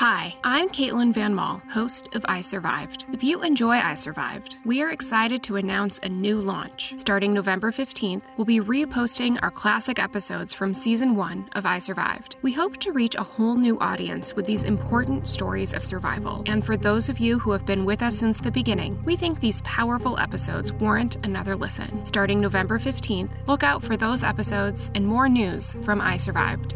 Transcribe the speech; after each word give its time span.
Hi, 0.00 0.34
I'm 0.44 0.70
Caitlin 0.70 1.12
Van 1.12 1.34
Mall, 1.34 1.60
host 1.70 2.08
of 2.14 2.24
I 2.26 2.40
Survived. 2.40 3.04
If 3.12 3.22
you 3.22 3.42
enjoy 3.42 3.72
I 3.72 3.92
Survived, 3.92 4.56
we 4.64 4.80
are 4.80 4.88
excited 4.88 5.42
to 5.42 5.56
announce 5.56 5.98
a 5.98 6.08
new 6.08 6.40
launch. 6.40 6.94
Starting 6.96 7.34
November 7.34 7.70
15th, 7.70 8.22
we'll 8.38 8.46
be 8.46 8.60
reposting 8.60 9.38
our 9.42 9.50
classic 9.50 9.98
episodes 9.98 10.54
from 10.54 10.72
season 10.72 11.16
one 11.16 11.50
of 11.52 11.66
I 11.66 11.78
Survived. 11.78 12.38
We 12.40 12.50
hope 12.50 12.78
to 12.78 12.92
reach 12.92 13.14
a 13.14 13.22
whole 13.22 13.56
new 13.56 13.78
audience 13.80 14.34
with 14.34 14.46
these 14.46 14.62
important 14.62 15.26
stories 15.26 15.74
of 15.74 15.84
survival. 15.84 16.44
And 16.46 16.64
for 16.64 16.78
those 16.78 17.10
of 17.10 17.18
you 17.18 17.38
who 17.38 17.52
have 17.52 17.66
been 17.66 17.84
with 17.84 18.00
us 18.00 18.16
since 18.16 18.38
the 18.38 18.50
beginning, 18.50 19.04
we 19.04 19.16
think 19.16 19.40
these 19.40 19.60
powerful 19.60 20.18
episodes 20.18 20.72
warrant 20.72 21.16
another 21.26 21.54
listen. 21.54 22.06
Starting 22.06 22.40
November 22.40 22.78
15th, 22.78 23.46
look 23.46 23.62
out 23.62 23.84
for 23.84 23.98
those 23.98 24.24
episodes 24.24 24.90
and 24.94 25.06
more 25.06 25.28
news 25.28 25.74
from 25.82 26.00
I 26.00 26.16
Survived. 26.16 26.74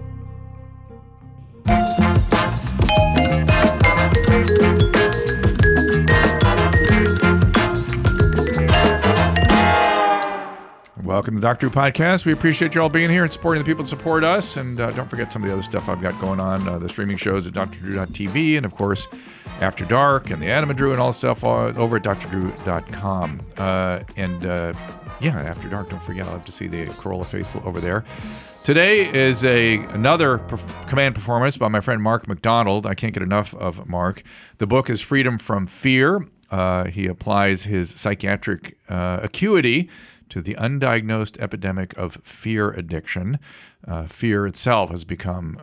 Welcome 11.05 11.35
to 11.35 11.41
the 11.41 11.47
Doctor 11.47 11.69
Drew 11.69 11.83
Podcast. 11.83 12.25
We 12.25 12.33
appreciate 12.33 12.75
you 12.75 12.81
all 12.81 12.89
being 12.89 13.11
here 13.11 13.25
and 13.25 13.31
supporting 13.31 13.63
the 13.63 13.67
people 13.67 13.85
that 13.85 13.91
support 13.91 14.25
us. 14.25 14.57
And 14.57 14.81
uh, 14.81 14.91
don't 14.93 15.07
forget 15.07 15.31
some 15.31 15.43
of 15.43 15.49
the 15.49 15.53
other 15.53 15.63
stuff 15.63 15.91
I've 15.91 16.01
got 16.01 16.19
going 16.19 16.41
on 16.41 16.67
uh, 16.67 16.79
the 16.79 16.89
streaming 16.89 17.19
shows 17.19 17.47
at 17.47 17.53
drdrew.tv 17.53 18.57
and, 18.57 18.65
of 18.65 18.75
course, 18.75 19.07
After 19.61 19.85
Dark 19.85 20.31
and 20.31 20.41
the 20.41 20.47
Adam 20.47 20.71
and 20.71 20.79
Drew 20.79 20.93
and 20.93 21.01
all 21.01 21.09
the 21.09 21.13
stuff 21.13 21.45
over 21.45 21.97
at 21.99 22.05
drdrew.com. 22.05 23.41
Uh, 23.59 24.01
and 24.17 24.47
uh, 24.47 24.73
yeah, 25.21 25.39
After 25.39 25.69
Dark, 25.69 25.91
don't 25.91 26.03
forget, 26.03 26.25
I'll 26.27 26.33
have 26.33 26.47
to 26.47 26.53
see 26.53 26.69
the 26.69 26.87
Carolla 26.87 27.27
Faithful 27.27 27.61
over 27.67 27.81
there. 27.81 28.03
Today 28.63 29.07
is 29.07 29.45
a 29.45 29.77
another 29.89 30.39
perf- 30.39 30.89
command 30.89 31.15
performance 31.15 31.59
by 31.59 31.69
my 31.69 31.81
friend 31.81 32.01
Mark 32.01 32.27
McDonald. 32.27 32.87
I 32.87 32.95
can't 32.95 33.13
get 33.13 33.23
enough 33.23 33.55
of 33.57 33.87
Mark. 33.91 34.23
The 34.57 34.67
book 34.67 34.89
is 34.89 35.03
Freedom 35.03 35.37
from 35.37 35.67
Fear. 35.67 36.27
Uh, 36.51 36.85
he 36.85 37.07
applies 37.07 37.65
his 37.65 37.91
psychiatric 37.91 38.79
uh, 38.89 39.19
acuity 39.23 39.91
to 40.29 40.41
the 40.41 40.55
undiagnosed 40.55 41.39
epidemic 41.41 41.97
of 41.97 42.19
fear 42.25 42.71
addiction. 42.71 43.39
Uh, 43.87 44.07
fear 44.07 44.47
itself 44.47 44.91
has 44.91 45.05
become. 45.05 45.59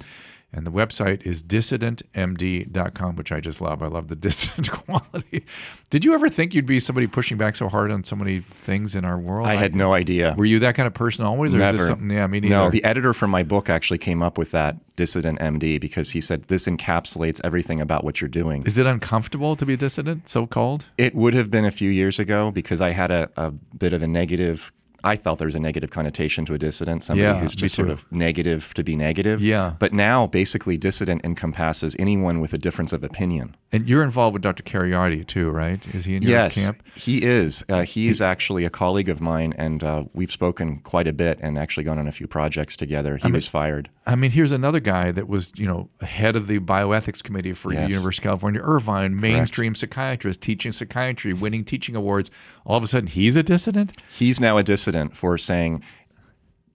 And 0.55 0.65
the 0.65 0.71
website 0.71 1.27
is 1.27 1.43
dissidentmd.com, 1.43 3.17
which 3.17 3.33
I 3.33 3.41
just 3.41 3.61
love. 3.61 3.83
I 3.83 3.89
love 3.89 4.07
the 4.07 4.15
dissident 4.25 4.71
quality. 4.71 5.45
Did 5.91 6.05
you 6.05 6.15
ever 6.15 6.29
think 6.29 6.55
you'd 6.55 6.65
be 6.65 6.79
somebody 6.79 7.09
pushing 7.09 7.37
back 7.37 7.57
so 7.57 7.69
hard 7.69 7.91
on 7.91 8.05
so 8.05 8.15
many 8.15 8.39
things 8.39 8.95
in 8.95 9.05
our 9.05 9.19
world? 9.19 9.49
I 9.49 9.57
had 9.57 9.75
no 9.75 9.93
idea. 9.95 10.35
Were 10.39 10.45
you 10.45 10.61
that 10.61 10.77
kind 10.77 10.87
of 10.87 10.95
person 10.95 11.25
always? 11.25 11.55
Or 11.55 11.59
Never. 11.59 11.77
Is 11.77 11.83
this 11.83 11.89
something, 11.89 12.11
yeah, 12.11 12.27
me 12.29 12.39
neither. 12.39 12.55
No, 12.55 12.71
the 12.71 12.85
editor 12.85 13.13
for 13.13 13.27
my 13.27 13.43
book 13.43 13.69
actually 13.69 13.99
came 13.99 14.23
up 14.23 14.39
with 14.39 14.53
that 14.53 14.77
dissident 14.95 15.41
MD 15.41 15.81
because 15.81 16.11
he 16.11 16.21
said 16.21 16.45
this 16.45 16.67
encapsulates 16.67 17.41
everything 17.43 17.81
about 17.81 18.05
what 18.05 18.21
you're 18.21 18.29
doing. 18.29 18.63
Is 18.65 18.79
it 18.79 18.87
uncomfortable 18.87 19.57
to 19.57 19.67
be 19.67 19.75
a 19.75 19.77
dissident, 19.77 20.29
so 20.29 20.47
called? 20.47 20.87
It 20.97 21.17
would 21.17 21.35
have 21.35 21.51
been 21.51 21.65
a 21.65 21.73
few 21.73 21.91
years 21.91 22.21
ago 22.21 22.53
because 22.53 22.81
I 22.81 22.91
had 22.91 23.11
a, 23.11 23.29
a 23.37 23.51
bit 23.51 23.93
of 23.93 24.03
a 24.03 24.07
negative 24.07 24.73
I 25.05 25.17
thought 25.17 25.39
there 25.39 25.47
was 25.47 25.55
a 25.55 25.61
negative 25.61 25.91
connotation 25.91 26.45
to 26.47 26.55
a 26.55 26.59
dissident, 26.59 27.03
somebody 27.03 27.23
Yeah, 27.23 27.39
who's 27.39 27.55
just 27.55 27.75
sort 27.75 27.91
of 27.91 28.11
negative 28.11 28.73
to 28.75 28.83
be 28.83 28.97
negative. 28.97 29.43
Yeah. 29.43 29.75
But 29.79 29.93
now, 29.93 30.27
basically, 30.27 30.77
dissident 30.77 31.25
encompasses 31.25 31.95
anyone 31.99 32.41
with 32.41 32.53
a 32.55 32.59
difference 32.59 32.93
of 32.93 33.05
opinion. 33.05 33.55
And 33.71 33.89
you're 33.89 34.03
involved 34.03 34.35
with 34.35 34.43
Dr. 34.43 34.63
Kheriaty 34.63 35.27
too, 35.27 35.51
right? 35.51 35.87
Is 35.95 36.05
he 36.05 36.17
in 36.17 36.23
your 36.23 36.31
yes, 36.31 36.65
camp? 36.65 36.83
he 36.95 37.23
is. 37.23 37.65
Uh, 37.69 37.83
he's 37.83 38.21
actually 38.23 38.65
a 38.65 38.71
colleague 38.71 39.09
of 39.09 39.21
mine, 39.21 39.53
and 39.59 39.85
uh, 39.85 40.05
we've 40.15 40.33
spoken 40.33 40.79
quite 40.79 41.07
a 41.07 41.13
bit 41.13 41.39
and 41.43 41.59
actually 41.59 41.85
gone 41.85 41.99
on 41.99 42.09
a 42.09 42.13
few 42.13 42.27
projects 42.27 42.77
together. 42.77 43.19
He 43.19 43.31
was 43.31 43.49
fired. 43.49 43.91
I 44.07 44.17
mean, 44.17 44.31
here's 44.31 44.53
another 44.53 44.81
guy 44.81 45.11
that 45.13 45.29
was, 45.29 45.53
you 45.57 45.67
know, 45.67 45.89
head 46.03 46.37
of 46.37 46.47
the 46.47 46.59
bioethics 46.61 47.23
committee 47.23 47.53
for 47.53 47.73
Yes. 47.73 47.91
University 47.91 48.23
of 48.23 48.31
California, 48.31 48.61
Irvine, 48.63 49.19
mainstream 49.19 49.75
psychiatrist, 49.75 50.41
teaching 50.41 50.73
psychiatry, 50.73 51.33
winning 51.33 51.65
teaching 51.65 51.97
awards. 51.97 52.31
All 52.65 52.77
of 52.77 52.85
a 52.85 52.87
sudden, 52.87 53.09
he's 53.09 53.35
a 53.35 53.43
dissident. 53.43 53.93
He's 54.11 54.41
now 54.41 54.57
a 54.59 54.63
dissident 54.63 54.94
for 55.15 55.39
saying 55.39 55.83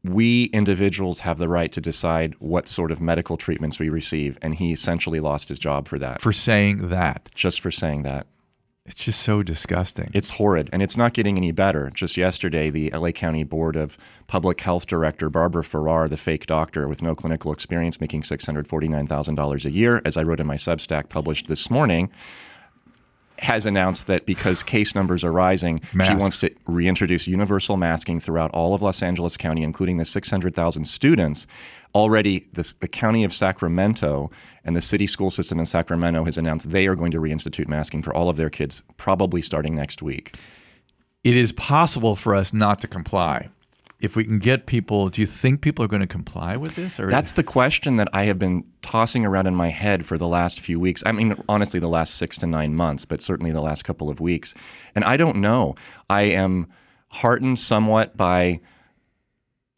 we 0.04 0.46
individuals 0.46 1.20
have 1.22 1.38
the 1.38 1.50
right 1.50 1.72
to 1.72 1.82
decide 1.82 2.36
what 2.40 2.68
sort 2.68 2.92
of 2.92 3.02
medical 3.02 3.38
treatments 3.38 3.80
we 3.80 3.90
receive, 3.90 4.38
and 4.42 4.56
he 4.56 4.72
essentially 4.72 5.20
lost 5.20 5.50
his 5.50 5.60
job 5.60 5.88
for 5.88 6.00
that, 6.00 6.22
for 6.22 6.32
saying 6.32 6.90
that. 6.90 7.30
just 7.36 7.60
for 7.60 7.72
saying 7.72 8.04
that. 8.04 8.28
It's 8.86 9.04
just 9.04 9.22
so 9.22 9.44
disgusting. 9.44 10.10
It's 10.16 10.32
horrid, 10.32 10.68
and 10.74 10.82
it's 10.82 10.98
not 10.98 11.14
getting 11.14 11.38
any 11.38 11.52
better. 11.52 11.92
Just 11.94 12.18
yesterday, 12.18 12.72
the 12.72 12.90
LA 12.90 13.12
County 13.12 13.44
Board 13.44 13.76
of 13.76 14.00
Public 14.26 14.60
Health 14.62 14.88
Director 14.88 15.30
Barbara 15.30 15.64
Ferrer, 15.64 16.08
the 16.08 16.18
fake 16.18 16.48
doctor 16.48 16.88
with 16.88 17.04
no 17.04 17.14
clinical 17.14 17.52
experience, 17.52 18.02
making 18.02 18.24
$649,000 18.24 19.66
a 19.66 19.72
year, 19.72 20.02
as 20.06 20.18
I 20.18 20.24
wrote 20.24 20.40
in 20.40 20.48
my 20.48 20.56
Substack 20.56 21.10
published 21.10 21.48
this 21.48 21.70
morning, 21.70 22.10
has 23.40 23.66
announced 23.66 24.08
that 24.08 24.26
because 24.26 24.64
case 24.64 24.94
numbers 24.96 25.24
are 25.24 25.32
rising, 25.32 25.82
she 26.06 26.14
wants 26.14 26.38
to 26.40 26.52
reintroduce 26.68 27.28
universal 27.28 27.78
masking 27.78 28.20
throughout 28.20 28.52
all 28.52 28.74
of 28.74 28.82
Los 28.82 29.02
Angeles 29.02 29.38
County, 29.38 29.64
including 29.64 29.98
the 29.98 30.06
600,000 30.06 30.86
students. 30.86 31.48
Already, 31.96 32.48
this, 32.54 32.74
the 32.76 32.88
county 32.88 33.24
of 33.24 33.34
Sacramento 33.34 34.30
and 34.64 34.76
the 34.76 34.82
city 34.82 35.08
school 35.08 35.32
system 35.32 35.58
in 35.60 35.66
Sacramento 35.66 36.26
has 36.26 36.38
announced 36.38 36.70
they 36.70 36.86
are 36.88 36.96
going 36.96 37.12
to 37.12 37.20
reinstitute 37.20 37.68
masking 37.68 38.02
for 38.04 38.14
all 38.14 38.30
of 38.30 38.38
their 38.38 38.50
kids, 38.50 38.84
probably 38.98 39.42
starting 39.42 39.76
next 39.76 40.02
week. 40.02 40.36
it 41.24 41.36
is 41.36 41.52
possible 41.52 42.16
for 42.16 42.36
us 42.36 42.54
not 42.54 42.80
to 42.82 42.88
comply. 42.88 43.50
If 44.00 44.16
we 44.16 44.24
can 44.24 44.40
get 44.40 44.66
people, 44.66 45.10
do 45.10 45.20
you 45.20 45.28
think 45.28 45.62
people 45.62 45.84
are 45.84 45.88
going 45.90 46.02
to 46.02 46.08
comply 46.08 46.56
with 46.56 46.76
this? 46.76 47.00
Or 47.00 47.08
That's 47.08 47.34
the 47.34 47.44
question 47.44 47.98
that 47.98 48.08
I 48.14 48.24
have 48.26 48.40
been 48.40 48.64
tossing 48.82 49.26
around 49.26 49.48
in 49.48 49.56
my 49.56 49.70
head 49.70 50.06
for 50.06 50.18
the 50.18 50.28
last 50.28 50.62
few 50.62 50.80
weeks. 50.80 51.04
I 51.06 51.12
mean, 51.12 51.36
honestly, 51.50 51.82
the 51.82 51.90
last 51.90 52.16
six 52.16 52.38
to 52.38 52.48
nine 52.48 52.76
months, 52.76 53.04
but 53.04 53.22
certainly 53.22 53.52
the 53.52 53.62
last 53.62 53.84
couple 53.84 54.10
of 54.10 54.22
weeks. 54.22 54.56
And 54.96 55.04
I 55.04 55.18
don't 55.18 55.38
know. 55.38 55.76
I 56.10 56.22
am 56.22 56.68
heartened 57.10 57.60
somewhat 57.60 58.16
by 58.16 58.62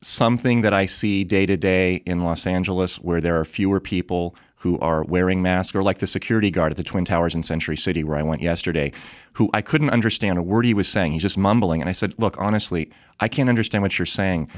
something 0.02 0.62
that 0.62 0.74
I 0.74 0.86
see 0.86 1.24
day 1.24 1.46
to 1.46 1.58
day 1.58 1.96
in 2.06 2.22
Los 2.22 2.46
Angeles 2.46 2.98
where 2.98 3.22
there 3.22 3.40
are 3.40 3.46
fewer 3.46 3.80
people 3.80 4.36
who 4.62 4.78
are 4.80 5.04
wearing 5.04 5.42
masks, 5.42 5.74
or 5.74 5.82
like 5.82 5.98
the 5.98 6.08
security 6.08 6.52
guard 6.52 6.72
at 6.72 6.78
the 6.78 6.84
Twin 6.84 7.04
Towers 7.04 7.34
in 7.34 7.42
Century 7.42 7.76
City, 7.76 8.04
where 8.04 8.16
I 8.16 8.22
went 8.22 8.44
yesterday, 8.44 8.92
who 9.34 9.50
I 9.56 9.62
couldn't 9.62 9.90
understand 9.90 10.38
a 10.38 10.44
word 10.44 10.66
he 10.66 10.76
was 10.76 10.88
saying. 10.88 11.14
He's 11.14 11.24
just 11.24 11.38
mumbling. 11.38 11.82
And 11.82 11.90
I 11.90 11.94
said, 11.94 12.14
Look, 12.20 12.40
honestly, 12.40 12.92
I 13.20 13.28
can't 13.28 13.50
understand 13.50 13.82
what 13.82 13.98
you're 13.98 14.06
saying. 14.06 14.50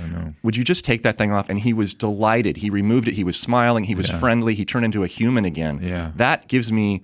Would 0.44 0.58
you 0.58 0.64
just 0.66 0.84
take 0.84 1.04
that 1.04 1.18
thing 1.18 1.32
off? 1.32 1.50
And 1.50 1.60
he 1.60 1.72
was 1.72 1.94
delighted. 1.94 2.58
He 2.58 2.70
removed 2.70 3.08
it. 3.08 3.14
He 3.14 3.24
was 3.24 3.40
smiling. 3.40 3.86
He 3.86 3.96
was 3.96 4.10
friendly. 4.10 4.56
He 4.56 4.66
turned 4.66 4.84
into 4.84 5.04
a 5.04 5.08
human 5.08 5.46
again. 5.46 5.80
Yeah. 5.82 6.12
That 6.16 6.50
gives 6.50 6.70
me 6.70 7.02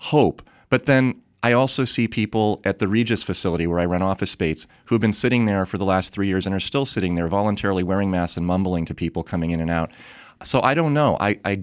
hope. 0.00 0.42
But 0.70 0.86
then 0.86 1.22
I 1.42 1.52
also 1.52 1.84
see 1.84 2.08
people 2.08 2.60
at 2.64 2.80
the 2.80 2.88
Regis 2.88 3.22
facility 3.22 3.66
where 3.66 3.78
I 3.78 3.86
run 3.86 4.02
office 4.02 4.30
space 4.30 4.66
who 4.86 4.94
have 4.96 5.00
been 5.00 5.12
sitting 5.12 5.44
there 5.44 5.64
for 5.66 5.78
the 5.78 5.84
last 5.84 6.12
three 6.12 6.26
years 6.26 6.46
and 6.46 6.54
are 6.54 6.60
still 6.60 6.84
sitting 6.84 7.14
there 7.14 7.28
voluntarily 7.28 7.82
wearing 7.82 8.10
masks 8.10 8.36
and 8.36 8.44
mumbling 8.44 8.84
to 8.86 8.94
people 8.94 9.22
coming 9.22 9.50
in 9.50 9.60
and 9.60 9.70
out. 9.70 9.90
So 10.42 10.60
I 10.62 10.74
don't 10.74 10.94
know. 10.94 11.16
I, 11.20 11.38
I 11.44 11.62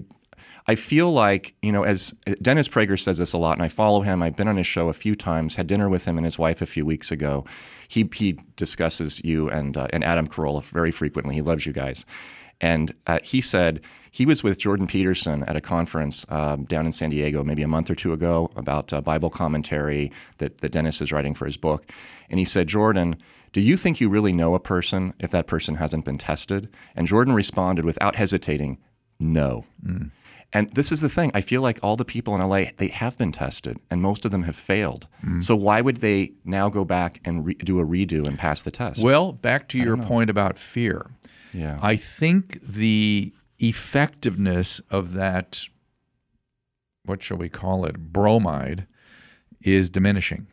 I 0.68 0.74
feel 0.74 1.10
like, 1.10 1.54
you 1.62 1.72
know, 1.72 1.82
as 1.82 2.14
Dennis 2.42 2.68
Prager 2.68 3.00
says 3.00 3.16
this 3.16 3.32
a 3.32 3.38
lot, 3.38 3.54
and 3.54 3.62
I 3.62 3.68
follow 3.68 4.02
him. 4.02 4.22
I've 4.22 4.36
been 4.36 4.48
on 4.48 4.58
his 4.58 4.66
show 4.66 4.90
a 4.90 4.92
few 4.92 5.16
times, 5.16 5.54
had 5.54 5.66
dinner 5.66 5.88
with 5.88 6.04
him 6.04 6.18
and 6.18 6.26
his 6.26 6.38
wife 6.38 6.60
a 6.60 6.66
few 6.66 6.84
weeks 6.84 7.10
ago. 7.10 7.46
He, 7.88 8.08
he 8.14 8.38
discusses 8.56 9.24
you 9.24 9.48
and, 9.48 9.74
uh, 9.78 9.88
and 9.94 10.04
Adam 10.04 10.28
Carolla 10.28 10.62
very 10.62 10.90
frequently. 10.90 11.34
He 11.34 11.40
loves 11.40 11.64
you 11.64 11.72
guys. 11.72 12.04
And 12.60 12.94
uh, 13.06 13.20
he 13.22 13.40
said 13.40 13.80
he 14.10 14.26
was 14.26 14.42
with 14.42 14.58
Jordan 14.58 14.86
Peterson 14.86 15.42
at 15.44 15.56
a 15.56 15.60
conference 15.62 16.26
um, 16.28 16.64
down 16.64 16.84
in 16.84 16.92
San 16.92 17.10
Diego 17.10 17.42
maybe 17.42 17.62
a 17.62 17.68
month 17.68 17.88
or 17.88 17.94
two 17.94 18.12
ago 18.12 18.50
about 18.54 18.92
uh, 18.92 19.00
Bible 19.00 19.30
commentary 19.30 20.12
that, 20.36 20.58
that 20.58 20.72
Dennis 20.72 21.00
is 21.00 21.12
writing 21.12 21.34
for 21.34 21.46
his 21.46 21.56
book. 21.56 21.90
And 22.28 22.38
he 22.38 22.44
said, 22.44 22.66
Jordan, 22.66 23.16
do 23.54 23.62
you 23.62 23.78
think 23.78 24.02
you 24.02 24.10
really 24.10 24.32
know 24.32 24.54
a 24.54 24.60
person 24.60 25.14
if 25.18 25.30
that 25.30 25.46
person 25.46 25.76
hasn't 25.76 26.04
been 26.04 26.18
tested? 26.18 26.68
And 26.94 27.06
Jordan 27.06 27.32
responded 27.32 27.86
without 27.86 28.16
hesitating, 28.16 28.76
no. 29.18 29.64
And 30.52 30.72
this 30.72 30.90
is 30.90 31.02
the 31.02 31.10
thing. 31.10 31.30
I 31.34 31.42
feel 31.42 31.60
like 31.60 31.78
all 31.82 31.96
the 31.96 32.06
people 32.06 32.34
in 32.34 32.40
LA, 32.42 32.70
they 32.78 32.88
have 32.88 33.18
been 33.18 33.32
tested, 33.32 33.78
and 33.90 34.00
most 34.00 34.24
of 34.24 34.30
them 34.30 34.44
have 34.44 34.56
failed. 34.56 35.06
Mm. 35.22 35.42
So 35.42 35.54
why 35.54 35.82
would 35.82 35.98
they 35.98 36.32
now 36.44 36.70
go 36.70 36.84
back 36.86 37.20
and 37.24 37.44
re- 37.44 37.54
do 37.54 37.78
a 37.80 37.84
redo 37.84 38.26
and 38.26 38.38
pass 38.38 38.62
the 38.62 38.70
test? 38.70 39.02
Well, 39.02 39.32
back 39.32 39.68
to 39.68 39.78
your 39.78 39.98
point 39.98 40.30
about 40.30 40.58
fear. 40.58 41.10
yeah. 41.52 41.78
I 41.82 41.96
think 41.96 42.60
the 42.62 43.32
effectiveness 43.58 44.80
of 44.90 45.12
that, 45.14 45.64
what 47.04 47.22
shall 47.22 47.36
we 47.36 47.50
call 47.50 47.84
it, 47.84 47.98
bromide, 48.12 48.86
is 49.60 49.90
diminishing. 49.90 50.46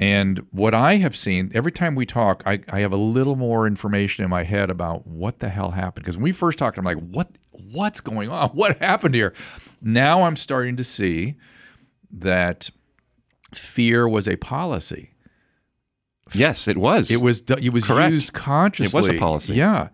And 0.00 0.46
what 0.50 0.72
I 0.72 0.96
have 0.96 1.14
seen 1.14 1.52
every 1.54 1.70
time 1.70 1.94
we 1.94 2.06
talk, 2.06 2.42
I, 2.46 2.60
I 2.70 2.80
have 2.80 2.92
a 2.92 2.96
little 2.96 3.36
more 3.36 3.66
information 3.66 4.24
in 4.24 4.30
my 4.30 4.44
head 4.44 4.70
about 4.70 5.06
what 5.06 5.40
the 5.40 5.50
hell 5.50 5.72
happened. 5.72 6.04
Because 6.04 6.16
when 6.16 6.24
we 6.24 6.32
first 6.32 6.58
talked, 6.58 6.78
I'm 6.78 6.86
like, 6.86 6.96
what 6.96 7.28
what's 7.52 8.00
going 8.00 8.30
on? 8.30 8.48
What 8.54 8.78
happened 8.78 9.14
here? 9.14 9.34
Now 9.82 10.22
I'm 10.22 10.36
starting 10.36 10.76
to 10.76 10.84
see 10.84 11.36
that 12.10 12.70
fear 13.52 14.08
was 14.08 14.26
a 14.26 14.36
policy. 14.36 15.12
Yes, 16.32 16.66
it 16.66 16.78
was. 16.78 17.10
It 17.10 17.20
was 17.20 17.42
it 17.42 17.72
was 17.72 17.84
Correct. 17.84 18.10
used 18.10 18.32
consciously. 18.32 18.98
It 18.98 19.02
was 19.02 19.08
a 19.08 19.18
policy. 19.18 19.54
Yeah, 19.54 19.90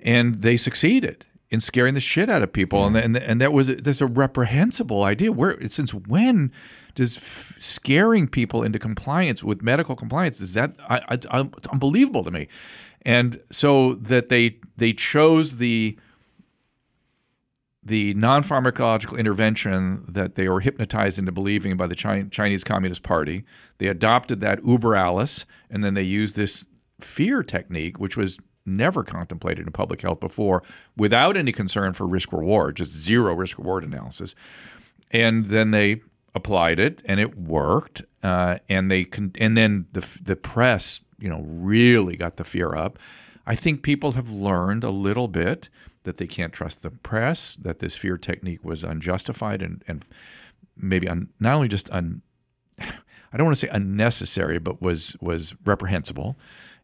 and 0.00 0.40
they 0.40 0.56
succeeded 0.56 1.26
in 1.50 1.60
scaring 1.60 1.94
the 1.94 2.00
shit 2.00 2.28
out 2.28 2.42
of 2.42 2.52
people, 2.52 2.84
and 2.86 2.94
mm. 2.96 3.04
and 3.04 3.16
and 3.16 3.40
that 3.40 3.52
was 3.52 3.68
that's 3.76 4.00
a 4.00 4.06
reprehensible 4.06 5.04
idea. 5.04 5.32
Where 5.32 5.56
since 5.68 5.94
when 5.94 6.52
does 6.94 7.16
f- 7.16 7.56
scaring 7.58 8.28
people 8.28 8.62
into 8.62 8.78
compliance 8.78 9.42
with 9.42 9.62
medical 9.62 9.96
compliance 9.96 10.40
is 10.40 10.54
that 10.54 10.74
I, 10.88 10.98
I, 11.08 11.18
I- 11.30 11.50
it's 11.56 11.66
unbelievable 11.68 12.24
to 12.24 12.30
me, 12.30 12.48
and 13.02 13.40
so 13.50 13.94
that 13.94 14.28
they 14.28 14.58
they 14.76 14.92
chose 14.92 15.56
the 15.56 15.98
the 17.82 18.12
non-pharmacological 18.14 19.18
intervention 19.18 20.04
that 20.06 20.34
they 20.34 20.46
were 20.48 20.60
hypnotized 20.60 21.18
into 21.18 21.32
believing 21.32 21.74
by 21.76 21.86
the 21.86 21.94
Chi- 21.94 22.26
Chinese 22.30 22.62
Communist 22.62 23.02
Party. 23.02 23.44
They 23.78 23.86
adopted 23.86 24.40
that 24.42 24.62
uber 24.66 24.94
alles, 24.94 25.46
and 25.70 25.82
then 25.82 25.94
they 25.94 26.02
used 26.02 26.36
this 26.36 26.68
fear 27.00 27.42
technique, 27.42 27.98
which 27.98 28.14
was 28.16 28.36
never 28.68 29.02
contemplated 29.02 29.66
in 29.66 29.72
public 29.72 30.02
health 30.02 30.20
before, 30.20 30.62
without 30.96 31.36
any 31.36 31.52
concern 31.52 31.92
for 31.92 32.06
risk 32.06 32.32
reward, 32.32 32.76
just 32.76 32.92
zero 32.92 33.34
risk 33.34 33.58
reward 33.58 33.84
analysis. 33.84 34.34
And 35.10 35.46
then 35.46 35.70
they 35.70 36.02
applied 36.34 36.78
it, 36.78 37.02
and 37.04 37.18
it 37.18 37.36
worked. 37.36 38.02
Uh, 38.22 38.58
and 38.68 38.90
they 38.90 39.04
con- 39.04 39.32
and 39.40 39.56
then 39.56 39.86
the 39.92 40.18
the 40.22 40.36
press, 40.36 41.00
you 41.18 41.28
know, 41.28 41.42
really 41.44 42.16
got 42.16 42.36
the 42.36 42.44
fear 42.44 42.74
up. 42.74 42.98
I 43.46 43.54
think 43.54 43.82
people 43.82 44.12
have 44.12 44.30
learned 44.30 44.84
a 44.84 44.90
little 44.90 45.26
bit 45.26 45.70
that 46.02 46.16
they 46.16 46.26
can't 46.26 46.52
trust 46.52 46.82
the 46.82 46.90
press, 46.90 47.56
that 47.56 47.78
this 47.78 47.96
fear 47.96 48.16
technique 48.16 48.64
was 48.64 48.84
unjustified 48.84 49.62
and, 49.62 49.82
and 49.86 50.04
maybe 50.76 51.08
un, 51.08 51.28
not 51.40 51.54
only 51.54 51.68
just 51.68 51.90
un, 51.90 52.22
I 52.78 53.36
don't 53.36 53.44
want 53.44 53.56
to 53.56 53.66
say 53.66 53.72
unnecessary, 53.72 54.58
but 54.58 54.80
was 54.80 55.16
was 55.20 55.54
reprehensible, 55.64 56.38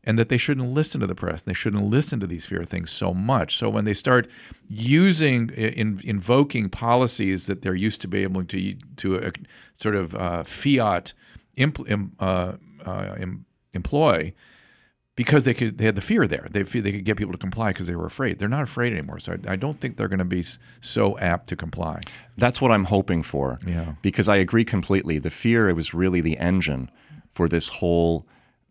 and 0.05 0.19
that 0.19 0.29
they 0.29 0.37
shouldn't 0.37 0.71
listen 0.71 1.01
to 1.01 1.07
the 1.07 1.15
press. 1.15 1.43
They 1.43 1.53
shouldn't 1.53 1.85
listen 1.85 2.21
to 2.21 2.27
these 2.27 2.47
fear 2.47 2.63
things 2.63 2.91
so 2.91 3.13
much. 3.15 3.57
So 3.57 3.69
when 3.69 3.85
they 3.85 3.95
start 3.95 4.29
using 4.69 5.51
in, 5.51 6.01
invoking 6.05 6.69
policies 6.69 7.47
that 7.47 7.63
they're 7.63 7.75
used 7.75 8.01
to 8.03 8.09
be 8.09 8.23
able 8.23 8.45
to 8.45 8.75
to 8.75 9.19
uh, 9.19 9.31
sort 9.75 9.97
of 9.97 10.15
uh, 10.15 10.45
fiat 10.45 11.13
impl, 11.57 11.89
im, 11.89 12.13
uh, 12.21 12.53
uh, 12.85 13.15
em, 13.19 13.47
employ 13.73 14.33
because 15.17 15.45
they 15.45 15.55
could 15.55 15.79
they 15.79 15.85
had 15.85 15.95
the 15.95 16.01
fear 16.01 16.27
there. 16.27 16.49
They 16.51 16.63
they 16.63 16.93
could 16.93 17.05
get 17.05 17.17
people 17.17 17.33
to 17.33 17.39
comply 17.39 17.71
because 17.71 17.87
they 17.87 17.95
were 17.95 18.07
afraid. 18.07 18.39
They're 18.39 18.49
not 18.49 18.63
afraid 18.63 18.93
anymore. 18.93 19.21
So 19.21 19.37
I, 19.47 19.53
I 19.53 19.57
don't 19.57 19.81
think 19.81 19.97
they're 19.97 20.09
going 20.09 20.19
to 20.19 20.25
be 20.25 20.45
so 20.81 21.19
apt 21.19 21.49
to 21.49 21.57
comply. 21.57 22.01
That's 22.37 22.61
what 22.61 22.73
I'm 22.73 22.85
hoping 22.85 23.23
for. 23.23 23.61
Yeah. 23.67 23.95
Because 24.03 24.29
I 24.29 24.37
agree 24.37 24.65
completely. 24.65 25.19
The 25.19 25.31
fear 25.31 25.69
it 25.69 25.75
was 25.75 25.95
really 25.95 26.21
the 26.21 26.37
engine 26.39 26.91
for 27.33 27.49
this 27.49 27.69
whole 27.69 28.27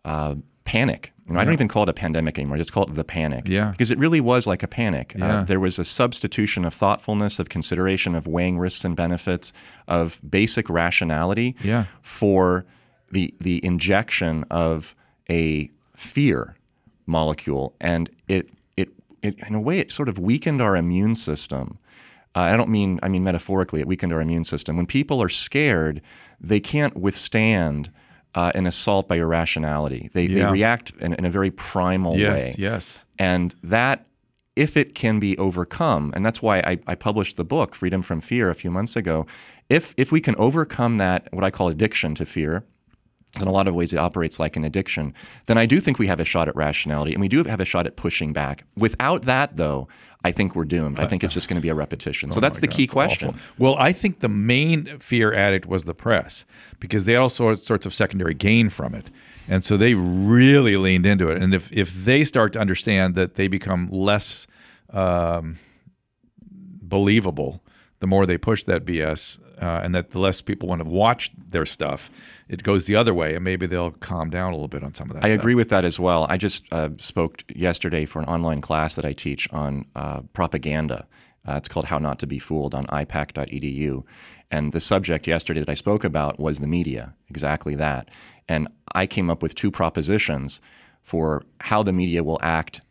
uh, 0.06 0.36
panic. 0.65 1.12
You 1.27 1.33
know, 1.36 1.39
I 1.39 1.45
don't 1.45 1.54
even 1.54 1.69
call 1.69 1.83
it 1.83 1.89
a 1.89 1.94
pandemic 1.94 2.38
anymore. 2.38 2.56
I 2.57 2.60
just 2.60 2.74
call 2.74 2.83
it 2.83 2.95
the 2.95 3.04
panic. 3.06 3.48
Yeah. 3.48 3.71
Because 3.71 3.92
it 3.92 3.98
really 3.98 4.19
was 4.19 4.45
like 4.45 4.62
a 4.62 4.68
panic. 4.68 5.15
Yeah. 5.18 5.39
Uh, 5.39 5.44
there 5.45 5.60
was 5.60 5.80
a 5.80 5.86
substitution 5.86 6.65
of 6.65 6.74
thoughtfulness, 6.74 7.39
of 7.39 7.48
consideration, 7.48 8.13
of 8.13 8.27
weighing 8.27 8.57
risks 8.60 8.83
and 8.83 8.94
benefits, 8.95 9.54
of 9.88 10.19
basic 10.30 10.69
rationality 10.69 11.56
Yeah. 11.63 11.86
for 12.01 12.65
the 13.12 13.33
the 13.39 13.63
injection 13.65 14.44
of 14.51 14.95
a 15.30 15.69
fear 15.95 16.56
molecule, 17.06 17.74
and 17.80 18.10
it 18.27 18.50
it 18.75 18.89
it 19.21 19.39
in 19.48 19.56
a 19.56 19.62
way 19.62 19.80
it 19.80 19.92
sort 19.92 20.10
of 20.10 20.19
weakened 20.19 20.62
our 20.62 20.75
immune 20.75 21.15
system. 21.15 21.77
Uh, 22.36 22.39
I 22.39 22.57
don't 22.57 22.69
mean 22.69 23.00
I 23.04 23.07
mean 23.07 23.24
metaphorically. 23.24 23.80
It 23.81 23.88
weakened 23.88 24.12
our 24.12 24.21
immune 24.21 24.44
system. 24.44 24.75
When 24.77 24.88
people 24.88 25.21
are 25.21 25.30
scared, 25.30 26.01
they 26.42 26.60
can't 26.60 26.98
withstand 26.98 27.92
uh, 28.35 28.51
an 28.56 28.65
assault 28.65 29.07
by 29.07 29.18
irrationality. 29.18 30.09
They 30.13 30.27
they 30.27 30.44
react 30.45 30.91
in, 31.00 31.13
in 31.13 31.25
a 31.25 31.30
very 31.30 31.51
primal 31.51 32.18
Yes, 32.18 32.41
way. 32.41 32.56
yes. 32.57 33.06
And 33.19 33.56
that, 33.63 34.06
if 34.56 34.75
it 34.77 34.95
can 34.95 35.19
be 35.19 35.38
overcome, 35.38 36.12
and 36.15 36.25
that's 36.25 36.41
why 36.41 36.59
I, 36.59 36.80
I 36.88 36.95
published 36.95 37.38
the 37.38 37.45
book, 37.45 37.75
Freedom 37.75 38.01
from 38.01 38.21
Fear, 38.21 38.50
a 38.50 38.56
few 38.56 38.71
months 38.71 38.95
ago. 38.95 39.25
If, 39.69 39.94
if 39.97 40.12
we 40.12 40.21
can 40.21 40.35
overcome 40.38 40.97
that, 40.97 41.27
what 41.31 41.44
I 41.44 41.51
call 41.51 41.69
addiction 41.69 42.15
to 42.15 42.25
fear, 42.25 42.63
in 43.41 43.47
a 43.47 43.51
lot 43.51 43.68
of 43.68 43.74
ways 43.74 43.91
it 43.94 43.97
operates 43.97 44.39
like 44.39 44.56
an 44.56 44.63
addiction, 44.63 45.13
then 45.47 45.57
I 45.57 45.65
do 45.65 45.80
think 45.80 45.97
we 45.97 46.07
have 46.07 46.19
a 46.19 46.25
shot 46.25 46.47
at 46.47 46.56
rationality 46.56 47.13
and 47.13 47.21
we 47.21 47.27
do 47.27 47.44
have 47.44 47.59
a 47.59 47.65
shot 47.65 47.88
at 47.88 47.95
pushing 47.95 48.31
back. 48.31 48.65
Without 48.77 49.24
that, 49.24 49.57
though, 49.57 49.88
I 50.24 50.31
think 50.31 50.56
we're 50.56 50.65
doomed. 50.65 51.00
I 51.00 51.07
think 51.07 51.24
it's 51.24 51.33
just 51.33 51.50
going 51.50 51.57
to 51.57 51.62
be 51.62 51.69
a 51.69 51.74
repetition. 51.75 52.31
So 52.31 52.39
that's 52.39 52.57
Oh 52.57 52.59
my 52.59 52.62
the 52.62 52.68
God, 52.68 52.75
key 52.75 52.83
it's 52.83 52.94
question. 52.94 53.30
awful. 53.30 53.41
Well, 53.57 53.75
I 53.77 53.91
think 53.91 54.19
the 54.19 54.30
main 54.30 55.00
fear 55.00 55.33
addict 55.33 55.65
was 55.65 55.83
the 55.85 55.95
press 55.95 56.45
because 56.80 57.06
they 57.06 57.13
had 57.13 57.21
all 57.21 57.30
sorts, 57.30 57.65
sorts 57.65 57.85
of 57.85 57.94
secondary 57.94 58.33
gain 58.35 58.69
from 58.69 58.94
it. 58.94 59.09
And 59.50 59.65
so 59.65 59.77
they 59.77 59.95
really 59.95 60.77
leaned 60.77 61.06
into 61.06 61.29
it. 61.29 61.41
And 61.41 61.53
if, 61.53 61.71
if 61.74 61.91
they 61.91 62.24
start 62.24 62.53
to 62.53 62.59
understand 62.59 63.15
that 63.15 63.33
they 63.33 63.47
become 63.47 63.89
less 63.91 64.47
um, 64.91 65.57
believable, 66.81 67.62
the 68.03 68.07
more 68.07 68.25
they 68.25 68.38
push 68.38 68.63
that 68.63 68.83
BS, 68.83 69.39
uh, 69.61 69.79
and 69.81 69.95
that 69.95 70.11
the 70.11 70.19
less 70.19 70.41
people 70.41 70.67
want 70.67 70.83
to 70.83 70.89
watch 70.89 71.31
their 71.38 71.65
stuff, 71.65 72.11
it 72.50 72.61
goes 72.61 72.85
the 72.85 72.97
other 72.97 73.13
way, 73.13 73.33
and 73.33 73.45
maybe 73.45 73.65
they'll 73.65 73.91
calm 73.91 74.29
down 74.29 74.51
a 74.51 74.55
little 74.57 74.67
bit 74.67 74.83
on 74.83 74.94
some 74.94 75.09
of 75.09 75.15
that. 75.15 75.23
I 75.23 75.29
stuff. 75.29 75.39
agree 75.39 75.55
with 75.55 75.69
that 75.69 75.85
as 75.85 76.01
well. 76.01 76.27
I 76.29 76.35
just 76.35 76.65
uh, 76.73 76.89
spoke 76.97 77.45
yesterday 77.55 78.03
for 78.03 78.19
an 78.19 78.25
online 78.25 78.59
class 78.59 78.95
that 78.95 79.05
I 79.05 79.13
teach 79.13 79.47
on 79.53 79.85
uh, 79.95 80.19
propaganda. 80.33 81.07
Uh, 81.47 81.53
it's 81.53 81.69
called 81.69 81.85
How 81.85 81.97
Not 81.97 82.19
to 82.19 82.27
Be 82.27 82.39
Fooled 82.39 82.75
on 82.75 82.83
ipac.edu. 82.88 84.03
And 84.51 84.73
the 84.73 84.81
subject 84.81 85.25
yesterday 85.25 85.61
that 85.61 85.69
I 85.69 85.75
spoke 85.75 86.03
about 86.03 86.41
was 86.41 86.59
the 86.59 86.67
media, 86.67 87.13
exactly 87.29 87.75
that. 87.75 88.09
And 88.50 88.67
I 88.94 89.07
came 89.07 89.29
up 89.29 89.41
with 89.41 89.55
two 89.55 89.71
propositions 89.71 90.59
for 91.03 91.41
how 91.61 91.83
the 91.83 91.94
media 91.94 92.21
will 92.21 92.39
act 92.41 92.81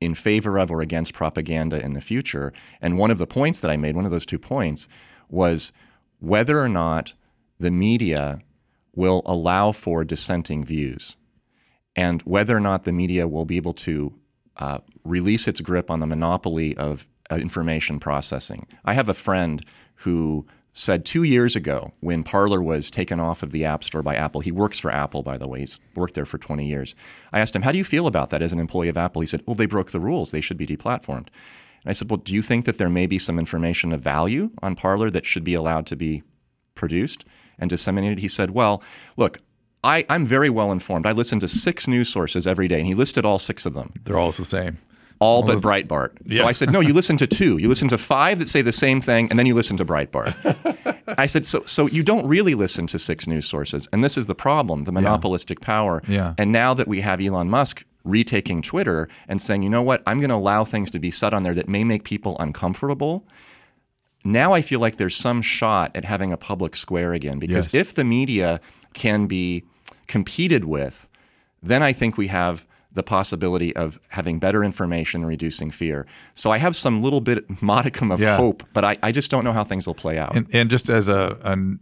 in 0.00 0.14
favor 0.14 0.58
of 0.58 0.70
or 0.70 0.80
against 0.80 1.12
propaganda 1.12 1.82
in 1.82 1.92
the 1.92 2.00
future. 2.00 2.52
And 2.80 2.98
one 2.98 3.10
of 3.10 3.18
the 3.18 3.26
points 3.26 3.60
that 3.60 3.70
I 3.70 3.76
made, 3.76 3.96
one 3.96 4.06
of 4.06 4.10
those 4.10 4.26
two 4.26 4.38
points, 4.38 4.88
was 5.28 5.72
whether 6.18 6.60
or 6.60 6.68
not 6.68 7.14
the 7.58 7.70
media 7.70 8.40
will 8.94 9.22
allow 9.26 9.72
for 9.72 10.04
dissenting 10.04 10.64
views 10.64 11.16
and 11.94 12.22
whether 12.22 12.56
or 12.56 12.60
not 12.60 12.84
the 12.84 12.92
media 12.92 13.28
will 13.28 13.44
be 13.44 13.56
able 13.56 13.74
to 13.74 14.14
uh, 14.56 14.78
release 15.04 15.46
its 15.46 15.60
grip 15.60 15.90
on 15.90 16.00
the 16.00 16.06
monopoly 16.06 16.76
of 16.76 17.06
uh, 17.30 17.36
information 17.36 18.00
processing. 18.00 18.66
I 18.84 18.94
have 18.94 19.08
a 19.08 19.14
friend 19.14 19.64
who 19.96 20.46
said 20.72 21.04
two 21.04 21.22
years 21.22 21.56
ago 21.56 21.92
when 22.00 22.22
Parler 22.22 22.62
was 22.62 22.90
taken 22.90 23.18
off 23.18 23.42
of 23.42 23.50
the 23.50 23.64
App 23.64 23.82
Store 23.82 24.02
by 24.02 24.14
Apple, 24.14 24.40
he 24.40 24.52
works 24.52 24.78
for 24.78 24.90
Apple, 24.90 25.22
by 25.22 25.36
the 25.36 25.48
way, 25.48 25.60
he's 25.60 25.80
worked 25.94 26.14
there 26.14 26.24
for 26.24 26.38
20 26.38 26.66
years. 26.66 26.94
I 27.32 27.40
asked 27.40 27.56
him, 27.56 27.62
How 27.62 27.72
do 27.72 27.78
you 27.78 27.84
feel 27.84 28.06
about 28.06 28.30
that 28.30 28.42
as 28.42 28.52
an 28.52 28.60
employee 28.60 28.88
of 28.88 28.96
Apple? 28.96 29.20
He 29.20 29.26
said, 29.26 29.42
Well, 29.46 29.56
they 29.56 29.66
broke 29.66 29.90
the 29.90 30.00
rules, 30.00 30.30
they 30.30 30.40
should 30.40 30.56
be 30.56 30.66
deplatformed. 30.66 31.28
And 31.82 31.86
I 31.86 31.92
said, 31.92 32.10
Well, 32.10 32.18
do 32.18 32.34
you 32.34 32.42
think 32.42 32.64
that 32.64 32.78
there 32.78 32.90
may 32.90 33.06
be 33.06 33.18
some 33.18 33.38
information 33.38 33.92
of 33.92 34.00
value 34.00 34.50
on 34.62 34.76
Parler 34.76 35.10
that 35.10 35.26
should 35.26 35.44
be 35.44 35.54
allowed 35.54 35.86
to 35.86 35.96
be 35.96 36.22
produced 36.74 37.24
and 37.58 37.68
disseminated? 37.68 38.18
He 38.18 38.28
said, 38.28 38.50
Well, 38.50 38.82
look, 39.16 39.38
I, 39.82 40.04
I'm 40.08 40.26
very 40.26 40.50
well 40.50 40.72
informed. 40.72 41.06
I 41.06 41.12
listen 41.12 41.40
to 41.40 41.48
six 41.48 41.88
news 41.88 42.08
sources 42.08 42.46
every 42.46 42.68
day, 42.68 42.78
and 42.78 42.86
he 42.86 42.94
listed 42.94 43.24
all 43.24 43.38
six 43.38 43.66
of 43.66 43.74
them, 43.74 43.92
They're 44.04 44.18
all 44.18 44.32
the 44.32 44.44
same. 44.44 44.78
All 45.20 45.42
but 45.42 45.58
Breitbart. 45.58 46.34
So 46.36 46.46
I 46.46 46.52
said, 46.52 46.72
No, 46.72 46.80
you 46.80 46.92
listen 47.00 47.16
to 47.18 47.26
two. 47.26 47.58
You 47.58 47.68
listen 47.68 47.88
to 47.88 47.98
five 47.98 48.38
that 48.40 48.48
say 48.48 48.62
the 48.62 48.72
same 48.72 49.00
thing, 49.00 49.28
and 49.30 49.38
then 49.38 49.46
you 49.46 49.54
listen 49.54 49.76
to 49.76 49.84
Breitbart. 49.84 50.34
I 51.18 51.26
said, 51.26 51.44
so, 51.44 51.62
so 51.66 51.86
you 51.86 52.02
don't 52.02 52.26
really 52.26 52.54
listen 52.54 52.86
to 52.88 52.98
six 52.98 53.26
news 53.26 53.46
sources. 53.46 53.88
And 53.92 54.02
this 54.02 54.16
is 54.16 54.26
the 54.28 54.34
problem 54.34 54.82
the 54.82 54.92
monopolistic 54.92 55.60
power. 55.60 56.02
Yeah. 56.08 56.34
And 56.38 56.52
now 56.52 56.72
that 56.74 56.88
we 56.88 57.00
have 57.00 57.20
Elon 57.20 57.50
Musk 57.50 57.84
retaking 58.04 58.62
Twitter 58.62 59.08
and 59.28 59.42
saying, 59.42 59.62
you 59.62 59.68
know 59.68 59.82
what, 59.82 60.02
I'm 60.06 60.18
going 60.18 60.30
to 60.30 60.36
allow 60.36 60.64
things 60.64 60.90
to 60.92 60.98
be 60.98 61.10
said 61.10 61.34
on 61.34 61.42
there 61.42 61.54
that 61.54 61.68
may 61.68 61.84
make 61.84 62.04
people 62.04 62.36
uncomfortable. 62.38 63.26
Now 64.24 64.52
I 64.52 64.62
feel 64.62 64.80
like 64.80 64.96
there's 64.96 65.16
some 65.16 65.42
shot 65.42 65.90
at 65.94 66.04
having 66.04 66.32
a 66.32 66.36
public 66.36 66.76
square 66.76 67.12
again 67.12 67.38
because 67.38 67.72
Yes. 67.74 67.88
if 67.88 67.94
the 67.94 68.04
media 68.04 68.60
can 68.94 69.26
be 69.26 69.64
competed 70.06 70.64
with, 70.64 71.08
then 71.62 71.82
I 71.82 71.92
think 71.92 72.16
we 72.16 72.28
have 72.28 72.66
the 72.92 73.02
possibility 73.02 73.74
of 73.76 74.00
having 74.08 74.38
better 74.38 74.64
information 74.64 75.20
and 75.20 75.28
reducing 75.28 75.70
fear. 75.70 76.06
So 76.34 76.50
I 76.50 76.58
have 76.58 76.74
some 76.74 77.02
little 77.02 77.20
bit 77.20 77.62
modicum 77.62 78.10
of 78.10 78.20
Yeah. 78.20 78.36
hope, 78.36 78.64
but 78.72 78.84
I, 78.84 78.98
I 79.02 79.12
just 79.12 79.30
don't 79.30 79.44
know 79.44 79.52
how 79.52 79.64
things 79.64 79.86
will 79.86 79.94
play 79.94 80.18
out. 80.18 80.34
And, 80.36 80.46
and 80.52 80.68
just 80.70 80.90
as 80.90 81.08
a, 81.08 81.38
an 81.44 81.78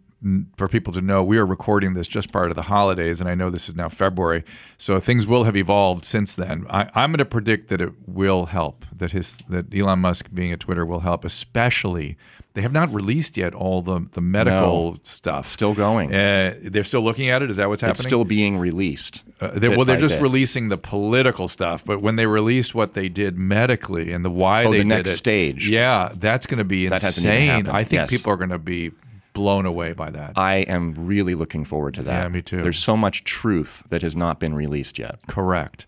for 0.56 0.66
people 0.66 0.92
to 0.92 1.00
know, 1.00 1.22
we 1.22 1.38
are 1.38 1.46
recording 1.46 1.94
this 1.94 2.08
just 2.08 2.32
prior 2.32 2.48
to 2.48 2.54
the 2.54 2.62
holidays, 2.62 3.20
and 3.20 3.28
I 3.28 3.37
know 3.37 3.50
this 3.50 3.68
is 3.68 3.76
now 3.76 3.88
February, 3.88 4.42
so 4.76 4.98
things 4.98 5.26
will 5.28 5.44
have 5.44 5.56
evolved 5.56 6.04
since 6.04 6.34
then. 6.34 6.66
I, 6.68 6.90
I'm 6.94 7.10
going 7.10 7.18
to 7.18 7.25
predict 7.25 7.68
that 7.68 7.80
it 7.80 7.92
will 8.06 8.46
help. 8.46 8.84
That 8.96 9.12
his 9.12 9.37
that 9.48 9.72
Elon 9.72 10.00
Musk 10.00 10.28
being 10.34 10.52
at 10.52 10.58
Twitter 10.60 10.84
will 10.84 11.00
help, 11.00 11.25
especially 11.25 12.16
they 12.54 12.62
have 12.62 12.72
not 12.72 12.92
released 12.92 13.37
yet 13.37 13.54
all 13.54 13.80
the 13.80 14.08
the 14.10 14.20
medical 14.20 14.92
No. 14.94 14.96
stuff. 15.04 15.46
Still 15.46 15.72
going. 15.75 16.12
Uh, 16.12 16.54
they're 16.64 16.82
still 16.82 17.02
looking 17.02 17.28
at 17.28 17.40
it. 17.42 17.50
Is 17.50 17.56
that 17.58 17.68
what's 17.68 17.82
happening? 17.82 17.92
It's 17.92 18.02
still 18.02 18.25
being 18.25 18.58
released. 18.58 19.22
Uh, 19.40 19.50
they, 19.56 19.68
well, 19.68 19.84
they're 19.84 19.96
just 19.96 20.16
bit. 20.16 20.22
releasing 20.22 20.66
the 20.66 20.76
political 20.78 21.46
stuff, 21.46 21.84
but 21.84 22.02
when 22.02 22.16
they 22.16 22.26
released 22.26 22.75
what 22.75 22.94
they 22.94 23.08
did 23.08 23.38
medically 23.38 24.12
and 24.12 24.25
the 24.25 24.30
why 24.30 24.64
Oh, 24.64 24.72
they 24.72 24.78
the 24.78 24.82
did 24.84 24.88
next 24.88 25.10
it, 25.10 25.16
stage. 25.16 25.68
yeah, 25.68 26.10
that's 26.16 26.46
going 26.46 26.58
to 26.58 26.64
be 26.64 26.88
That 26.88 27.02
hasn't 27.02 27.25
even 27.32 27.58
insane. 27.60 27.68
I 27.68 27.84
think 27.84 28.00
Yes. 28.00 28.10
people 28.10 28.32
are 28.32 28.37
going 28.37 28.50
to 28.50 28.58
be 28.58 28.90
blown 29.38 29.66
away 29.66 29.92
by 29.92 30.11
that. 30.11 30.33
I 30.35 30.57
am 30.57 30.95
really 30.97 31.37
looking 31.37 31.64
forward 31.64 31.95
to 31.95 32.02
that. 32.02 32.23
Yeah, 32.23 32.28
me 32.28 32.42
too. 32.42 32.61
There's 32.61 32.80
so 32.80 32.97
much 32.97 33.23
truth 33.23 33.85
that 33.88 34.02
has 34.02 34.16
not 34.16 34.40
been 34.40 34.52
released 34.52 34.99
yet. 34.99 35.21
Correct. 35.28 35.87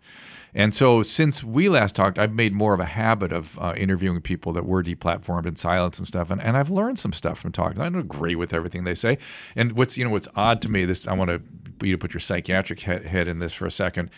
And 0.55 0.73
so, 0.73 1.03
since 1.03 1.43
we 1.43 1.69
last 1.69 1.97
talked, 1.97 2.17
I've 2.17 2.33
made 2.33 2.53
more 2.53 2.75
of 2.75 2.81
a 2.81 2.85
habit 2.85 3.33
of 3.33 3.59
uh, 3.59 3.75
interviewing 3.77 4.21
people 4.21 4.53
that 4.53 4.67
were 4.67 4.85
deplatformed 4.85 5.47
and 5.47 5.59
silence 5.59 5.99
and 5.99 6.07
stuff, 6.07 6.31
and, 6.31 6.41
and 6.41 6.57
I've 6.57 6.71
learned 6.71 6.99
some 6.99 7.13
stuff 7.13 7.39
from 7.39 7.51
talking. 7.51 7.81
I 7.81 7.89
don't 7.89 8.01
agree 8.01 8.37
with 8.37 8.53
everything 8.53 8.85
they 8.85 8.95
say. 8.95 9.19
And 9.57 9.73
what's 9.73 9.99
you 9.99 10.05
know 10.05 10.11
what's 10.11 10.29
odd 10.37 10.63
to 10.63 10.69
me, 10.69 10.85
this 10.85 11.09
I 11.09 11.13
want 11.15 11.31
to 11.31 11.43
you 11.87 11.93
to 11.93 11.99
put 11.99 12.15
your 12.15 12.21
psychiatric 12.21 12.81
head, 12.81 13.05
head 13.07 13.29
in 13.29 13.39
this 13.39 13.53
for 13.53 13.67
a 13.67 13.71
second. 13.71 14.11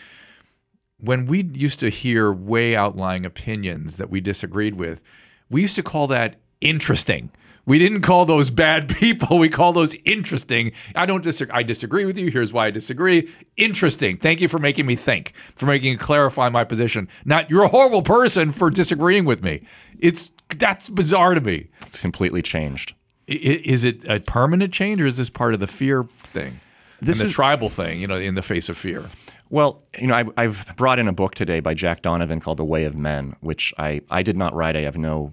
When 0.99 1.25
we 1.25 1.43
used 1.43 1.79
to 1.81 1.89
hear 1.89 2.31
way 2.31 2.75
outlying 2.75 3.25
opinions 3.25 3.97
that 3.97 4.09
we 4.09 4.21
disagreed 4.21 4.75
with, 4.75 5.01
we 5.49 5.61
used 5.61 5.75
to 5.75 5.83
call 5.83 6.07
that 6.07 6.37
interesting. 6.61 7.31
We 7.65 7.79
didn't 7.79 8.01
call 8.01 8.25
those 8.25 8.49
bad 8.49 8.89
people. 8.95 9.37
We 9.37 9.47
call 9.49 9.71
those 9.73 9.95
interesting. 10.05 10.71
I 10.95 11.05
don't 11.05 11.23
disagree. 11.23 11.53
I 11.55 11.63
disagree 11.63 12.05
with 12.05 12.17
you. 12.17 12.29
Here's 12.29 12.51
why 12.51 12.67
I 12.67 12.71
disagree. 12.71 13.29
Interesting. 13.57 14.17
Thank 14.17 14.41
you 14.41 14.47
for 14.49 14.59
making 14.59 14.85
me 14.85 14.95
think, 14.95 15.33
for 15.55 15.65
making 15.65 15.93
me 15.93 15.97
clarify 15.97 16.49
my 16.49 16.63
position. 16.65 17.07
Not 17.25 17.49
you're 17.49 17.63
a 17.63 17.69
horrible 17.69 18.01
person 18.01 18.51
for 18.51 18.69
disagreeing 18.69 19.25
with 19.25 19.43
me. 19.43 19.65
It's 19.99 20.31
that's 20.57 20.89
bizarre 20.89 21.33
to 21.35 21.41
me. 21.41 21.69
It's 21.87 22.01
completely 22.01 22.41
changed. 22.41 22.95
I- 23.29 23.61
Is 23.63 23.85
it 23.85 24.03
a 24.05 24.19
permanent 24.19 24.73
change 24.73 25.01
or 25.01 25.05
is 25.05 25.15
this 25.17 25.29
part 25.29 25.53
of 25.53 25.59
the 25.61 25.67
fear 25.67 26.03
thing? 26.17 26.59
This 27.01 27.19
and 27.19 27.25
the 27.25 27.29
is- 27.29 27.33
tribal 27.33 27.69
thing, 27.69 28.01
you 28.01 28.07
know, 28.07 28.17
in 28.17 28.35
the 28.35 28.41
face 28.41 28.67
of 28.69 28.77
fear. 28.77 29.05
Well, 29.49 29.83
you 29.99 30.07
know, 30.07 30.15
I, 30.15 30.25
I've 30.35 30.73
brought 30.77 30.99
in 30.99 31.07
a 31.07 31.13
book 31.13 31.35
today 31.35 31.59
by 31.59 31.75
Jack 31.75 32.01
Donovan 32.01 32.39
called 32.39 32.57
The 32.57 32.65
Way 32.65 32.85
of 32.85 32.95
Men, 32.95 33.35
which 33.41 33.73
I, 33.77 34.01
I 34.09 34.23
did 34.23 34.35
not 34.35 34.53
write. 34.55 34.75
I 34.75 34.81
have 34.81 34.97
no 34.97 35.31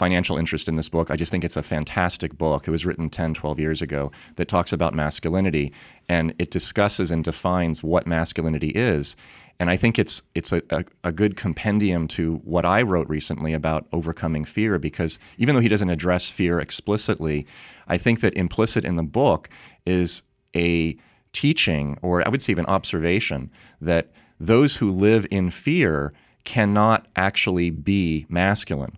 financial 0.00 0.38
interest 0.38 0.66
in 0.66 0.76
this 0.76 0.88
book. 0.88 1.10
I 1.10 1.16
just 1.16 1.30
think 1.30 1.44
it's 1.44 1.58
a 1.58 1.62
fantastic 1.62 2.38
book. 2.38 2.66
It 2.66 2.70
was 2.70 2.86
written 2.86 3.10
10, 3.10 3.34
12 3.34 3.60
years 3.60 3.82
ago 3.82 4.10
that 4.36 4.48
talks 4.48 4.72
about 4.72 4.94
masculinity 4.94 5.74
and 6.08 6.34
it 6.38 6.50
discusses 6.50 7.10
and 7.10 7.22
defines 7.22 7.82
what 7.82 8.06
masculinity 8.06 8.70
is. 8.70 9.14
And 9.58 9.68
I 9.68 9.76
think 9.76 9.98
it's 9.98 10.22
it's 10.34 10.52
a, 10.54 10.62
a, 10.70 10.84
a 11.04 11.12
good 11.12 11.36
compendium 11.36 12.08
to 12.16 12.36
what 12.44 12.64
I 12.64 12.80
wrote 12.80 13.10
recently 13.10 13.52
about 13.52 13.88
overcoming 13.92 14.46
fear 14.46 14.78
because 14.78 15.18
even 15.36 15.54
though 15.54 15.60
he 15.60 15.68
doesn't 15.68 15.90
address 15.90 16.30
fear 16.30 16.58
explicitly, 16.60 17.46
I 17.86 17.98
think 17.98 18.20
that 18.20 18.32
implicit 18.32 18.86
in 18.86 18.96
the 18.96 19.02
book 19.02 19.50
is 19.84 20.22
a 20.56 20.96
teaching, 21.34 21.98
or 22.00 22.26
I 22.26 22.30
would 22.30 22.40
say 22.40 22.52
even 22.52 22.64
observation, 22.64 23.50
that 23.82 24.12
those 24.38 24.76
who 24.76 24.90
live 24.90 25.26
in 25.30 25.50
fear 25.50 26.14
cannot 26.44 27.06
actually 27.16 27.68
be 27.68 28.24
masculine. 28.30 28.96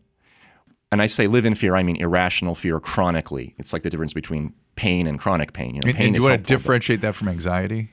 And 0.92 1.00
I 1.00 1.06
say 1.06 1.26
live 1.26 1.46
in 1.46 1.54
fear, 1.54 1.74
I 1.74 1.82
mean 1.82 1.96
irrational 1.96 2.54
fear 2.54 2.78
chronically. 2.78 3.54
It's 3.58 3.72
like 3.72 3.82
the 3.82 3.88
difference 3.88 4.12
between 4.12 4.52
pain 4.76 5.06
and 5.06 5.18
chronic 5.18 5.54
pain. 5.54 5.74
You 5.74 5.80
know, 5.80 5.92
pain 5.92 6.08
and 6.08 6.16
is 6.16 6.22
you 6.22 6.28
want 6.28 6.46
to 6.46 6.54
differentiate 6.54 7.00
that 7.00 7.14
from 7.14 7.28
anxiety? 7.28 7.90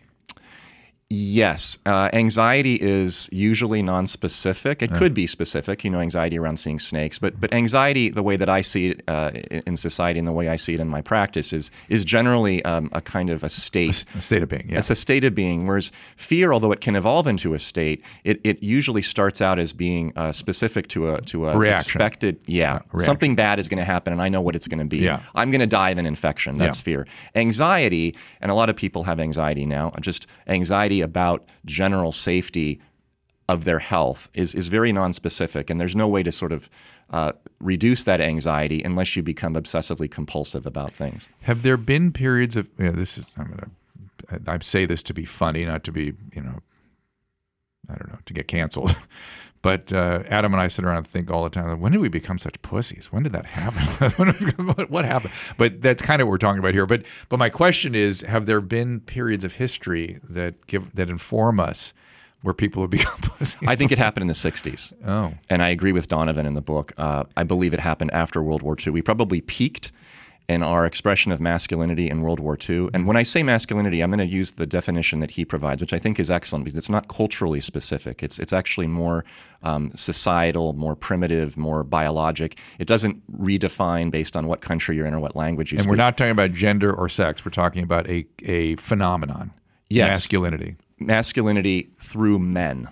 Yes, 1.12 1.80
uh, 1.88 2.08
anxiety 2.14 2.76
is 2.80 3.28
usually 3.32 3.82
non-specific. 3.82 4.84
It 4.84 4.94
could 4.94 5.16
be 5.16 5.26
specific, 5.26 5.84
you 5.84 5.90
know, 5.90 6.00
anxiety 6.00 6.38
around 6.38 6.58
seeing 6.58 6.78
snakes. 6.78 7.18
But 7.18 7.40
but 7.42 7.52
anxiety, 7.52 8.12
the 8.12 8.22
way 8.22 8.36
that 8.38 8.48
I 8.48 8.62
see 8.62 8.90
it 8.90 9.02
uh, 9.08 9.32
in 9.66 9.76
society 9.76 10.20
and 10.20 10.28
the 10.28 10.32
way 10.32 10.50
I 10.50 10.56
see 10.56 10.76
it 10.76 10.80
in 10.80 10.88
my 10.88 11.02
practice, 11.02 11.52
is 11.52 11.72
is 11.88 12.06
generally 12.06 12.64
um, 12.64 12.90
a 12.94 13.02
kind 13.02 13.32
of 13.32 13.44
a 13.44 13.50
state. 13.50 14.06
A 14.14 14.22
state 14.22 14.44
of 14.44 14.50
being, 14.50 14.68
yeah. 14.70 14.78
It's 14.78 14.92
a 14.92 14.96
state 14.96 15.24
of 15.24 15.34
being. 15.34 15.66
Whereas 15.66 15.92
fear, 16.16 16.54
although 16.54 16.72
it 16.72 16.80
can 16.80 16.96
evolve 16.96 17.26
into 17.26 17.56
a 17.56 17.60
state, 17.60 18.04
it, 18.24 18.40
it 18.44 18.62
usually 18.62 19.02
starts 19.02 19.42
out 19.42 19.58
as 19.58 19.74
being 19.74 20.14
uh, 20.16 20.32
specific 20.32 20.90
to 20.90 21.16
a 21.16 21.22
to 21.22 21.50
a 21.50 21.58
Reaction. 21.58 21.90
expected. 22.00 22.40
Yeah, 22.46 22.82
something 23.00 23.34
bad 23.36 23.58
is 23.58 23.68
going 23.68 23.80
to 23.80 23.84
happen, 23.84 24.14
and 24.14 24.22
I 24.22 24.30
know 24.30 24.42
what 24.42 24.56
it's 24.56 24.68
going 24.68 24.78
to 24.78 24.86
be. 24.86 25.00
Yeah. 25.00 25.22
I'm 25.34 25.50
going 25.50 25.62
to 25.62 25.66
die 25.66 25.90
of 25.90 25.98
an 25.98 26.06
infection. 26.06 26.60
That's 26.60 26.78
Yeah. 26.78 26.84
fear. 26.84 27.08
Anxiety, 27.34 28.16
and 28.42 28.52
a 28.52 28.54
lot 28.54 28.70
of 28.70 28.76
people 28.76 29.06
have 29.06 29.20
anxiety 29.20 29.66
now. 29.66 29.92
Just 30.02 30.28
anxiety 30.48 30.99
about 31.02 31.48
general 31.66 32.12
safety 32.12 32.80
of 33.48 33.66
their 33.66 33.80
health 33.80 34.30
is 34.34 34.54
is 34.54 34.68
very 34.68 34.92
nonspecific, 34.92 35.70
and 35.70 35.82
there's 35.82 35.96
no 35.96 36.08
way 36.08 36.24
to 36.24 36.32
sort 36.32 36.52
of 36.52 36.70
uh, 37.10 37.32
reduce 37.60 38.04
that 38.04 38.22
anxiety 38.22 38.84
unless 38.84 39.16
you 39.16 39.24
become 39.24 39.56
obsessively 39.56 40.10
compulsive 40.10 40.66
about 40.66 40.94
things. 40.94 41.30
Have 41.42 41.64
there 41.64 41.78
been 41.78 42.12
periods 42.12 42.56
of 42.56 42.70
yeah, 42.78 42.92
this 42.92 43.18
is 43.18 43.26
I'm 43.38 43.48
gonna 43.50 44.42
I 44.48 44.60
say 44.60 44.86
this 44.86 45.02
to 45.04 45.14
be 45.14 45.26
funny, 45.26 45.66
not 45.66 45.84
to 45.86 45.92
be 45.92 46.14
you 46.36 46.42
know 46.42 46.60
I 47.90 47.96
don't 47.96 48.12
know 48.12 48.20
to 48.24 48.34
get 48.34 48.48
canceled. 48.48 48.96
But 49.62 49.92
uh, 49.92 50.24
Adam 50.30 50.54
and 50.54 50.62
I 50.62 50.68
sit 50.68 50.86
around 50.86 50.98
and 50.98 51.08
think 51.08 51.30
all 51.30 51.44
the 51.44 51.50
time. 51.50 51.82
When 51.82 51.92
did 51.92 52.00
we 52.00 52.08
become 52.08 52.38
such 52.38 52.62
pussies? 52.62 53.12
When 53.12 53.24
did 53.24 53.34
that 53.34 53.46
happen? 53.46 54.12
When 54.18 54.32
did 54.32 54.40
we 54.40 54.46
become- 54.48 54.68
what, 54.68 54.90
what 54.90 55.06
happened? 55.06 55.34
But 55.58 55.82
that's 55.82 56.02
kind 56.02 56.22
of 56.22 56.28
what 56.28 56.32
we're 56.32 56.38
talking 56.38 56.60
about 56.60 56.74
here. 56.74 56.86
But 56.86 57.04
but 57.28 57.38
my 57.40 57.50
question 57.50 57.94
is: 57.96 58.22
Have 58.22 58.46
there 58.46 58.62
been 58.62 59.02
periods 59.02 59.44
of 59.44 59.54
history 59.54 60.20
that 60.30 60.66
give 60.68 60.94
that 60.96 61.10
inform 61.10 61.60
us 61.60 61.94
where 62.42 62.54
people 62.54 62.82
have 62.84 62.90
become 63.00 63.18
pussies? 63.22 63.68
I 63.68 63.76
think 63.76 63.92
it 63.92 63.98
happened 63.98 64.22
in 64.22 64.28
the 64.28 64.34
60s. 64.34 64.94
oh, 65.06 65.34
And 65.50 65.62
I 65.62 65.70
agree 65.70 65.92
with 65.92 66.08
Donovan 66.08 66.46
in 66.46 66.54
the 66.54 66.62
book. 66.62 66.94
Uh, 66.98 67.26
I 67.36 67.44
believe 67.44 67.74
it 67.74 67.82
happened 67.82 68.12
after 68.14 68.42
World 68.42 68.62
War 68.62 68.78
II. 68.82 68.94
We 68.94 69.02
probably 69.02 69.42
peaked 69.42 69.92
in 70.50 70.64
our 70.64 70.84
expression 70.84 71.32
of 71.32 71.40
masculinity 71.40 72.10
in 72.10 72.22
World 72.22 72.40
War 72.40 72.58
II. 72.68 72.90
And 72.92 73.06
when 73.06 73.16
I 73.16 73.22
say 73.22 73.44
masculinity, 73.44 74.02
I'm 74.02 74.10
going 74.10 74.18
to 74.18 74.26
use 74.26 74.54
the 74.54 74.66
definition 74.66 75.20
that 75.20 75.32
he 75.32 75.46
provides, 75.46 75.80
which 75.80 75.94
I 75.94 76.00
think 76.00 76.20
is 76.20 76.32
excellent 76.32 76.66
because 76.66 76.76
it's 76.76 76.90
not 76.90 77.08
culturally 77.08 77.60
specific. 77.60 78.24
It's, 78.24 78.40
it's 78.40 78.52
actually 78.52 78.88
more 78.88 79.24
um, 79.62 79.92
societal, 79.94 80.74
more 80.74 80.96
primitive, 80.96 81.56
more 81.56 81.84
biologic. 81.84 82.58
It 82.80 82.88
doesn't 82.88 83.22
redefine 83.40 84.10
based 84.10 84.36
on 84.36 84.48
what 84.48 84.62
country 84.62 84.96
you're 84.96 85.06
in 85.06 85.14
or 85.14 85.20
what 85.20 85.36
language 85.36 85.72
you 85.72 85.76
and 85.76 85.84
speak. 85.84 85.88
And 85.88 85.92
we're 85.92 86.04
not 86.04 86.18
talking 86.18 86.32
about 86.32 86.52
gender 86.52 86.92
or 86.92 87.08
sex. 87.10 87.46
We're 87.46 87.52
talking 87.52 87.84
about 87.84 88.10
a 88.10 88.26
a 88.44 88.76
phenomenon. 88.78 89.52
Yes. 89.92 90.10
masculinity. 90.10 90.76
masculinity 91.00 91.90
through 92.00 92.40
men. 92.40 92.90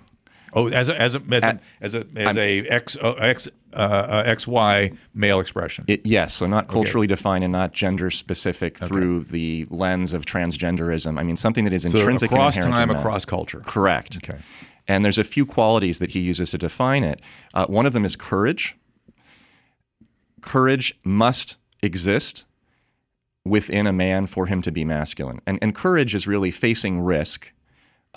Oh, 0.53 0.67
as 0.67 0.89
a 0.89 0.99
as 0.99 1.15
a 1.15 1.21
as 1.31 1.43
a 1.43 1.59
as 1.81 1.95
a, 1.95 2.05
as 2.15 2.37
a 2.37 2.67
x 2.67 2.97
uh, 3.01 3.13
x 3.13 3.47
uh, 3.73 3.77
uh, 3.77 4.23
x 4.25 4.47
y 4.47 4.91
male 5.13 5.39
expression. 5.39 5.85
It, 5.87 6.05
yes, 6.05 6.33
so 6.33 6.47
not 6.47 6.67
culturally 6.67 7.07
defined 7.07 7.43
and 7.43 7.51
not 7.51 7.73
gender 7.73 8.09
specific 8.09 8.77
through 8.77 9.23
the 9.25 9.67
lens 9.69 10.13
of 10.13 10.25
transgenderism. 10.25 11.19
I 11.19 11.23
mean, 11.23 11.35
something 11.35 11.63
that 11.65 11.73
is 11.73 11.89
so 11.89 11.97
intrinsic 11.97 12.31
across 12.31 12.57
and 12.57 12.67
inherent 12.67 12.91
time, 12.91 12.99
across 12.99 13.25
culture. 13.25 13.61
Correct. 13.65 14.17
Okay. 14.17 14.39
And 14.87 15.03
there's 15.03 15.17
a 15.17 15.23
few 15.23 15.45
qualities 15.45 15.99
that 15.99 16.11
he 16.11 16.19
uses 16.19 16.51
to 16.51 16.57
define 16.57 17.03
it. 17.03 17.21
Uh, 17.53 17.65
one 17.65 17.85
of 17.85 17.93
them 17.93 18.05
is 18.05 18.15
courage. 18.15 18.77
Courage 20.41 20.97
must 21.03 21.57
exist 21.83 22.45
within 23.43 23.85
a 23.85 23.93
man 23.93 24.27
for 24.27 24.45
him 24.45 24.61
to 24.61 24.71
be 24.71 24.85
masculine. 24.85 25.41
And, 25.45 25.59
and 25.61 25.75
courage 25.75 26.15
is 26.15 26.25
really 26.27 26.51
facing 26.51 27.01
risk 27.01 27.51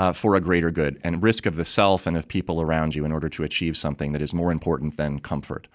uh, 0.00 0.14
for 0.14 0.34
a 0.34 0.40
greater 0.40 0.70
good 0.70 0.98
and 1.04 1.22
risk 1.22 1.44
of 1.44 1.56
the 1.56 1.64
self 1.64 2.06
and 2.06 2.16
of 2.16 2.26
people 2.26 2.62
around 2.62 2.94
you 2.94 3.04
in 3.04 3.12
order 3.12 3.28
to 3.28 3.44
achieve 3.44 3.76
something 3.76 4.12
that 4.12 4.22
is 4.22 4.32
more 4.32 4.50
important 4.50 4.96
than 4.96 5.18
comfort. 5.18 5.68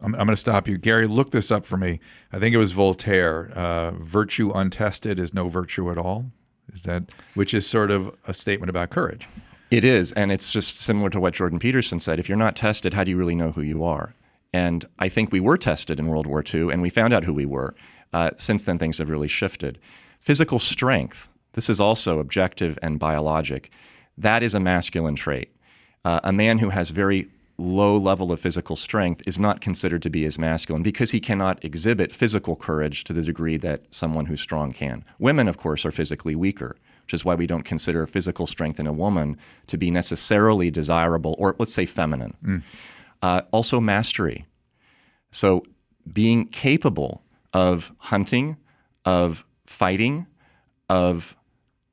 I'm, 0.00 0.12
I'm 0.16 0.26
going 0.26 0.30
to 0.30 0.36
stop 0.36 0.66
you, 0.66 0.76
Gary. 0.76 1.06
Look 1.06 1.30
this 1.30 1.52
up 1.52 1.64
for 1.64 1.76
me. 1.76 2.00
I 2.32 2.40
think 2.40 2.52
it 2.52 2.58
was 2.58 2.72
Voltaire. 2.72 3.52
Uh, 3.54 3.92
virtue 3.92 4.50
untested 4.50 5.20
is 5.20 5.32
no 5.32 5.48
virtue 5.48 5.88
at 5.88 5.98
all. 5.98 6.32
Is 6.72 6.82
that 6.82 7.14
which 7.34 7.54
is 7.54 7.64
sort 7.64 7.92
of 7.92 8.12
a 8.26 8.34
statement 8.34 8.70
about 8.70 8.90
courage? 8.90 9.28
It 9.70 9.84
is, 9.84 10.10
and 10.12 10.32
it's 10.32 10.52
just 10.52 10.80
similar 10.80 11.08
to 11.10 11.20
what 11.20 11.34
Jordan 11.34 11.60
Peterson 11.60 12.00
said. 12.00 12.18
If 12.18 12.28
you're 12.28 12.36
not 12.36 12.56
tested, 12.56 12.92
how 12.92 13.04
do 13.04 13.12
you 13.12 13.16
really 13.16 13.36
know 13.36 13.52
who 13.52 13.62
you 13.62 13.84
are? 13.84 14.14
And 14.52 14.84
I 14.98 15.08
think 15.08 15.30
we 15.30 15.38
were 15.38 15.56
tested 15.56 16.00
in 16.00 16.08
World 16.08 16.26
War 16.26 16.42
II, 16.42 16.72
and 16.72 16.82
we 16.82 16.90
found 16.90 17.14
out 17.14 17.22
who 17.22 17.34
we 17.34 17.46
were. 17.46 17.76
Uh, 18.12 18.30
since 18.36 18.64
then, 18.64 18.78
things 18.78 18.98
have 18.98 19.08
really 19.08 19.28
shifted. 19.28 19.78
Physical 20.18 20.58
strength. 20.58 21.28
This 21.52 21.70
is 21.70 21.80
also 21.80 22.18
objective 22.18 22.78
and 22.82 22.98
biologic. 22.98 23.70
That 24.16 24.42
is 24.42 24.54
a 24.54 24.60
masculine 24.60 25.16
trait. 25.16 25.54
Uh, 26.04 26.20
a 26.24 26.32
man 26.32 26.58
who 26.58 26.70
has 26.70 26.90
very 26.90 27.28
low 27.58 27.96
level 27.96 28.30
of 28.30 28.40
physical 28.40 28.76
strength 28.76 29.22
is 29.26 29.38
not 29.38 29.60
considered 29.60 30.02
to 30.02 30.10
be 30.10 30.24
as 30.24 30.38
masculine 30.38 30.82
because 30.82 31.10
he 31.10 31.20
cannot 31.20 31.62
exhibit 31.64 32.14
physical 32.14 32.54
courage 32.54 33.02
to 33.04 33.12
the 33.12 33.22
degree 33.22 33.56
that 33.56 33.82
someone 33.90 34.26
who's 34.26 34.40
strong 34.40 34.70
can. 34.70 35.04
Women, 35.18 35.48
of 35.48 35.56
course, 35.56 35.84
are 35.84 35.90
physically 35.90 36.36
weaker, 36.36 36.76
which 37.02 37.14
is 37.14 37.24
why 37.24 37.34
we 37.34 37.48
don't 37.48 37.64
consider 37.64 38.06
physical 38.06 38.46
strength 38.46 38.78
in 38.78 38.86
a 38.86 38.92
woman 38.92 39.36
to 39.66 39.76
be 39.76 39.90
necessarily 39.90 40.70
desirable 40.70 41.34
or, 41.38 41.56
let's 41.58 41.74
say, 41.74 41.84
feminine. 41.84 42.36
Uh, 43.20 43.40
also, 43.50 43.80
mastery. 43.80 44.46
So, 45.32 45.64
being 46.10 46.46
capable 46.46 47.22
of 47.52 47.92
hunting, 47.98 48.56
of 49.04 49.44
fighting, 49.66 50.26
of 50.88 51.36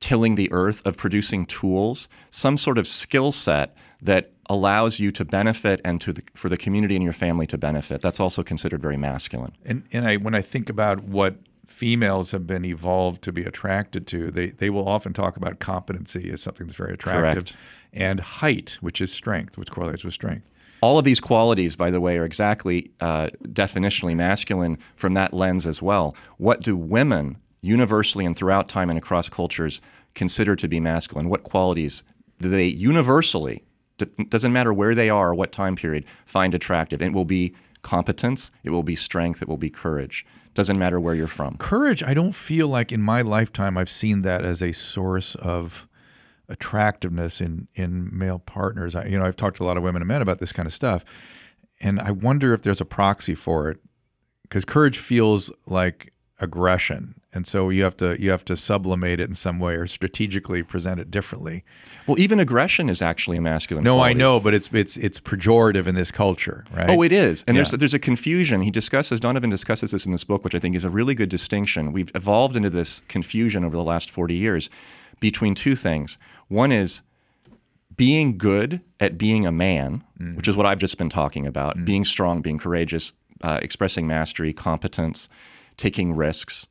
tilling 0.00 0.34
the 0.34 0.52
earth, 0.52 0.82
of 0.86 0.96
producing 0.96 1.46
tools, 1.46 2.08
some 2.30 2.56
sort 2.56 2.78
of 2.78 2.86
skill 2.86 3.32
set 3.32 3.76
that 4.02 4.32
allows 4.48 5.00
you 5.00 5.10
to 5.10 5.24
benefit 5.24 5.80
and 5.84 6.00
to 6.00 6.12
the, 6.12 6.22
for 6.34 6.48
the 6.48 6.56
community 6.56 6.94
and 6.94 7.02
your 7.02 7.12
family 7.12 7.46
to 7.48 7.58
benefit. 7.58 8.00
That's 8.00 8.20
also 8.20 8.42
considered 8.42 8.80
very 8.80 8.96
masculine. 8.96 9.52
And 9.64 9.84
and 9.92 10.06
I 10.06 10.16
when 10.16 10.34
I 10.34 10.42
think 10.42 10.68
about 10.68 11.02
what 11.04 11.36
females 11.66 12.30
have 12.30 12.46
been 12.46 12.64
evolved 12.64 13.22
to 13.22 13.32
be 13.32 13.42
attracted 13.42 14.06
to, 14.08 14.30
they 14.30 14.50
they 14.50 14.70
will 14.70 14.88
often 14.88 15.12
talk 15.12 15.36
about 15.36 15.58
competency 15.58 16.30
as 16.30 16.42
something 16.42 16.66
that's 16.66 16.76
very 16.76 16.94
attractive, 16.94 17.46
Correct. 17.46 17.56
and 17.92 18.20
height, 18.20 18.78
which 18.80 19.00
is 19.00 19.12
strength, 19.12 19.58
which 19.58 19.70
correlates 19.70 20.04
with 20.04 20.14
strength. 20.14 20.48
All 20.82 20.98
of 20.98 21.04
these 21.04 21.20
qualities, 21.20 21.74
by 21.74 21.90
the 21.90 22.00
way, 22.00 22.18
are 22.18 22.24
exactly 22.24 22.90
uh, 23.00 23.28
definitionally 23.42 24.14
masculine 24.14 24.78
from 24.94 25.14
that 25.14 25.32
lens 25.32 25.66
as 25.66 25.80
well. 25.80 26.14
What 26.36 26.60
do 26.60 26.76
women 26.76 27.38
universally 27.66 28.24
and 28.24 28.36
throughout 28.36 28.68
time 28.68 28.88
and 28.88 28.98
across 28.98 29.28
cultures 29.28 29.80
consider 30.14 30.56
to 30.56 30.68
be 30.68 30.80
masculine? 30.80 31.28
What 31.28 31.42
qualities 31.42 32.02
do 32.38 32.48
they 32.48 32.66
universally, 32.66 33.64
doesn't 34.28 34.52
matter 34.52 34.72
where 34.72 34.94
they 34.94 35.10
are 35.10 35.30
or 35.30 35.34
what 35.34 35.52
time 35.52 35.76
period, 35.76 36.04
find 36.24 36.54
attractive? 36.54 37.02
It 37.02 37.12
will 37.12 37.24
be 37.24 37.54
competence, 37.82 38.50
it 38.64 38.70
will 38.70 38.82
be 38.82 38.96
strength, 38.96 39.42
it 39.42 39.48
will 39.48 39.56
be 39.56 39.70
courage. 39.70 40.26
Doesn't 40.54 40.78
matter 40.78 40.98
where 40.98 41.14
you're 41.14 41.26
from. 41.26 41.56
Courage, 41.58 42.02
I 42.02 42.14
don't 42.14 42.34
feel 42.34 42.68
like 42.68 42.90
in 42.90 43.02
my 43.02 43.20
lifetime 43.22 43.76
I've 43.76 43.90
seen 43.90 44.22
that 44.22 44.44
as 44.44 44.62
a 44.62 44.72
source 44.72 45.34
of 45.36 45.86
attractiveness 46.48 47.40
in 47.40 47.68
in 47.74 48.08
male 48.16 48.38
partners. 48.38 48.94
I, 48.94 49.06
you 49.06 49.18
know, 49.18 49.26
I've 49.26 49.36
talked 49.36 49.56
to 49.58 49.64
a 49.64 49.66
lot 49.66 49.76
of 49.76 49.82
women 49.82 50.02
and 50.02 50.08
men 50.08 50.22
about 50.22 50.38
this 50.38 50.52
kind 50.52 50.66
of 50.66 50.72
stuff, 50.72 51.04
and 51.80 52.00
I 52.00 52.10
wonder 52.10 52.54
if 52.54 52.62
there's 52.62 52.80
a 52.80 52.86
proxy 52.86 53.34
for 53.34 53.68
it 53.70 53.78
because 54.42 54.64
courage 54.64 54.98
feels 54.98 55.50
like 55.66 56.12
aggression, 56.38 57.14
and 57.32 57.46
so 57.46 57.70
you 57.70 57.82
have 57.82 57.96
to 57.96 58.20
you 58.22 58.30
have 58.30 58.44
to 58.44 58.56
sublimate 58.56 59.20
it 59.20 59.28
in 59.28 59.34
some 59.34 59.58
way 59.58 59.74
or 59.74 59.86
strategically 59.86 60.62
present 60.62 61.00
it 61.00 61.10
differently. 61.10 61.64
Well, 62.06 62.18
even 62.18 62.38
aggression 62.40 62.88
is 62.88 63.00
actually 63.02 63.38
a 63.38 63.40
masculine 63.40 63.84
No, 63.84 64.00
I 64.00 64.12
know, 64.12 64.38
but 64.40 64.52
it's 64.54 64.72
it's 64.72 64.96
it's 64.96 65.18
pejorative 65.20 65.86
in 65.86 65.94
this 65.94 66.10
culture, 66.10 66.64
right? 66.74 66.90
Oh, 66.90 67.02
it 67.02 67.12
is. 67.12 67.44
And 67.48 67.56
there's 67.56 67.72
Yeah. 67.72 67.78
there's 67.78 67.94
a 67.94 67.98
confusion. 67.98 68.62
He 68.62 68.70
discusses 68.70 69.18
Donovan 69.20 69.50
discusses 69.50 69.90
this 69.92 70.04
in 70.06 70.12
this 70.12 70.24
book, 70.24 70.44
which 70.44 70.54
I 70.54 70.58
think 70.58 70.76
is 70.76 70.84
a 70.84 70.90
really 70.90 71.14
good 71.14 71.28
distinction. 71.30 71.92
We've 71.92 72.10
evolved 72.14 72.56
into 72.56 72.70
this 72.70 73.00
confusion 73.08 73.64
over 73.64 73.76
the 73.76 73.84
last 73.84 74.10
40 74.10 74.34
years 74.34 74.68
between 75.20 75.54
two 75.54 75.74
things. 75.74 76.18
One 76.48 76.70
is 76.72 77.00
being 77.96 78.36
good 78.36 78.82
at 79.00 79.16
being 79.16 79.46
a 79.46 79.52
man, 79.52 80.04
which 80.34 80.48
is 80.48 80.54
what 80.54 80.66
I've 80.66 80.78
just 80.78 80.98
been 80.98 81.08
talking 81.08 81.46
about, 81.46 81.84
being 81.86 82.04
strong, 82.04 82.42
being 82.42 82.58
courageous, 82.58 83.12
uh, 83.42 83.58
expressing 83.62 84.06
mastery, 84.06 84.52
competence, 84.52 85.30
taking 85.76 86.14
risks, 86.14 86.68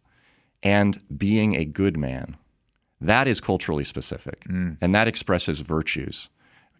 and 0.64 1.02
being 1.16 1.56
a 1.56 1.66
good 1.66 1.98
man. 1.98 2.38
That 3.02 3.28
is 3.28 3.42
culturally 3.42 3.84
specific, 3.84 4.46
and 4.82 4.96
that 4.96 5.08
expresses 5.08 5.62
virtues 5.62 6.30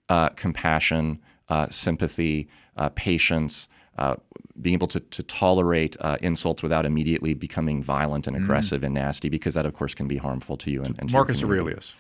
uh, 0.10 0.30
compassion, 0.30 1.20
uh, 1.50 1.68
sympathy, 1.70 2.48
uh, 2.78 2.90
patience, 2.90 3.68
uh, 3.98 4.16
being 4.62 4.74
able 4.74 4.88
to, 4.88 5.00
to 5.00 5.24
tolerate 5.24 5.96
uh, 6.02 6.18
insults 6.22 6.62
without 6.62 6.86
immediately 6.86 7.34
becoming 7.34 7.82
violent 7.82 8.28
and 8.28 8.36
aggressive 8.36 8.84
and 8.84 8.94
nasty, 8.94 9.30
because 9.30 9.54
that, 9.54 9.66
of 9.66 9.74
course, 9.74 9.94
can 9.94 10.08
be 10.08 10.18
harmful 10.18 10.58
to 10.58 10.72
you. 10.72 10.84
And, 10.84 10.98
and 11.00 11.12
Marcus. 11.12 11.44
Aurelius. 11.44 11.96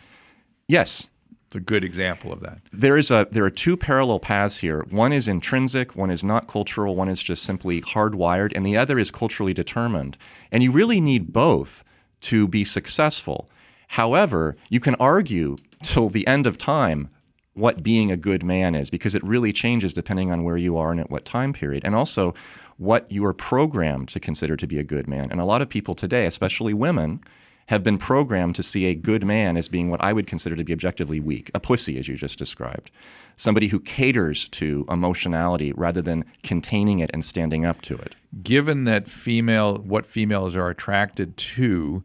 Yes, 0.67 1.07
It's 1.55 1.61
a 1.61 1.63
good 1.63 1.85
example 1.85 2.33
of 2.33 2.41
that. 2.41 2.59
there 2.73 2.97
is 2.97 3.09
a 3.09 3.27
there 3.31 3.45
are 3.45 3.49
two 3.49 3.77
parallel 3.77 4.19
paths 4.19 4.57
here. 4.57 4.85
One 4.89 5.13
is 5.13 5.25
intrinsic, 5.25 5.95
one 5.95 6.11
is 6.11 6.21
not 6.21 6.49
cultural, 6.49 6.97
one 6.97 7.07
is 7.07 7.23
just 7.23 7.43
simply 7.43 7.79
hardwired, 7.79 8.51
and 8.53 8.65
the 8.65 8.75
other 8.75 8.99
is 8.99 9.09
culturally 9.09 9.53
determined. 9.53 10.17
And 10.51 10.63
you 10.63 10.73
really 10.73 10.99
need 10.99 11.31
both 11.31 11.85
to 12.21 12.49
be 12.49 12.65
successful. 12.65 13.49
However, 13.87 14.57
you 14.69 14.81
can 14.81 14.95
argue 14.95 15.55
till 15.81 16.09
the 16.09 16.27
end 16.27 16.45
of 16.45 16.57
time 16.57 17.07
what 17.53 17.81
being 17.81 18.11
a 18.11 18.17
good 18.17 18.43
man 18.43 18.75
is 18.75 18.89
because 18.89 19.15
it 19.15 19.23
really 19.23 19.53
changes 19.53 19.93
depending 19.93 20.33
on 20.33 20.43
where 20.43 20.57
you 20.57 20.75
are 20.75 20.91
and 20.91 20.99
at 20.99 21.09
what 21.09 21.23
time 21.23 21.53
period. 21.53 21.85
And 21.85 21.95
also 21.95 22.33
what 22.75 23.09
you 23.09 23.23
are 23.23 23.33
programmed 23.33 24.09
to 24.09 24.19
consider 24.19 24.57
to 24.57 24.67
be 24.67 24.77
a 24.77 24.83
good 24.83 25.07
man. 25.07 25.31
And 25.31 25.39
a 25.39 25.45
lot 25.45 25.61
of 25.61 25.69
people 25.69 25.95
today, 25.95 26.25
especially 26.25 26.73
women, 26.73 27.21
have 27.67 27.83
been 27.83 27.97
programmed 27.97 28.55
to 28.55 28.61
see 28.63 28.85
a 28.85 28.93
good 28.93 29.25
man 29.25 29.57
as 29.57 29.67
being 29.67 29.89
what 29.89 29.99
I 30.01 30.13
would 30.13 30.27
consider 30.27 30.55
to 30.55 30.63
be 30.63 30.71
objectively 30.73 31.19
weak, 31.19 31.49
a 31.55 31.59
pussy, 31.59 31.97
as 31.97 32.07
you 32.07 32.15
just 32.15 32.37
described. 32.37 32.91
Somebody 33.37 33.67
who 33.67 33.79
caters 33.79 34.47
to 34.49 34.85
emotionality 34.89 35.73
rather 35.73 36.01
than 36.01 36.25
containing 36.43 36.99
it 36.99 37.09
and 37.13 37.25
standing 37.25 37.65
up 37.65 37.81
to 37.83 37.95
it. 37.95 38.15
given 38.43 38.83
that 38.83 39.07
female 39.07 39.77
what 39.77 40.05
females 40.05 40.55
are 40.55 40.69
attracted 40.69 41.35
to 41.37 42.03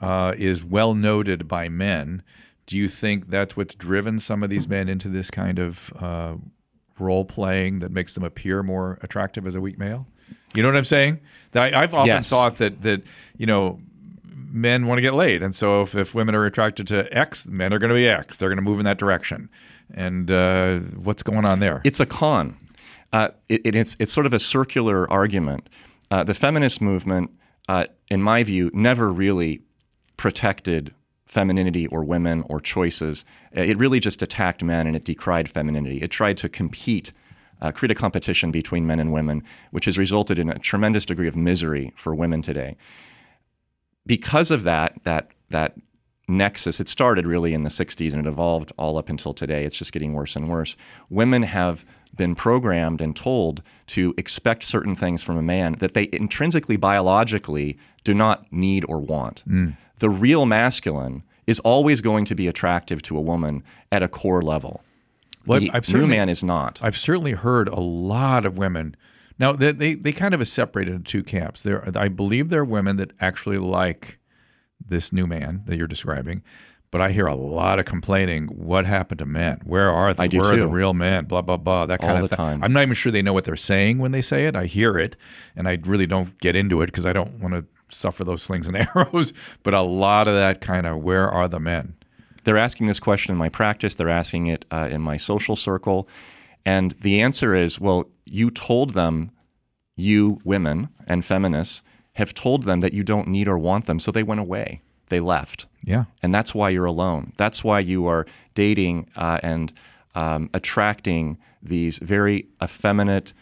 uh, 0.00 0.32
is 0.36 0.64
well 0.64 0.94
noted 0.94 1.46
by 1.48 1.68
men, 1.68 2.22
do 2.66 2.76
you 2.76 2.88
think 2.88 3.28
that's 3.28 3.56
what's 3.56 3.74
driven 3.74 4.18
some 4.18 4.42
of 4.42 4.48
these 4.50 4.66
men 4.68 4.88
into 4.88 5.08
this 5.08 5.30
kind 5.30 5.58
of 5.58 5.92
uh, 6.00 6.34
role 6.98 7.24
playing 7.24 7.80
that 7.80 7.90
makes 7.92 8.14
them 8.14 8.24
appear 8.24 8.62
more 8.62 8.98
attractive 9.02 9.46
as 9.46 9.54
a 9.54 9.60
weak 9.60 9.78
male? 9.78 10.06
You 10.54 10.62
know 10.62 10.68
what 10.70 10.76
I'm 10.76 10.84
saying? 10.84 11.20
That 11.52 11.74
I, 11.74 11.82
I've 11.82 11.92
often 11.94 12.06
Yes. 12.06 12.30
thought 12.30 12.56
that 12.56 12.82
that 12.82 13.02
you 13.36 13.44
know 13.46 13.80
men 14.54 14.86
want 14.86 14.98
to 14.98 15.02
get 15.02 15.14
laid, 15.14 15.42
and 15.42 15.54
so 15.54 15.82
if, 15.82 15.94
if 15.96 16.14
women 16.14 16.34
are 16.34 16.46
attracted 16.46 16.86
to 16.86 17.12
X, 17.16 17.48
men 17.48 17.72
are 17.74 17.78
going 17.80 17.88
to 17.90 17.94
be 17.94 18.06
X. 18.06 18.38
They're 18.38 18.48
going 18.48 18.56
to 18.56 18.62
move 18.62 18.78
in 18.78 18.84
that 18.84 18.98
direction. 18.98 19.50
And 19.92 20.30
uh, 20.30 20.78
what's 20.78 21.22
going 21.22 21.44
on 21.44 21.58
there? 21.60 21.82
It's 21.84 22.00
a 22.00 22.06
con. 22.06 22.56
Uh, 23.12 23.28
it, 23.48 23.60
it- 23.64 23.74
it's, 23.74 23.96
it's 23.98 24.12
sort 24.12 24.26
of 24.26 24.32
a 24.32 24.38
circular 24.38 25.10
argument. 25.10 25.68
Uh, 26.10 26.22
the 26.24 26.34
feminist 26.34 26.80
movement, 26.80 27.30
uh, 27.68 27.86
in 28.10 28.22
my 28.22 28.44
view, 28.44 28.70
never 28.72 29.12
really 29.12 29.62
protected 30.16 30.94
femininity 31.26 31.86
or 31.88 32.04
women 32.04 32.44
or 32.48 32.60
choices. 32.60 33.24
Uh, 33.56 33.62
It 33.62 33.76
really 33.76 33.98
just 33.98 34.22
attacked 34.22 34.62
men 34.62 34.86
and 34.86 34.94
it 34.94 35.04
decried 35.04 35.48
femininity. 35.50 35.98
It 36.00 36.10
tried 36.12 36.36
to 36.38 36.48
compete, 36.48 37.12
uh, 37.60 37.72
create 37.72 37.90
a 37.90 37.94
competition 37.96 38.52
between 38.52 38.86
men 38.86 39.00
and 39.00 39.12
women, 39.12 39.42
which 39.72 39.86
has 39.86 39.98
resulted 39.98 40.38
in 40.38 40.48
a 40.48 40.58
tremendous 40.58 41.04
degree 41.04 41.26
of 41.28 41.36
misery 41.36 41.92
for 41.96 42.14
women 42.14 42.40
today. 42.42 42.76
Because 44.06 44.50
of 44.50 44.64
that, 44.64 44.98
that 45.04 45.30
that 45.50 45.76
nexus, 46.28 46.80
it 46.80 46.88
started 46.88 47.26
really 47.26 47.54
in 47.54 47.62
the 47.62 47.68
60s 47.68 48.12
and 48.12 48.26
it 48.26 48.28
evolved 48.28 48.72
all 48.78 48.98
up 48.98 49.08
until 49.08 49.34
today. 49.34 49.64
It's 49.64 49.76
just 49.76 49.92
getting 49.92 50.14
worse 50.14 50.36
and 50.36 50.48
worse. 50.48 50.76
Women 51.10 51.42
have 51.42 51.84
been 52.16 52.34
programmed 52.34 53.00
and 53.00 53.14
told 53.14 53.62
to 53.88 54.14
expect 54.16 54.62
certain 54.62 54.94
things 54.94 55.22
from 55.22 55.36
a 55.36 55.42
man 55.42 55.74
that 55.80 55.94
they 55.94 56.08
intrinsically, 56.12 56.76
biologically 56.76 57.78
do 58.04 58.14
not 58.14 58.50
need 58.52 58.84
or 58.88 59.00
want. 59.00 59.42
Mm. 59.48 59.76
The 59.98 60.10
real 60.10 60.46
masculine 60.46 61.24
is 61.46 61.60
always 61.60 62.00
going 62.00 62.24
to 62.26 62.34
be 62.34 62.48
attractive 62.48 63.02
to 63.02 63.16
a 63.16 63.20
woman 63.20 63.62
at 63.92 64.02
a 64.02 64.08
core 64.08 64.42
level. 64.42 64.82
Well, 65.46 65.60
the 65.60 65.70
I've 65.74 65.92
new 65.92 66.06
man 66.06 66.28
is 66.28 66.42
not. 66.42 66.80
I've 66.82 66.96
certainly 66.96 67.32
heard 67.32 67.68
a 67.68 67.80
lot 67.80 68.46
of 68.46 68.56
women. 68.56 68.96
Now 69.38 69.52
they 69.52 69.72
they, 69.72 69.94
they 69.94 70.12
kind 70.12 70.34
of 70.34 70.40
are 70.40 70.46
separated 70.46 70.94
into 70.94 71.10
two 71.10 71.22
camps. 71.22 71.62
There, 71.62 71.88
I 71.96 72.08
believe 72.08 72.50
there 72.50 72.62
are 72.62 72.64
women 72.64 72.96
that 72.96 73.12
actually 73.20 73.58
like 73.58 74.18
this 74.84 75.12
new 75.12 75.26
man 75.26 75.62
that 75.66 75.76
you're 75.76 75.86
describing, 75.86 76.42
but 76.90 77.00
I 77.00 77.10
hear 77.10 77.26
a 77.26 77.34
lot 77.34 77.78
of 77.78 77.84
complaining. 77.84 78.46
What 78.46 78.86
happened 78.86 79.18
to 79.18 79.26
men? 79.26 79.60
Where 79.64 79.90
are 79.90 80.14
do 80.28 80.38
Where 80.38 80.52
are 80.52 80.56
the 80.56 80.68
real 80.68 80.94
men? 80.94 81.24
Blah 81.24 81.42
blah 81.42 81.56
blah. 81.56 81.86
That 81.86 82.00
kind 82.00 82.18
All 82.18 82.24
of 82.24 82.30
the 82.30 82.36
time. 82.36 82.62
I'm 82.62 82.72
not 82.72 82.82
even 82.82 82.94
sure 82.94 83.10
they 83.10 83.22
know 83.22 83.32
what 83.32 83.44
they're 83.44 83.56
saying 83.56 83.98
when 83.98 84.12
they 84.12 84.20
say 84.20 84.46
it. 84.46 84.54
I 84.54 84.66
hear 84.66 84.96
it, 84.96 85.16
and 85.56 85.66
I 85.66 85.78
really 85.84 86.06
don't 86.06 86.38
get 86.38 86.54
into 86.54 86.82
it 86.82 86.86
because 86.86 87.06
I 87.06 87.12
don't 87.12 87.40
want 87.40 87.54
to 87.54 87.64
suffer 87.94 88.22
those 88.24 88.42
slings 88.42 88.68
and 88.68 88.76
arrows. 88.94 89.32
But 89.62 89.74
a 89.74 89.82
lot 89.82 90.28
of 90.28 90.34
that 90.34 90.60
kind 90.60 90.86
of 90.86 91.02
where 91.02 91.28
are 91.28 91.48
the 91.48 91.58
men? 91.58 91.96
They're 92.44 92.58
asking 92.58 92.86
this 92.86 93.00
question 93.00 93.32
in 93.32 93.38
my 93.38 93.48
practice. 93.48 93.94
They're 93.94 94.08
asking 94.08 94.46
it 94.46 94.64
uh, 94.70 94.88
in 94.90 95.00
my 95.00 95.16
social 95.16 95.56
circle. 95.56 96.08
And 96.66 96.92
the 96.92 97.20
answer 97.20 97.54
is 97.54 97.80
well, 97.80 98.08
you 98.24 98.50
told 98.50 98.94
them, 98.94 99.30
you 99.96 100.40
women 100.44 100.88
and 101.06 101.24
feminists 101.24 101.82
have 102.14 102.34
told 102.34 102.64
them 102.64 102.80
that 102.80 102.92
you 102.92 103.02
don't 103.02 103.28
need 103.28 103.48
or 103.48 103.58
want 103.58 103.86
them. 103.86 103.98
So 103.98 104.10
they 104.10 104.22
went 104.22 104.40
away, 104.40 104.82
they 105.08 105.20
left. 105.20 105.66
Yeah. 105.82 106.04
And 106.22 106.34
that's 106.34 106.54
why 106.54 106.70
you're 106.70 106.84
alone. 106.84 107.32
That's 107.36 107.62
why 107.62 107.80
you 107.80 108.06
are 108.06 108.26
dating 108.54 109.10
uh, 109.16 109.38
and 109.42 109.72
um, 110.14 110.48
attracting 110.54 111.38
these 111.62 111.98
very 111.98 112.46
effeminate, 112.62 113.32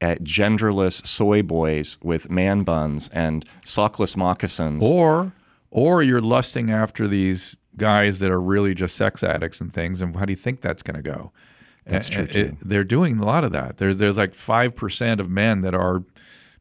uh, 0.00 0.16
genderless 0.22 1.06
soy 1.06 1.42
boys 1.42 1.98
with 2.02 2.30
man 2.30 2.62
buns 2.62 3.08
and 3.10 3.44
sockless 3.64 4.16
moccasins. 4.16 4.84
Or 4.84 5.32
or 5.70 6.02
you're 6.02 6.20
lusting 6.20 6.70
after 6.70 7.06
these 7.06 7.56
guys 7.76 8.18
that 8.18 8.30
are 8.30 8.40
really 8.40 8.74
just 8.74 8.96
sex 8.96 9.22
addicts 9.22 9.60
and 9.60 9.72
things. 9.72 10.02
And 10.02 10.16
how 10.16 10.24
do 10.24 10.32
you 10.32 10.36
think 10.36 10.60
that's 10.60 10.82
going 10.82 10.96
to 10.96 11.02
go? 11.02 11.32
That's 11.90 12.08
true, 12.08 12.26
too. 12.26 12.40
it- 12.40 12.54
they're 12.60 12.84
doing 12.84 13.18
a 13.18 13.24
lot 13.24 13.44
of 13.44 13.52
that. 13.52 13.76
There's 13.78 13.98
there's 13.98 14.16
like 14.18 14.34
five 14.34 14.74
percent 14.76 15.20
of 15.20 15.28
men 15.30 15.60
that 15.62 15.74
are 15.74 16.02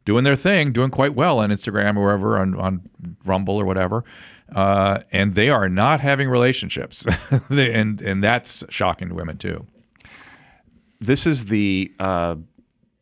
doing 0.06 0.24
their 0.24 0.36
thing, 0.36 0.72
doing 0.72 0.90
quite 0.92 1.14
well 1.16 1.40
on 1.40 1.50
Instagram 1.52 1.96
or 1.98 2.02
wherever, 2.04 2.40
on, 2.40 2.56
on 2.60 2.82
Rumble 3.26 3.58
or 3.58 3.66
whatever, 3.66 4.04
uh, 4.56 5.00
and 5.12 5.36
they 5.36 5.50
are 5.50 5.70
not 5.70 6.00
having 6.00 6.30
relationships, 6.30 7.06
and 7.50 8.02
and 8.02 8.24
that's 8.24 8.64
shocking 8.70 9.10
to 9.10 9.16
women 9.16 9.38
too. 9.38 9.68
this 11.00 11.28
is 11.28 11.46
the 11.46 11.92
uh, 12.00 12.36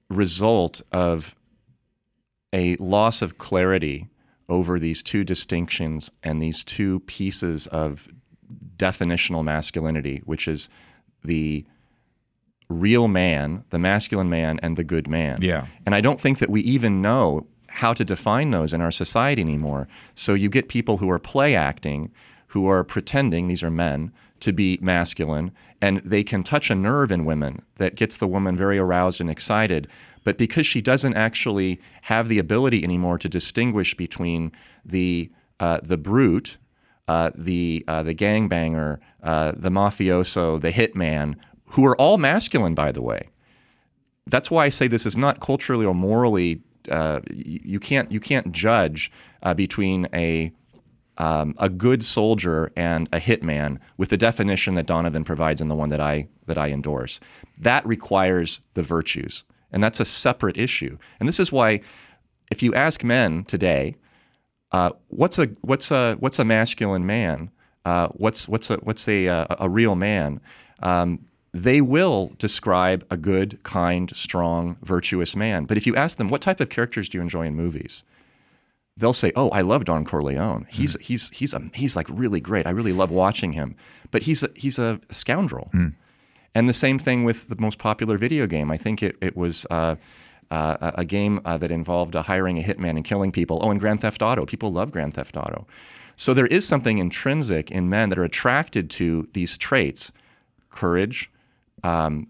result 0.10 0.82
of 0.92 1.34
a 2.54 2.76
loss 2.78 3.22
of 3.22 3.38
clarity 3.38 4.08
over 4.50 4.80
these 4.80 5.04
two 5.04 5.24
distinctions 5.24 6.10
and 6.24 6.42
these 6.42 6.64
two 6.64 7.02
pieces 7.02 7.68
of 7.68 8.08
definitional 8.78 9.44
masculinity, 9.44 10.22
which 10.26 10.48
is 10.48 10.70
the 11.24 11.66
real 12.70 13.08
man, 13.08 13.64
the 13.70 13.80
masculine 13.80 14.30
man, 14.30 14.60
and 14.62 14.78
the 14.78 14.84
good 14.84 15.08
man. 15.08 15.40
Yeah. 15.42 15.68
And 15.86 15.96
I 15.96 16.02
don't 16.02 16.20
think 16.20 16.40
that 16.40 16.50
we 16.50 16.62
even 16.62 17.02
know 17.02 17.48
how 17.70 17.94
to 17.94 18.04
define 18.04 18.52
those 18.52 18.74
in 18.74 18.82
our 18.82 18.92
society 18.92 19.42
anymore. 19.42 19.88
So 20.16 20.34
you 20.34 20.50
get 20.50 20.68
people 20.68 20.98
who 20.98 21.10
are 21.10 21.20
play 21.20 21.56
acting, 21.56 22.12
who 22.48 22.68
are 22.68 22.84
pretending, 22.84 23.48
these 23.48 23.64
are 23.64 23.72
men, 23.72 24.12
to 24.40 24.54
be 24.54 24.78
masculine, 24.82 25.52
and 25.82 25.98
they 25.98 26.24
can 26.24 26.44
touch 26.44 26.70
a 26.70 26.76
nerve 26.76 27.12
in 27.12 27.26
women 27.26 27.62
that 27.78 27.96
gets 27.96 28.18
the 28.18 28.28
woman 28.28 28.56
very 28.56 28.78
aroused 28.78 29.20
and 29.22 29.30
excited. 29.30 29.88
But 30.24 30.38
because 30.38 30.68
she 30.68 30.82
doesn't 30.82 31.16
actually 31.16 31.80
have 32.04 32.28
the 32.28 32.40
ability 32.40 32.84
anymore 32.84 33.18
to 33.20 33.30
distinguish 33.30 33.96
between 33.96 34.52
the 34.86 35.32
uh, 35.60 35.80
the 35.82 35.98
brute, 35.98 36.58
uh, 37.08 37.32
the 37.36 37.84
uh, 37.88 38.04
the 38.04 38.14
gangbanger, 38.14 39.00
uh, 39.24 39.54
the 39.56 39.70
mafioso, 39.70 40.60
the 40.60 40.72
hitman, 40.72 41.36
who 41.72 41.86
are 41.86 41.96
all 41.96 42.18
masculine, 42.18 42.74
by 42.74 42.92
the 42.92 43.02
way. 43.02 43.30
That's 44.26 44.52
why 44.52 44.66
I 44.66 44.70
say 44.70 44.88
this 44.88 45.06
is 45.06 45.18
not 45.18 45.40
culturally 45.40 45.86
or 45.86 45.96
morally. 45.96 46.62
Uh, 46.90 47.22
you 47.30 47.80
can't 47.80 48.12
you 48.12 48.20
can't 48.20 48.52
judge 48.52 49.12
uh, 49.44 49.54
between 49.54 50.08
a 50.14 50.52
um, 51.18 51.56
a 51.58 51.70
good 51.70 52.04
soldier 52.04 52.72
and 52.76 53.10
a 53.12 53.20
hitman 53.20 53.80
with 53.98 54.10
the 54.10 54.18
definition 54.18 54.76
that 54.76 54.86
Donovan 54.86 55.24
provides 55.24 55.62
and 55.62 55.70
the 55.70 55.76
one 55.76 55.90
that 55.90 56.00
I 56.00 56.28
that 56.46 56.58
I 56.58 56.70
endorse. 56.70 57.20
That 57.58 57.86
requires 57.86 58.62
the 58.74 58.84
virtues, 58.84 59.44
and 59.72 59.84
that's 59.84 60.00
a 60.00 60.06
separate 60.06 60.58
issue. 60.58 60.98
And 61.20 61.28
this 61.28 61.40
is 61.40 61.52
why, 61.52 61.82
if 62.52 62.62
you 62.62 62.74
ask 62.74 63.04
men 63.04 63.44
today, 63.46 63.96
uh, 64.72 64.92
what's 65.08 65.40
a 65.40 65.48
what's 65.62 65.92
a 65.92 66.16
what's 66.16 66.40
a 66.40 66.46
masculine 66.46 67.06
man? 67.06 67.52
Uh, 67.86 68.10
what's 68.10 68.48
what's 68.48 68.70
a 68.70 68.78
what's 68.78 69.08
a 69.08 69.26
a, 69.26 69.56
a 69.62 69.70
real 69.70 69.96
man? 69.96 70.40
Um, 70.82 71.26
they 71.54 71.82
will 71.82 72.34
describe 72.38 73.06
a 73.10 73.18
good, 73.18 73.62
kind, 73.64 74.16
strong, 74.16 74.78
virtuous 74.82 75.36
man. 75.36 75.66
But 75.66 75.78
if 75.78 75.88
you 75.88 75.96
ask 75.96 76.18
them, 76.18 76.30
what 76.30 76.42
type 76.42 76.60
of 76.60 76.70
characters 76.70 77.10
do 77.10 77.18
you 77.18 77.22
enjoy 77.22 77.46
in 77.48 77.56
movies? 77.56 78.04
They'll 78.96 79.14
say, 79.14 79.32
"Oh, 79.36 79.50
I 79.50 79.62
love 79.62 79.86
Don 79.86 80.06
Corleone. 80.06 80.66
He's 80.70 80.98
mm. 80.98 81.02
he's 81.02 81.30
he's 81.30 81.54
a, 81.54 81.62
he's 81.74 81.96
like 81.96 82.08
really 82.10 82.40
great. 82.40 82.66
I 82.66 82.72
really 82.72 82.94
love 82.94 83.12
watching 83.12 83.54
him. 83.54 83.76
But 84.10 84.24
he's 84.24 84.44
a, 84.44 84.50
he's 84.56 84.80
a 84.80 85.00
scoundrel." 85.12 85.70
Mm. 85.74 85.94
And 86.56 86.68
the 86.68 86.74
same 86.74 86.98
thing 86.98 87.24
with 87.24 87.48
the 87.50 87.58
most 87.60 87.78
popular 87.78 88.18
video 88.18 88.48
game. 88.48 88.72
I 88.72 88.78
think 88.78 89.04
it 89.04 89.16
it 89.22 89.38
was. 89.38 89.66
Uh, 89.70 89.96
uh, 90.50 90.92
a 90.96 91.04
game 91.04 91.42
uh, 91.44 91.58
that 91.58 91.72
involved 91.72 92.16
uh, 92.16 92.22
hiring 92.22 92.58
a 92.58 92.64
hitman 92.64 92.92
and 92.92 93.04
killing 93.04 93.34
people. 93.34 93.60
Oh, 93.62 93.70
and 93.70 93.82
Grand 93.82 94.00
Theft 94.00 94.22
Auto. 94.22 94.46
People 94.46 94.72
love 94.72 94.92
Grand 94.92 95.14
Theft 95.14 95.36
Auto. 95.36 95.68
So 96.16 96.34
there 96.34 96.48
is 96.48 96.66
something 96.66 97.00
intrinsic 97.00 97.70
in 97.70 97.90
men 97.90 98.08
that 98.10 98.18
are 98.18 98.24
attracted 98.24 98.90
to 98.92 99.28
these 99.34 99.58
traits 99.58 100.14
courage, 100.70 101.30
um, 101.88 102.28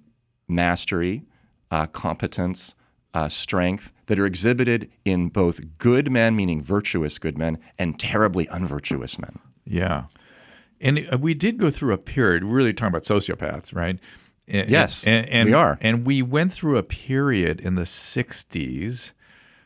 mastery, 0.48 1.24
uh, 1.72 1.88
competence, 1.88 2.76
uh, 3.13 3.28
strength 3.28 3.91
that 4.06 4.20
are 4.20 4.26
exhibited 4.26 4.89
in 5.04 5.30
both 5.30 5.60
good 5.80 6.12
men, 6.12 6.36
meaning 6.36 6.62
virtuous 6.62 7.17
good 7.17 7.38
men, 7.38 7.58
and 7.80 8.00
terribly 8.00 8.48
unvirtuous 8.50 9.17
men. 9.17 9.39
Yeah. 9.65 10.06
And 10.80 11.08
uh, 11.12 11.17
we 11.17 11.34
did 11.34 11.58
go 11.58 11.72
through 11.72 11.93
a 11.93 11.98
period, 11.98 12.43
we're 12.43 12.56
really 12.56 12.74
talking 12.74 12.89
about 12.89 13.04
sociopaths, 13.04 13.76
right? 13.76 14.00
And, 14.48 14.70
yes, 14.70 15.06
and, 15.08 15.28
and, 15.28 15.48
we 15.48 15.54
are. 15.54 15.78
And 15.82 16.06
we 16.06 16.22
went 16.22 16.54
through 16.54 16.78
a 16.78 16.84
period 16.84 17.60
in 17.60 17.76
the 17.76 17.82
60s, 17.82 19.12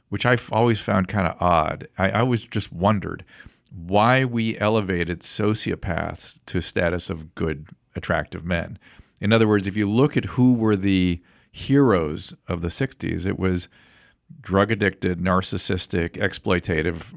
which 0.10 0.26
I've 0.26 0.52
always 0.52 0.80
found 0.80 1.08
kind 1.08 1.28
of 1.28 1.40
odd. 1.42 1.88
I, 1.98 2.12
I 2.12 2.20
always 2.22 2.44
just 2.44 2.72
wondered 2.72 3.26
why 3.72 4.26
we 4.26 4.58
elevated 4.58 5.20
sociopaths 5.20 6.40
to 6.46 6.58
a 6.58 6.62
status 6.62 7.10
of 7.10 7.36
good, 7.36 7.68
attractive 7.96 8.46
men. 8.46 8.80
In 9.22 9.32
other 9.32 9.48
words, 9.48 9.68
if 9.68 9.78
you 9.78 9.90
look 9.90 10.18
at 10.18 10.26
who 10.26 10.54
were 10.54 10.76
the 10.76 11.22
heroes 11.52 12.34
of 12.48 12.62
the 12.62 12.70
60s, 12.70 13.26
it 13.26 13.38
was 13.38 13.70
drug 14.42 14.72
addicted, 14.72 15.20
narcissistic, 15.20 16.12
exploitative 16.14 17.14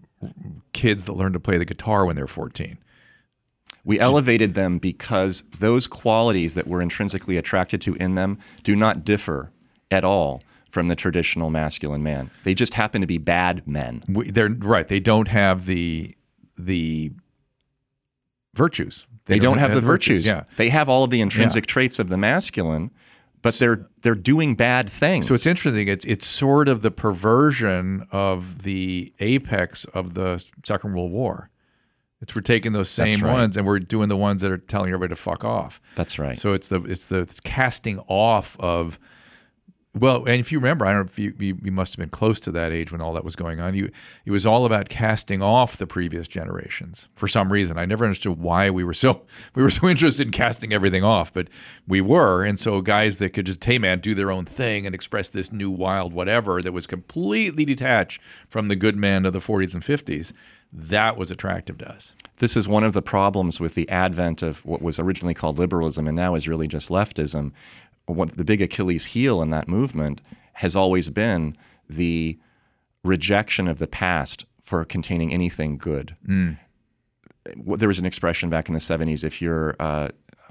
kids 0.72 1.06
that 1.06 1.14
learned 1.14 1.34
to 1.34 1.40
play 1.40 1.56
the 1.56 1.64
guitar 1.64 2.04
when 2.04 2.14
they 2.14 2.22
were 2.22 2.28
14. 2.28 2.78
We 3.84 4.00
elevated 4.00 4.54
them 4.54 4.78
because 4.78 5.44
those 5.58 5.86
qualities 5.86 6.54
that 6.54 6.66
we're 6.66 6.80
intrinsically 6.80 7.36
attracted 7.36 7.80
to 7.82 7.94
in 7.94 8.14
them 8.14 8.38
do 8.62 8.76
not 8.76 9.04
differ 9.04 9.52
at 9.90 10.04
all 10.04 10.42
from 10.70 10.88
the 10.88 10.96
traditional 10.96 11.50
masculine 11.50 12.02
man. 12.02 12.30
They 12.42 12.54
just 12.54 12.74
happen 12.74 13.00
to 13.00 13.06
be 13.06 13.18
bad 13.18 13.66
men. 13.68 14.02
We, 14.08 14.30
they're 14.30 14.48
right. 14.48 14.88
They 14.88 15.00
don't 15.00 15.28
have 15.28 15.66
the 15.66 16.14
the 16.56 17.12
virtues. 18.54 19.06
They, 19.26 19.34
they 19.34 19.38
don't, 19.38 19.52
don't, 19.52 19.58
have, 19.58 19.70
have 19.70 19.80
the 19.80 19.86
virtues. 19.86 20.24
virtues. 20.24 20.46
Yeah. 20.48 20.56
They 20.56 20.68
have 20.68 20.88
all 20.88 21.04
of 21.04 21.10
the 21.10 21.20
intrinsic 21.20 21.64
yeah. 21.64 21.72
traits 21.72 21.98
of 21.98 22.08
the 22.08 22.16
masculine, 22.16 22.90
but 23.42 23.54
they're 23.54 23.88
they're 24.02 24.14
doing 24.14 24.54
bad 24.54 24.88
things. 24.90 25.28
So 25.28 25.34
it's 25.34 25.46
interesting. 25.46 25.88
It's 25.88 26.04
it's 26.04 26.26
sort 26.26 26.68
of 26.68 26.82
the 26.82 26.90
perversion 26.90 28.06
of 28.10 28.62
the 28.62 29.12
apex 29.20 29.84
of 29.86 30.14
the 30.14 30.44
Second 30.64 30.94
World 30.94 31.12
War. 31.12 31.50
It's 32.20 32.34
we're 32.34 32.40
taking 32.40 32.72
those 32.72 32.88
same 32.88 33.20
right. 33.20 33.32
ones 33.32 33.56
and 33.56 33.66
we're 33.66 33.80
doing 33.80 34.08
the 34.08 34.16
ones 34.16 34.40
that 34.40 34.50
are 34.50 34.56
telling 34.56 34.88
everybody 34.88 35.10
to 35.10 35.20
fuck 35.20 35.44
off. 35.44 35.78
That's 35.94 36.18
right. 36.18 36.38
So 36.38 36.54
it's 36.54 36.68
the 36.68 36.82
it's 36.84 37.04
the 37.06 37.38
casting 37.44 37.98
off 38.08 38.58
of 38.60 38.98
well, 39.96 40.24
and 40.24 40.40
if 40.40 40.50
you 40.50 40.58
remember, 40.58 40.84
I 40.84 40.92
don't 40.92 41.02
know 41.02 41.10
if 41.10 41.18
you, 41.20 41.34
you, 41.38 41.56
you, 41.62 41.70
must 41.70 41.92
have 41.92 41.98
been 41.98 42.10
close 42.10 42.40
to 42.40 42.50
that 42.52 42.72
age 42.72 42.90
when 42.90 43.00
all 43.00 43.12
that 43.12 43.24
was 43.24 43.36
going 43.36 43.60
on. 43.60 43.74
You, 43.74 43.90
it 44.24 44.32
was 44.32 44.44
all 44.44 44.66
about 44.66 44.88
casting 44.88 45.40
off 45.40 45.76
the 45.76 45.86
previous 45.86 46.26
generations 46.26 47.08
for 47.14 47.28
some 47.28 47.52
reason. 47.52 47.78
I 47.78 47.86
never 47.86 48.04
understood 48.04 48.40
why 48.40 48.70
we 48.70 48.82
were 48.82 48.92
so 48.92 49.22
we 49.54 49.62
were 49.62 49.70
so 49.70 49.88
interested 49.88 50.26
in 50.26 50.32
casting 50.32 50.72
everything 50.72 51.04
off, 51.04 51.32
but 51.32 51.48
we 51.86 52.00
were. 52.00 52.44
And 52.44 52.58
so 52.58 52.80
guys 52.80 53.18
that 53.18 53.30
could 53.30 53.46
just, 53.46 53.62
hey 53.62 53.78
man, 53.78 54.00
do 54.00 54.16
their 54.16 54.32
own 54.32 54.46
thing 54.46 54.84
and 54.84 54.94
express 54.94 55.28
this 55.28 55.52
new 55.52 55.70
wild 55.70 56.12
whatever 56.12 56.60
that 56.60 56.72
was 56.72 56.88
completely 56.88 57.64
detached 57.64 58.20
from 58.48 58.66
the 58.66 58.76
good 58.76 58.96
man 58.96 59.24
of 59.24 59.32
the 59.32 59.38
40s 59.38 59.74
and 59.74 59.82
50s, 59.82 60.32
that 60.72 61.16
was 61.16 61.30
attractive 61.30 61.78
to 61.78 61.88
us. 61.88 62.14
This 62.38 62.56
is 62.56 62.66
one 62.66 62.82
of 62.82 62.94
the 62.94 63.02
problems 63.02 63.60
with 63.60 63.74
the 63.74 63.88
advent 63.88 64.42
of 64.42 64.64
what 64.66 64.82
was 64.82 64.98
originally 64.98 65.34
called 65.34 65.56
liberalism 65.56 66.08
and 66.08 66.16
now 66.16 66.34
is 66.34 66.48
really 66.48 66.66
just 66.66 66.88
leftism 66.88 67.52
what 68.06 68.36
the 68.36 68.44
big 68.44 68.60
Achilles 68.60 69.06
heel 69.06 69.40
in 69.42 69.50
that 69.50 69.68
movement 69.68 70.20
has 70.54 70.76
always 70.76 71.10
been 71.10 71.56
the 71.88 72.38
rejection 73.02 73.68
of 73.68 73.78
the 73.78 73.86
past 73.86 74.46
for 74.62 74.84
containing 74.84 75.32
anything 75.32 75.76
good. 75.76 76.16
Mm. 76.26 76.58
There 77.56 77.88
was 77.88 77.98
an 77.98 78.06
expression 78.06 78.48
back 78.48 78.68
in 78.68 78.74
the 78.74 78.80
70s 78.80 79.24
if 79.24 79.42
you're 79.42 79.76
uh, 79.78 80.08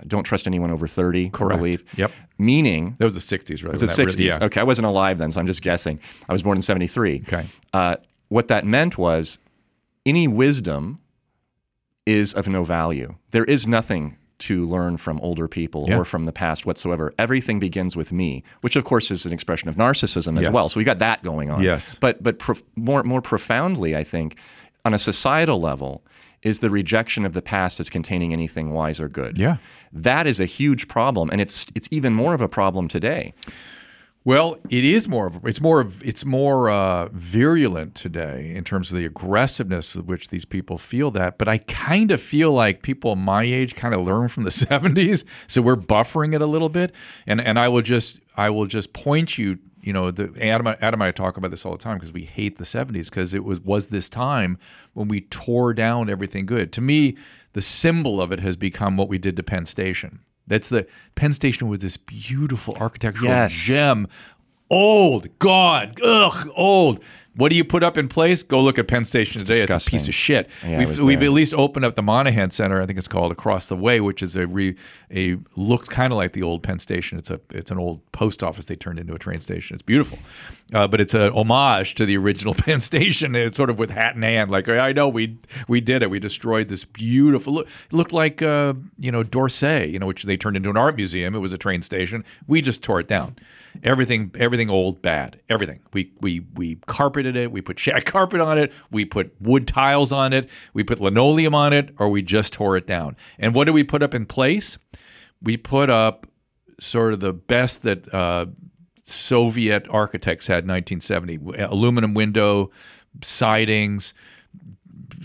don't 0.08 0.24
trust 0.24 0.48
anyone 0.48 0.72
over 0.72 0.88
30, 0.88 1.30
Correct. 1.30 1.54
I 1.54 1.58
believe. 1.58 1.84
Yep. 1.98 2.12
Meaning. 2.38 2.96
That 3.00 3.06
was 3.06 3.14
the 3.14 3.38
60s, 3.38 3.64
right? 3.64 3.66
It 3.66 3.72
was 3.72 3.82
the 3.82 3.88
60s. 3.88 4.18
Really, 4.18 4.26
yeah. 4.26 4.38
Okay. 4.42 4.60
I 4.60 4.64
wasn't 4.64 4.88
alive 4.88 5.18
then, 5.18 5.32
so 5.32 5.40
I'm 5.40 5.46
just 5.46 5.62
guessing. 5.62 6.00
I 6.28 6.34
was 6.34 6.44
born 6.44 6.58
in 6.58 6.62
73. 6.62 7.24
Okay. 7.28 7.46
Uh, 7.72 7.98
what 8.30 8.48
that 8.48 8.66
meant 8.66 8.98
was 8.98 9.40
any 10.06 10.28
wisdom 10.28 11.00
is 12.06 12.34
of 12.34 12.48
no 12.48 12.64
value. 12.64 13.16
There 13.32 13.46
is 13.46 13.66
nothing 13.66 14.18
to 14.40 14.66
learn 14.66 14.98
from 14.98 15.20
older 15.22 15.48
people 15.48 15.86
yeah. 15.88 15.98
or 15.98 16.06
from 16.06 16.26
the 16.26 16.32
past 16.32 16.66
whatsoever. 16.66 17.14
Everything 17.18 17.60
begins 17.60 17.96
with 17.96 18.12
me, 18.12 18.44
which 18.62 18.76
of 18.76 18.84
course 18.84 19.12
is 19.12 19.26
an 19.26 19.34
expression 19.34 19.70
of 19.70 19.76
narcissism 19.76 20.38
as 20.38 20.44
yes. 20.44 20.54
well. 20.54 20.70
So 20.70 20.80
we 20.80 20.84
got 20.84 21.00
that 21.00 21.24
going 21.24 21.50
on. 21.50 21.62
Yes. 21.62 21.98
But 22.00 22.22
but 22.22 22.40
prof- 22.40 22.64
more 22.76 23.04
more 23.04 23.22
profoundly, 23.22 23.96
I 23.96 24.04
think, 24.04 24.38
on 24.86 24.94
a 24.94 25.00
societal 25.00 25.62
level, 25.62 26.04
is 26.42 26.60
the 26.60 26.70
rejection 26.70 27.26
of 27.26 27.34
the 27.34 27.42
past 27.42 27.80
as 27.80 27.90
containing 27.90 28.34
anything 28.34 28.72
wise 28.72 29.00
or 29.00 29.08
good. 29.08 29.38
Yeah. 29.38 29.58
That 29.92 30.28
is 30.28 30.40
a 30.40 30.46
huge 30.46 30.88
problem, 30.88 31.30
and 31.30 31.40
it's 31.40 31.66
it's 31.76 31.88
even 31.92 32.14
more 32.14 32.34
of 32.34 32.42
a 32.42 32.50
problem 32.50 32.88
today. 32.88 33.34
Well, 34.26 34.56
it 34.70 34.86
is 34.86 35.10
more 35.10 35.28
of 35.28 35.46
it's 35.46 35.60
more 35.60 35.82
of 35.82 36.02
it's 36.02 36.24
more 36.24 36.70
uh, 36.70 37.10
virulent 37.12 37.94
today 37.94 38.54
in 38.56 38.64
terms 38.64 38.90
of 38.90 38.98
the 38.98 39.06
aggressiveness 39.06 39.96
with 39.96 40.06
which 40.06 40.30
these 40.30 40.46
people 40.46 40.78
feel 40.78 41.12
that. 41.12 41.38
But 41.38 41.50
I 41.50 41.58
kind 41.58 42.10
of 42.10 42.22
feel 42.22 42.54
like 42.54 42.84
people 42.84 43.18
my 43.18 43.44
age 43.44 43.76
kind 43.76 43.94
of 43.94 44.06
learn 44.06 44.30
from 44.30 44.44
the 44.44 44.50
'70s, 44.50 45.26
so 45.48 45.62
we're 45.62 45.76
buffering 45.76 46.34
it 46.34 46.42
a 46.42 46.46
little 46.46 46.70
bit. 46.70 46.94
And 47.28 47.42
and 47.42 47.60
I 47.60 47.68
will 47.68 47.82
just 47.82 48.22
I 48.38 48.50
will 48.50 48.66
just 48.66 48.94
point 48.94 49.38
you. 49.38 49.60
You 49.82 49.92
know, 49.92 50.12
the, 50.12 50.32
Adam, 50.42 50.68
Adam 50.68 51.02
and 51.02 51.04
I 51.04 51.12
talk 51.12 51.36
about 51.36 51.52
this 51.52 51.66
all 51.66 51.74
the 51.74 51.78
time 51.78 51.98
because 51.98 52.14
we 52.14 52.24
hate 52.24 52.58
the 52.58 52.64
'70s 52.64 53.10
because 53.10 53.34
it 53.34 53.44
was 53.44 53.60
was 53.60 53.88
this 53.88 54.08
time 54.08 54.58
when 54.94 55.10
we 55.10 55.20
tore 55.20 55.74
down 55.74 56.10
everything 56.10 56.46
good. 56.46 56.72
To 56.74 56.82
me, 56.82 57.18
the 57.52 57.62
symbol 57.62 58.22
of 58.22 58.32
it 58.32 58.40
has 58.40 58.56
become 58.56 58.96
what 58.96 59.10
we 59.10 59.18
did 59.18 59.36
to 59.36 59.44
Penn 59.44 59.66
Station 59.66 60.22
that's 60.48 60.70
the 60.70 60.88
Penn 61.16 61.34
Station 61.34 61.68
was 61.68 61.80
this 61.82 61.98
beautiful 61.98 62.76
architectural 62.80 63.30
yes. 63.30 63.54
gem. 63.54 64.08
Old, 64.70 65.28
God, 65.40 66.00
ugh, 66.04 66.50
old. 66.56 67.04
What 67.36 67.50
do 67.50 67.56
you 67.56 67.64
put 67.64 67.82
up 67.82 67.98
in 67.98 68.10
place? 68.10 68.44
Go 68.44 68.62
look 68.62 68.78
at 68.78 68.88
Penn 68.88 69.04
Station 69.04 69.40
today. 69.40 69.62
It's 69.62 69.88
a 69.88 69.90
piece 69.90 70.08
of 70.08 70.14
shit. 70.14 70.52
Yeah, 70.64 70.78
we've 70.78 71.02
we've 71.02 71.24
at 71.24 71.32
least 71.32 71.56
opened 71.56 71.84
up 71.84 71.96
the 71.96 72.04
Moynihan 72.04 72.52
Center, 72.52 72.80
I 72.80 72.86
think 72.86 73.00
it's 73.00 73.08
called, 73.08 73.32
across 73.32 73.70
the 73.70 73.76
way, 73.76 74.00
which 74.00 74.22
is 74.22 74.36
a 74.36 74.46
re, 74.46 74.76
a 75.12 75.38
looked 75.56 75.90
kind 75.90 76.14
of 76.14 76.18
like 76.18 76.34
the 76.34 76.44
old 76.44 76.62
Penn 76.62 76.78
Station. 76.78 77.18
It's 77.18 77.32
a 77.32 77.40
it's 77.50 77.72
an 77.72 77.80
old 77.80 78.12
post 78.12 78.44
office 78.44 78.66
they 78.66 78.76
turned 78.76 79.00
into 79.00 79.16
a 79.16 79.20
train 79.20 79.40
station. 79.40 79.74
It's 79.74 79.82
beautiful, 79.82 80.20
uh, 80.76 80.88
but 80.88 81.02
it's 81.02 81.16
a 81.16 81.32
homage 81.32 81.96
to 81.96 82.06
the 82.06 82.18
original 82.18 82.54
Penn 82.58 82.80
Station. 82.80 83.36
It's 83.36 83.58
sort 83.58 83.72
of 83.72 83.80
with 83.80 83.90
hat 83.90 84.16
in 84.16 84.22
hand, 84.22 84.52
like 84.52 84.70
I 84.70 84.92
know 84.92 85.10
we 85.10 85.40
we 85.68 85.82
did 85.82 86.04
it. 86.04 86.12
We 86.12 86.20
destroyed 86.20 86.68
this 86.68 86.86
beautiful. 86.86 87.54
Look, 87.54 87.68
looked 87.92 88.14
like 88.14 88.44
uh, 88.44 88.76
you 89.00 89.12
know 89.12 89.24
D'Orsay, 89.24 89.92
you 89.92 89.98
know, 89.98 90.06
which 90.06 90.22
they 90.24 90.38
turned 90.38 90.56
into 90.56 90.70
an 90.70 90.78
art 90.78 90.98
museum. 90.98 91.34
It 91.34 91.40
was 91.40 91.52
a 91.52 91.58
train 91.58 91.82
station. 91.82 92.24
We 92.46 92.62
just 92.62 92.84
tore 92.84 93.00
it 93.00 93.08
down. 93.08 93.38
Everything, 93.82 94.32
everything 94.38 94.70
old, 94.70 95.02
bad. 95.02 95.40
Everything. 95.50 95.80
We 95.94 96.12
we 96.22 96.46
we 96.56 96.76
carpeted 96.86 97.36
it. 97.36 97.52
We 97.52 97.62
put 97.62 97.80
shag 97.80 98.06
carpet 98.06 98.40
on 98.40 98.58
it. 98.58 98.72
We 98.92 99.06
put 99.06 99.34
wood 99.42 99.68
tiles 99.68 100.12
on 100.12 100.34
it. 100.34 100.50
We 100.74 100.84
put 100.84 101.00
linoleum 101.00 101.56
on 101.56 101.74
it, 101.74 101.94
or 101.98 102.10
we 102.10 102.22
just 102.22 102.54
tore 102.54 102.78
it 102.78 102.86
down. 102.86 103.16
And 103.40 103.56
what 103.56 103.66
did 103.66 103.72
we 103.72 103.84
put 103.84 104.04
up 104.04 104.14
in 104.14 104.26
place? 104.26 104.78
We 105.42 105.58
put 105.58 105.90
up 105.90 106.28
sort 106.80 107.14
of 107.14 107.20
the 107.20 107.34
best 107.34 107.84
that 107.84 108.14
uh, 108.14 108.46
Soviet 109.04 109.88
architects 109.90 110.48
had 110.48 110.64
in 110.64 110.70
1970: 110.70 111.64
aluminum 111.64 112.14
window 112.14 112.72
sidings, 113.22 114.14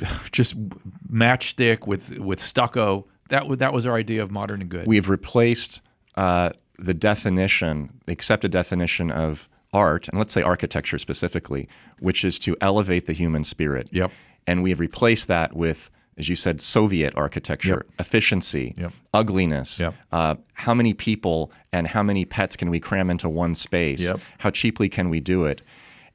just 0.33 0.57
matchstick 1.11 1.87
with 1.87 2.19
with 2.19 2.41
stucco. 2.41 3.07
That 3.29 3.47
was 3.47 3.59
that 3.59 3.73
was 3.73 3.87
our 3.87 3.95
idea 3.95 4.23
of 4.23 4.31
modern 4.31 4.63
and 4.63 4.71
good. 4.71 4.87
We've 4.87 5.09
replaced 5.09 5.83
uh, 6.15 6.51
the 6.79 6.95
definition, 6.95 8.01
the 8.07 8.13
accepted 8.13 8.51
definition 8.51 9.11
of 9.11 9.49
art, 9.73 10.09
and 10.09 10.17
let's 10.19 10.33
say 10.33 10.43
architecture 10.43 10.99
specifically, 10.99 11.69
which 11.99 12.25
is 12.25 12.39
to 12.41 12.57
elevate 12.61 13.07
the 13.07 13.13
human 13.13 13.45
spirit. 13.45 13.89
Yep. 13.93 14.11
And 14.47 14.63
we 14.63 14.71
have 14.71 14.81
replaced 14.81 15.29
that 15.29 15.55
with, 15.55 15.91
as 16.17 16.29
you 16.29 16.37
said, 16.37 16.61
Soviet 16.61 17.13
architecture, 17.17 17.85
efficiency, 17.99 18.75
Yep. 18.79 18.93
ugliness. 19.13 19.81
Yep. 19.81 19.95
Uh, 20.11 20.35
how 20.55 20.73
many 20.75 20.95
people 20.95 21.53
and 21.73 21.89
how 21.89 22.03
many 22.03 22.25
pets 22.25 22.57
can 22.57 22.71
we 22.71 22.81
cram 22.81 23.11
into 23.11 23.29
one 23.29 23.55
space? 23.55 24.01
Yep. 24.03 24.21
How 24.39 24.51
cheaply 24.51 24.89
can 24.89 25.11
we 25.11 25.21
do 25.21 25.45
it? 25.45 25.61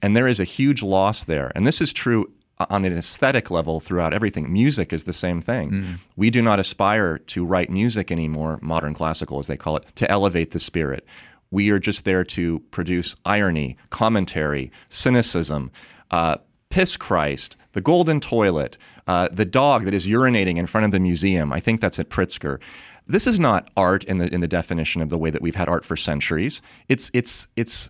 And 0.02 0.18
there 0.18 0.28
is 0.28 0.40
a 0.40 0.44
huge 0.46 0.82
loss 0.82 1.24
there. 1.24 1.52
And 1.56 1.68
this 1.68 1.80
is 1.80 1.94
true 1.94 2.32
on 2.60 2.86
an 2.86 2.98
aesthetic 2.98 3.50
level 3.50 3.80
throughout 3.80 4.14
everything. 4.14 4.52
Music 4.52 4.94
is 4.94 5.04
the 5.06 5.14
same 5.14 5.42
thing. 5.42 5.72
Mm. 5.72 6.00
We 6.16 6.30
do 6.30 6.42
not 6.42 6.60
aspire 6.60 7.18
to 7.18 7.46
write 7.46 7.70
music 7.70 8.12
anymore, 8.12 8.60
modern 8.62 8.94
classical 8.94 9.40
as 9.40 9.48
they 9.48 9.58
call 9.58 9.78
it, 9.78 9.86
to 9.96 10.10
elevate 10.10 10.52
the 10.52 10.60
spirit. 10.60 11.06
We 11.52 11.70
are 11.72 11.80
just 11.80 12.06
there 12.06 12.24
to 12.24 12.60
produce 12.72 13.16
irony, 13.26 13.78
commentary, 13.90 14.72
cynicism, 14.90 15.72
uh, 16.12 16.38
piss 16.70 16.98
Christ, 16.98 17.56
the 17.74 17.82
golden 17.82 18.20
toilet, 18.20 18.78
uh, 19.08 19.28
the 19.32 19.46
dog 19.46 19.84
that 19.84 19.94
is 19.94 20.08
urinating 20.08 20.58
in 20.58 20.66
front 20.66 20.86
of 20.86 20.92
the 20.92 21.00
museum. 21.00 21.54
I 21.54 21.60
think 21.60 21.82
that's 21.82 22.00
at 22.00 22.10
Pritzker. 22.10 22.60
This 23.06 23.28
is 23.28 23.40
not 23.40 23.70
art 23.76 24.04
in 24.06 24.18
the 24.18 24.34
in 24.34 24.42
the 24.42 24.48
definition 24.48 25.02
of 25.02 25.10
the 25.10 25.18
way 25.18 25.30
that 25.30 25.42
we've 25.42 25.56
had 25.56 25.68
art 25.68 25.84
for 25.84 25.98
centuries. 25.98 26.62
It's 26.88 27.12
it's 27.14 27.48
it's 27.56 27.90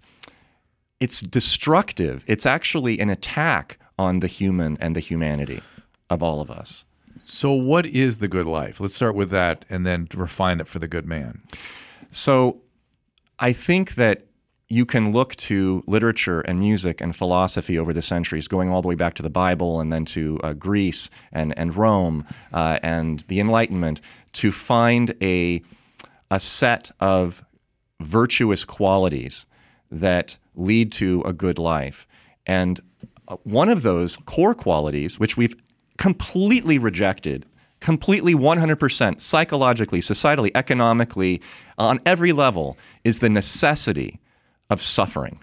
it's 0.99 1.21
destructive. 1.21 2.23
It's 2.28 2.45
actually 2.45 2.99
an 2.99 3.10
attack 3.10 3.78
on 3.97 4.19
the 4.19 4.27
human 4.27 4.77
and 4.79 4.95
the 4.95 4.99
humanity 4.99 5.62
of 6.10 6.21
all 6.21 6.41
of 6.41 6.49
us. 6.51 6.86
so, 7.23 7.51
what 7.51 7.86
is 7.86 8.17
the 8.17 8.27
good 8.27 8.45
life? 8.45 8.79
Let's 8.79 8.95
start 8.95 9.15
with 9.15 9.29
that, 9.29 9.65
and 9.69 9.86
then 9.86 10.08
refine 10.13 10.60
it 10.60 10.67
for 10.67 10.79
the 10.79 10.88
good 10.88 11.06
man. 11.06 11.41
So 12.13 12.62
I 13.39 13.53
think 13.53 13.95
that 13.95 14.27
you 14.69 14.86
can 14.86 15.12
look 15.12 15.36
to 15.36 15.84
literature 15.88 16.41
and 16.41 16.60
music 16.60 17.01
and 17.01 17.15
philosophy 17.15 17.77
over 17.77 17.91
the 17.91 18.01
centuries, 18.01 18.47
going 18.47 18.69
all 18.69 18.82
the 18.82 18.88
way 18.88 18.95
back 18.95 19.13
to 19.15 19.23
the 19.23 19.29
Bible 19.29 19.79
and 19.79 19.91
then 19.91 20.06
to 20.06 20.39
uh, 20.43 20.53
Greece 20.53 21.10
and, 21.32 21.58
and 21.58 21.75
Rome 21.75 22.25
uh, 22.53 22.79
and 22.82 23.19
the 23.21 23.39
Enlightenment, 23.39 23.99
to 24.34 24.51
find 24.51 25.15
a, 25.21 25.62
a 26.32 26.39
set 26.39 26.91
of 26.99 27.43
virtuous 27.99 28.63
qualities 28.63 29.45
that 29.91 30.38
lead 30.56 30.91
to 30.93 31.21
a 31.25 31.34
good 31.34 31.60
life. 31.60 32.08
And 32.45 32.79
uh, 33.27 33.38
one 33.43 33.69
of 33.69 33.83
those 33.83 34.17
core 34.17 34.55
qualities, 34.55 35.19
which 35.19 35.38
we've 35.38 35.55
completely 35.97 36.77
rejected, 36.77 37.45
completely 37.79 38.33
100% 38.33 39.21
psychologically, 39.21 39.99
societally, 39.99 40.51
economically, 40.55 41.41
on 41.77 41.99
every 42.05 42.31
level, 42.31 42.77
is 43.03 43.19
the 43.19 43.29
necessity 43.29 44.19
of 44.69 44.81
suffering 44.81 45.39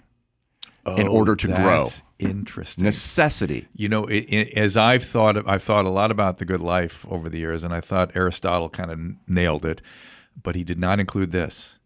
in 0.97 1.07
order 1.07 1.35
to 1.35 1.47
grow. 1.47 1.83
That's 1.83 2.01
interesting. 2.19 2.83
Necessity. 2.83 3.67
You 3.75 3.89
know, 3.89 4.09
i 4.09 4.25
i 4.31 4.51
as 4.55 4.77
I've 4.77 5.03
thought, 5.03 5.47
I've 5.47 5.63
thought 5.63 5.85
a 5.85 5.89
lot 5.89 6.11
about 6.11 6.37
the 6.37 6.45
good 6.45 6.61
life 6.61 7.05
over 7.09 7.29
the 7.29 7.39
years, 7.39 7.63
and 7.63 7.73
I 7.73 7.81
thought 7.81 8.15
Aristotle 8.15 8.69
kind 8.69 8.91
of 8.91 8.99
nailed 9.27 9.65
it, 9.65 9.81
but 10.41 10.55
he 10.55 10.63
did 10.63 10.79
not 10.79 10.99
include 10.99 11.31
this, 11.31 11.77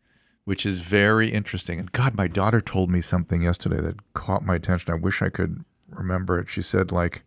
which 0.46 0.66
is 0.66 0.80
very 0.80 1.32
interesting. 1.32 1.80
And 1.80 1.92
God, 1.92 2.16
my 2.16 2.28
daughter 2.28 2.62
told 2.62 2.90
me 2.90 3.02
something 3.02 3.42
yesterday 3.42 3.82
that 3.82 4.14
caught 4.14 4.46
my 4.46 4.56
attention. 4.56 4.94
I 4.94 4.98
wish 4.98 5.22
I 5.22 5.30
could 5.30 5.64
remember 5.98 6.40
it. 6.40 6.50
She 6.50 6.62
said, 6.62 6.92
like, 6.92 7.24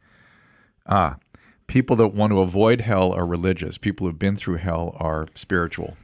ah, 0.86 1.16
people 1.66 1.96
that 1.96 2.08
want 2.08 2.32
to 2.32 2.40
avoid 2.40 2.80
hell 2.80 3.12
are 3.12 3.26
religious. 3.26 3.78
People 3.78 4.06
who've 4.06 4.18
been 4.18 4.36
through 4.36 4.56
hell 4.56 4.96
are 4.98 5.28
spiritual. 5.34 5.96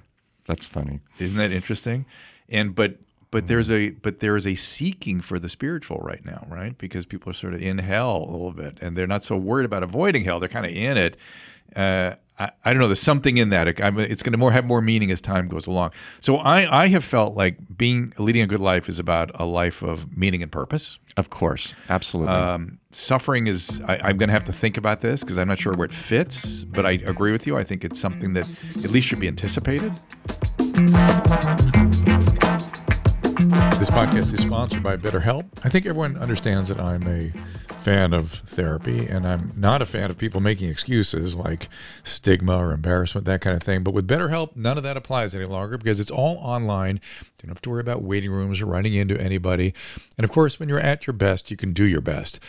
That's 0.46 0.66
funny. 0.66 1.00
Isn't 1.18 1.38
that 1.38 1.52
interesting? 1.52 2.06
And 2.48 2.74
but 2.74 2.98
but 3.30 3.46
there's 3.46 3.70
a 3.70 3.90
but 3.90 4.18
there 4.18 4.36
is 4.36 4.46
a 4.46 4.54
seeking 4.54 5.20
for 5.20 5.38
the 5.38 5.48
spiritual 5.48 5.98
right 5.98 6.24
now, 6.24 6.46
right? 6.48 6.76
Because 6.78 7.06
people 7.06 7.30
are 7.30 7.34
sort 7.34 7.54
of 7.54 7.62
in 7.62 7.78
hell 7.78 8.26
a 8.28 8.30
little 8.30 8.52
bit, 8.52 8.78
and 8.80 8.96
they're 8.96 9.06
not 9.06 9.24
so 9.24 9.36
worried 9.36 9.64
about 9.64 9.82
avoiding 9.82 10.24
hell. 10.24 10.38
They're 10.38 10.48
kind 10.48 10.66
of 10.66 10.72
in 10.72 10.96
it. 10.96 11.16
Uh, 11.74 12.14
I, 12.38 12.50
I 12.64 12.72
don't 12.72 12.80
know. 12.80 12.88
There's 12.88 13.00
something 13.00 13.36
in 13.36 13.50
that. 13.50 13.68
It- 13.68 13.78
It's 13.78 14.22
going 14.22 14.32
to 14.32 14.38
more 14.38 14.50
have 14.52 14.64
more 14.64 14.80
meaning 14.80 15.10
as 15.12 15.20
time 15.20 15.46
goes 15.48 15.66
along. 15.68 15.92
So 16.20 16.36
I 16.38 16.84
I 16.84 16.88
have 16.88 17.04
felt 17.04 17.34
like 17.36 17.56
being 17.76 18.12
leading 18.18 18.42
a 18.42 18.46
good 18.46 18.60
life 18.60 18.88
is 18.88 18.98
about 18.98 19.30
a 19.38 19.44
life 19.44 19.82
of 19.82 20.16
meaning 20.16 20.42
and 20.42 20.50
purpose. 20.50 20.98
Of 21.16 21.30
course. 21.30 21.74
Absolutely. 21.88 22.34
Um, 22.34 22.78
suffering 22.90 23.46
is. 23.46 23.80
I, 23.86 23.98
I'm 24.02 24.16
going 24.16 24.28
to 24.28 24.32
have 24.32 24.44
to 24.44 24.52
think 24.52 24.76
about 24.76 25.00
this 25.00 25.20
because 25.20 25.38
I'm 25.38 25.46
not 25.46 25.60
sure 25.60 25.72
where 25.74 25.84
it 25.86 25.92
fits. 25.92 26.64
But 26.64 26.84
I 26.86 26.92
agree 27.06 27.30
with 27.30 27.46
you. 27.46 27.56
I 27.56 27.62
think 27.62 27.84
it's 27.84 28.00
something 28.00 28.32
that 28.34 28.48
at 28.82 28.90
least 28.90 29.06
should 29.08 29.20
be 29.20 29.28
anticipated. 29.28 29.92
This 33.78 33.90
podcast 33.90 34.32
is 34.32 34.40
sponsored 34.42 34.82
by 34.82 34.96
BetterHelp. 34.96 35.44
I 35.64 35.68
think 35.68 35.86
everyone 35.86 36.16
understands 36.16 36.68
that 36.68 36.80
I'm 36.80 37.06
a 37.06 37.32
fan 37.84 38.14
of 38.14 38.30
therapy, 38.30 39.06
and 39.06 39.26
I'm 39.26 39.52
not 39.56 39.82
a 39.82 39.84
fan 39.84 40.10
of 40.10 40.16
people 40.16 40.40
making 40.40 40.70
excuses 40.70 41.34
like 41.34 41.68
stigma 42.02 42.56
or 42.56 42.72
embarrassment, 42.72 43.26
that 43.26 43.42
kind 43.42 43.54
of 43.54 43.62
thing. 43.62 43.84
But 43.84 43.92
with 43.92 44.08
BetterHelp, 44.08 44.56
none 44.56 44.78
of 44.78 44.82
that 44.84 44.96
applies 44.96 45.34
any 45.34 45.44
longer 45.44 45.76
because 45.76 46.00
it's 46.00 46.10
all 46.10 46.38
online. 46.38 46.96
You 46.96 47.42
don't 47.42 47.50
have 47.50 47.62
to 47.62 47.70
worry 47.70 47.82
about 47.82 48.02
waiting 48.02 48.30
rooms 48.30 48.62
or 48.62 48.66
running 48.66 48.94
into 48.94 49.20
anybody. 49.20 49.74
And 50.16 50.24
of 50.24 50.32
course, 50.32 50.58
when 50.58 50.70
you're 50.70 50.80
at 50.80 51.06
your 51.06 51.12
best, 51.12 51.50
you 51.50 51.58
can 51.58 51.74
do 51.74 51.84
your 51.84 52.00
best. 52.00 52.40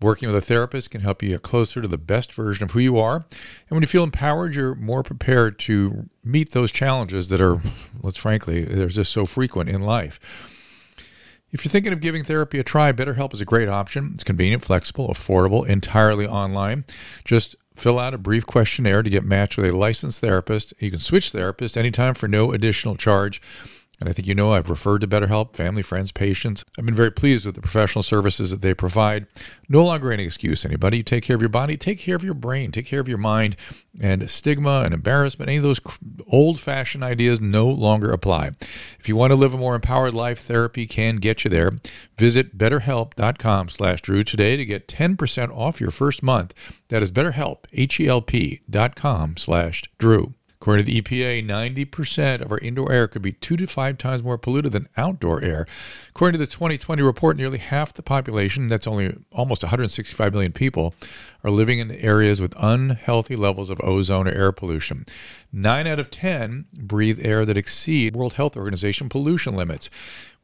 Working 0.00 0.28
with 0.28 0.36
a 0.36 0.40
therapist 0.40 0.90
can 0.90 1.02
help 1.02 1.22
you 1.22 1.30
get 1.30 1.42
closer 1.42 1.80
to 1.80 1.88
the 1.88 1.96
best 1.96 2.32
version 2.32 2.64
of 2.64 2.72
who 2.72 2.80
you 2.80 2.98
are. 2.98 3.16
And 3.16 3.70
when 3.70 3.82
you 3.82 3.86
feel 3.86 4.02
empowered, 4.02 4.56
you're 4.56 4.74
more 4.74 5.04
prepared 5.04 5.58
to 5.60 6.10
meet 6.24 6.50
those 6.50 6.72
challenges 6.72 7.28
that 7.28 7.40
are, 7.40 7.58
let's 8.02 8.18
frankly, 8.18 8.64
they're 8.64 8.88
just 8.88 9.12
so 9.12 9.24
frequent 9.24 9.70
in 9.70 9.82
life. 9.82 10.18
If 11.54 11.64
you're 11.64 11.70
thinking 11.70 11.92
of 11.92 12.00
giving 12.00 12.24
therapy 12.24 12.58
a 12.58 12.64
try, 12.64 12.90
BetterHelp 12.90 13.32
is 13.32 13.40
a 13.40 13.44
great 13.44 13.68
option. 13.68 14.10
It's 14.12 14.24
convenient, 14.24 14.64
flexible, 14.64 15.06
affordable, 15.06 15.64
entirely 15.64 16.26
online. 16.26 16.84
Just 17.24 17.54
fill 17.76 18.00
out 18.00 18.12
a 18.12 18.18
brief 18.18 18.44
questionnaire 18.44 19.04
to 19.04 19.08
get 19.08 19.24
matched 19.24 19.56
with 19.56 19.66
a 19.66 19.76
licensed 19.76 20.20
therapist. 20.20 20.74
You 20.80 20.90
can 20.90 20.98
switch 20.98 21.32
therapists 21.32 21.76
anytime 21.76 22.14
for 22.14 22.26
no 22.26 22.50
additional 22.50 22.96
charge. 22.96 23.40
And 24.00 24.08
I 24.08 24.12
think 24.12 24.26
you 24.26 24.34
know 24.34 24.52
I've 24.52 24.70
referred 24.70 25.00
to 25.02 25.06
BetterHelp, 25.06 25.54
family, 25.54 25.82
friends, 25.82 26.10
patients. 26.10 26.64
I've 26.76 26.84
been 26.84 26.96
very 26.96 27.12
pleased 27.12 27.46
with 27.46 27.54
the 27.54 27.60
professional 27.60 28.02
services 28.02 28.50
that 28.50 28.60
they 28.60 28.74
provide. 28.74 29.26
No 29.68 29.84
longer 29.84 30.12
any 30.12 30.24
excuse, 30.24 30.64
anybody. 30.64 31.02
Take 31.02 31.24
care 31.24 31.36
of 31.36 31.42
your 31.42 31.48
body, 31.48 31.76
take 31.76 32.00
care 32.00 32.16
of 32.16 32.24
your 32.24 32.34
brain, 32.34 32.72
take 32.72 32.86
care 32.86 33.00
of 33.00 33.08
your 33.08 33.18
mind. 33.18 33.56
And 34.00 34.28
stigma 34.28 34.82
and 34.84 34.92
embarrassment, 34.92 35.48
any 35.48 35.58
of 35.58 35.62
those 35.62 35.80
old 36.26 36.58
fashioned 36.58 37.04
ideas 37.04 37.40
no 37.40 37.68
longer 37.68 38.10
apply. 38.10 38.50
If 38.98 39.08
you 39.08 39.14
want 39.14 39.30
to 39.30 39.36
live 39.36 39.54
a 39.54 39.58
more 39.58 39.76
empowered 39.76 40.14
life, 40.14 40.40
therapy 40.40 40.86
can 40.86 41.16
get 41.16 41.44
you 41.44 41.50
there. 41.50 41.70
Visit 42.18 42.58
betterhelp.com 42.58 43.68
slash 43.68 44.02
Drew 44.02 44.24
today 44.24 44.56
to 44.56 44.64
get 44.64 44.88
10% 44.88 45.56
off 45.56 45.80
your 45.80 45.92
first 45.92 46.22
month. 46.22 46.52
That 46.88 47.02
is 47.02 47.12
betterhelp, 47.12 47.64
H-E-L-P 47.72 48.62
dot 48.68 48.96
com 48.96 49.36
slash 49.36 49.84
Drew. 49.98 50.34
According 50.64 50.86
to 50.86 50.92
the 50.92 51.02
EPA, 51.02 51.46
90% 51.46 52.40
of 52.40 52.50
our 52.50 52.56
indoor 52.56 52.90
air 52.90 53.06
could 53.06 53.20
be 53.20 53.32
two 53.32 53.58
to 53.58 53.66
five 53.66 53.98
times 53.98 54.22
more 54.22 54.38
polluted 54.38 54.72
than 54.72 54.88
outdoor 54.96 55.44
air. 55.44 55.66
According 56.08 56.40
to 56.40 56.46
the 56.46 56.50
2020 56.50 57.02
report, 57.02 57.36
nearly 57.36 57.58
half 57.58 57.92
the 57.92 58.02
population, 58.02 58.68
that's 58.68 58.86
only 58.86 59.14
almost 59.30 59.62
165 59.62 60.32
million 60.32 60.52
people, 60.52 60.94
are 61.44 61.50
living 61.50 61.80
in 61.80 61.90
areas 61.90 62.40
with 62.40 62.56
unhealthy 62.58 63.36
levels 63.36 63.68
of 63.68 63.78
ozone 63.84 64.26
or 64.26 64.30
air 64.30 64.52
pollution. 64.52 65.04
Nine 65.52 65.86
out 65.86 66.00
of 66.00 66.10
10 66.10 66.64
breathe 66.72 67.20
air 67.22 67.44
that 67.44 67.58
exceed 67.58 68.16
World 68.16 68.32
Health 68.32 68.56
Organization 68.56 69.10
pollution 69.10 69.54
limits. 69.54 69.90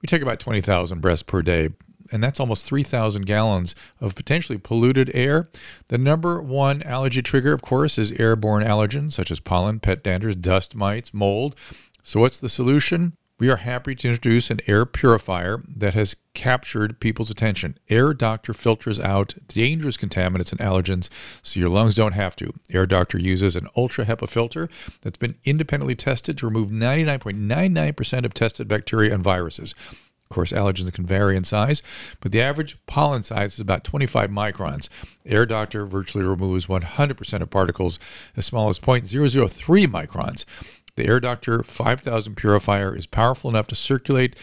We 0.03 0.07
take 0.07 0.21
about 0.21 0.39
20,000 0.39 1.01
breaths 1.01 1.23
per 1.23 1.41
day. 1.41 1.71
And 2.11 2.23
that's 2.23 2.41
almost 2.41 2.67
3,000 2.67 3.27
gallons 3.27 3.75
of 4.01 4.15
potentially 4.15 4.59
polluted 4.59 5.11
air. 5.15 5.49
The 5.89 5.99
number 5.99 6.41
one 6.41 6.83
allergy 6.83 7.23
trigger, 7.23 7.53
of 7.53 7.63
course, 7.63 7.99
is 7.99 8.13
airborne 8.13 8.65
allergens 8.65 9.13
such 9.13 9.31
as 9.31 9.41
pollen, 9.41 9.81
pet 9.81 10.03
danders, 10.03 10.41
dust 10.41 10.75
mites, 10.75 11.15
mold. 11.15 11.55
So, 12.03 12.21
what's 12.21 12.39
the 12.39 12.49
solution? 12.49 13.15
We 13.41 13.49
are 13.49 13.57
happy 13.57 13.95
to 13.95 14.09
introduce 14.09 14.51
an 14.51 14.61
air 14.67 14.85
purifier 14.85 15.65
that 15.67 15.95
has 15.95 16.15
captured 16.35 17.01
people's 17.01 17.31
attention. 17.31 17.79
Air 17.89 18.13
Doctor 18.13 18.53
filters 18.53 19.01
out 19.01 19.33
dangerous 19.49 19.97
contaminants 19.97 20.53
and 20.53 20.61
allergens 20.61 21.09
so 21.43 21.59
your 21.59 21.71
lungs 21.71 21.95
don't 21.95 22.13
have 22.13 22.37
to. 22.37 22.53
Air 22.71 22.85
Doctor 22.85 23.19
uses 23.19 23.57
an 23.57 23.67
ultra 23.75 24.05
HEPA 24.05 24.29
filter 24.29 24.69
that's 25.01 25.17
been 25.17 25.37
independently 25.45 25.95
tested 25.95 26.37
to 26.37 26.47
remove 26.47 26.69
99.99% 26.69 28.27
of 28.27 28.35
tested 28.35 28.69
bacteria 28.69 29.15
and 29.15 29.25
viruses. 29.25 29.75
Of 30.31 30.37
course, 30.37 30.53
allergens 30.53 30.93
can 30.93 31.07
vary 31.07 31.37
in 31.37 31.43
size, 31.43 31.83
but 32.21 32.31
the 32.31 32.41
average 32.41 32.79
pollen 32.87 33.25
size 33.25 33.55
is 33.55 33.59
about 33.59 33.83
25 33.83 34.31
microns. 34.31 34.89
Air 35.27 35.45
Doctor 35.45 35.87
virtually 35.87 36.25
removes 36.25 36.67
100% 36.67 37.43
of 37.43 37.51
particles 37.51 37.99
as 38.37 38.47
small 38.47 38.69
as 38.69 38.79
0.003 38.79 39.87
microns. 39.89 40.45
The 40.95 41.07
Air 41.07 41.19
Doctor 41.19 41.65
5000 41.65 42.37
purifier 42.37 42.97
is 42.97 43.09
powerful 43.09 43.51
enough 43.51 43.67
to 43.69 43.75
circulate 43.75 44.37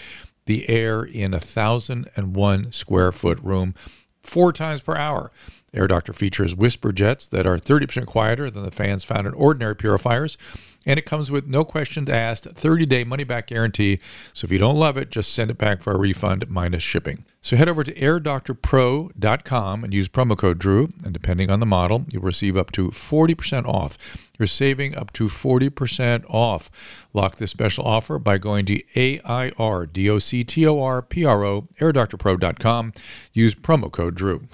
the 0.45 0.67
air 0.69 1.04
in 1.04 1.34
a 1.34 1.38
1,001 1.38 2.73
square 2.73 3.13
foot 3.13 3.39
room 3.41 3.73
four 4.23 4.52
times 4.52 4.82
per 4.82 4.97
hour. 4.97 5.32
Air 5.73 5.88
Doctor 5.88 6.12
features 6.12 6.54
whisper 6.54 6.91
jets 6.91 7.30
that 7.30 7.45
are 7.45 7.58
30% 7.58 8.08
quieter 8.08 8.50
than 8.50 8.63
the 8.63 8.71
fans 8.71 9.06
found 9.06 9.26
in 9.26 9.34
ordinary 9.34 9.76
purifiers 9.76 10.38
and 10.88 10.97
it 10.97 11.06
comes 11.06 11.30
with 11.30 11.45
no 11.45 11.63
questions 11.65 12.10
asked, 12.10 12.45
30 12.45 12.88
day 12.88 13.04
money 13.04 13.26
back 13.26 13.47
guarantee. 13.47 14.00
So 14.34 14.45
if 14.45 14.52
you 14.52 14.58
don't 14.58 14.80
love 14.80 14.95
it, 14.97 15.12
just 15.12 15.34
send 15.34 15.52
it 15.52 15.58
back 15.58 15.84
for 15.84 15.91
a 15.91 15.97
refund 15.97 16.50
minus 16.50 16.82
shipping. 16.82 17.26
So 17.41 17.58
head 17.58 17.69
over 17.69 17.84
to 17.84 17.93
airdoctorpro.com 17.93 19.84
and 19.84 19.93
use 19.93 20.10
promo 20.10 20.36
code 20.38 20.58
Drew, 20.60 20.89
and 21.04 21.13
depending 21.13 21.52
on 21.52 21.60
the 21.60 21.65
model, 21.65 22.06
you'll 22.10 22.23
receive 22.23 22.56
up 22.58 22.71
to 22.71 22.89
40% 22.89 23.65
off. 23.65 24.30
You're 24.39 24.47
saving 24.47 24.95
up 24.95 25.12
to 25.13 25.28
40% 25.28 26.26
off. 26.30 26.71
Lock 27.13 27.36
this 27.36 27.52
special 27.52 27.86
offer 27.86 28.17
by 28.19 28.38
going 28.38 28.65
to 28.67 28.82
A-I-R-D-O-C-T-O-R-P-R-O, 28.95 31.62
airdoctorpro.com. 31.80 32.93
Use 33.34 33.56
promo 33.56 33.91
code 33.91 34.15
Drew 34.15 34.47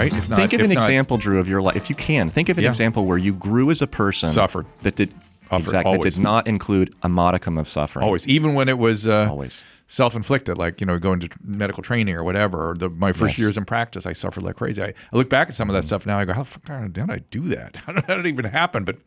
right? 0.00 0.14
If 0.14 0.28
not, 0.28 0.36
think 0.36 0.52
of 0.52 0.60
an 0.60 0.68
not, 0.70 0.76
example, 0.76 1.16
Drew, 1.16 1.38
of 1.40 1.48
your 1.48 1.62
life. 1.62 1.76
If 1.76 1.90
you 1.90 1.96
can, 1.96 2.30
think 2.30 2.48
of 2.48 2.58
an 2.58 2.64
yeah. 2.64 2.70
example 2.70 3.06
where 3.06 3.18
you 3.18 3.34
grew 3.34 3.70
as 3.70 3.82
a 3.82 3.86
person, 3.86 4.28
suffered 4.28 4.66
that 4.82 4.96
did 4.96 5.12
exactly 5.52 5.92
that 5.92 6.02
did 6.02 6.18
not 6.18 6.46
include 6.46 6.94
a 7.02 7.08
modicum 7.08 7.58
of 7.58 7.68
suffering. 7.68 8.04
Always, 8.04 8.26
even 8.28 8.54
when 8.54 8.68
it 8.68 8.78
was 8.78 9.06
uh, 9.06 9.28
always 9.30 9.64
self-inflicted, 9.90 10.56
like 10.56 10.80
you 10.80 10.86
know, 10.86 10.98
going 10.98 11.20
to 11.20 11.28
medical 11.44 11.82
training 11.82 12.14
or 12.14 12.22
whatever. 12.22 12.70
Or 12.70 12.74
the, 12.74 12.88
my 12.88 13.12
first 13.12 13.34
yes. 13.34 13.38
years 13.40 13.56
in 13.58 13.64
practice, 13.64 14.06
I 14.06 14.12
suffered 14.12 14.42
like 14.42 14.56
crazy. 14.56 14.82
I, 14.82 14.86
I 14.86 15.16
look 15.16 15.28
back 15.28 15.48
at 15.48 15.54
some 15.54 15.68
of 15.68 15.74
that 15.74 15.82
mm. 15.82 15.88
stuff 15.88 16.06
now. 16.06 16.18
I 16.18 16.24
go, 16.24 16.32
how 16.32 16.42
the 16.42 16.48
fuck 16.48 16.92
did 16.92 17.10
I 17.10 17.18
do 17.30 17.48
that? 17.48 17.76
How 17.86 17.92
did 17.92 18.06
that 18.06 18.26
even 18.26 18.44
happen? 18.44 18.84
But 18.84 18.98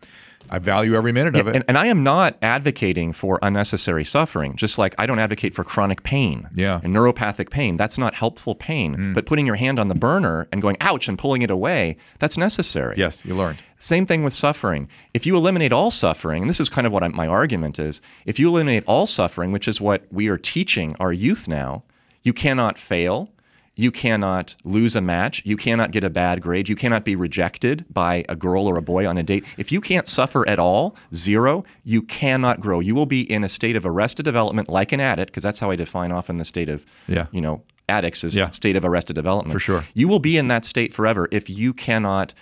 I 0.49 0.59
value 0.59 0.95
every 0.95 1.11
minute 1.11 1.35
yeah, 1.35 1.41
of 1.41 1.47
it. 1.47 1.55
And, 1.55 1.65
and, 1.67 1.77
I 1.77 1.87
am 1.87 2.03
not 2.03 2.37
advocating 2.41 3.13
for 3.13 3.39
unnecessary 3.41 4.05
suffering, 4.05 4.55
just 4.55 4.77
like 4.77 4.93
I 4.97 5.05
don't 5.05 5.19
advocate 5.19 5.53
for 5.53 5.63
chronic 5.63 6.03
pain 6.03 6.47
yeah. 6.53 6.79
and 6.83 6.95
neuropathic 6.95 7.49
pain. 7.49 7.77
That's 7.77 7.97
not 7.97 8.15
helpful 8.15 8.55
pain. 8.55 8.95
Mm. 8.95 9.13
But 9.13 9.25
putting 9.25 9.45
your 9.45 9.55
hand 9.55 9.79
on 9.79 9.87
the 9.87 9.95
burner 9.95 10.47
and 10.51 10.61
going, 10.61 10.77
ouch, 10.81 11.07
and 11.07 11.17
pulling 11.17 11.41
it 11.41 11.49
away, 11.49 11.97
that's 12.19 12.37
necessary. 12.37 12.95
Yes, 12.97 13.25
you 13.25 13.35
learned. 13.35 13.59
Same 13.79 14.05
thing 14.05 14.23
with 14.23 14.33
suffering. 14.33 14.87
If 15.13 15.25
you 15.25 15.35
eliminate 15.35 15.73
all 15.73 15.91
suffering, 15.91 16.43
and 16.43 16.49
this 16.49 16.59
is 16.59 16.69
kind 16.69 16.87
of 16.87 16.93
what 16.93 17.03
I, 17.03 17.09
my 17.09 17.27
argument 17.27 17.79
is, 17.79 18.01
if 18.25 18.39
you 18.39 18.47
eliminate 18.47 18.83
all 18.87 19.07
suffering, 19.07 19.51
which 19.51 19.67
is 19.67 19.81
what 19.81 20.05
we 20.11 20.27
are 20.29 20.37
teaching 20.37 20.95
our 20.99 21.11
youth 21.11 21.47
now, 21.47 21.83
you 22.21 22.31
cannot 22.31 22.77
fail, 22.77 23.32
you 23.75 23.91
cannot 23.91 24.55
lose 24.63 24.95
a 24.95 25.01
match. 25.01 25.41
You 25.45 25.57
cannot 25.57 25.91
get 25.91 26.03
a 26.03 26.09
bad 26.09 26.41
grade. 26.41 26.69
You 26.69 26.75
cannot 26.75 27.03
be 27.03 27.15
rejected 27.15 27.85
by 27.89 28.23
a 28.29 28.35
girl 28.35 28.67
or 28.67 28.77
a 28.77 28.81
boy 28.81 29.07
on 29.07 29.17
a 29.17 29.23
date. 29.23 29.45
If 29.57 29.71
you 29.71 29.81
can't 29.81 30.07
suffer 30.07 30.47
at 30.47 30.59
all, 30.59 30.95
zero, 31.13 31.63
you 31.83 32.01
cannot 32.03 32.59
grow. 32.59 32.79
You 32.79 32.93
will 32.93 33.07
be 33.07 33.21
in 33.21 33.43
a 33.43 33.49
state 33.49 33.75
of 33.75 33.85
arrested 33.85 34.23
development 34.23 34.69
like 34.69 34.91
an 34.91 34.99
addict, 34.99 35.31
because 35.31 35.43
that's 35.43 35.59
how 35.59 35.71
I 35.71 35.75
define 35.75 36.11
often 36.11 36.37
the 36.37 36.45
state 36.45 36.69
of, 36.69 36.85
yeah. 37.07 37.25
you 37.31 37.41
know, 37.41 37.63
addicts 37.89 38.23
is 38.23 38.35
yeah. 38.35 38.49
state 38.51 38.75
of 38.75 38.85
arrested 38.85 39.13
development. 39.13 39.53
For 39.53 39.59
sure. 39.59 39.85
You 39.93 40.07
will 40.07 40.19
be 40.19 40.37
in 40.37 40.47
that 40.49 40.65
state 40.65 40.93
forever 40.93 41.27
if 41.31 41.49
you 41.49 41.73
cannot 41.73 42.33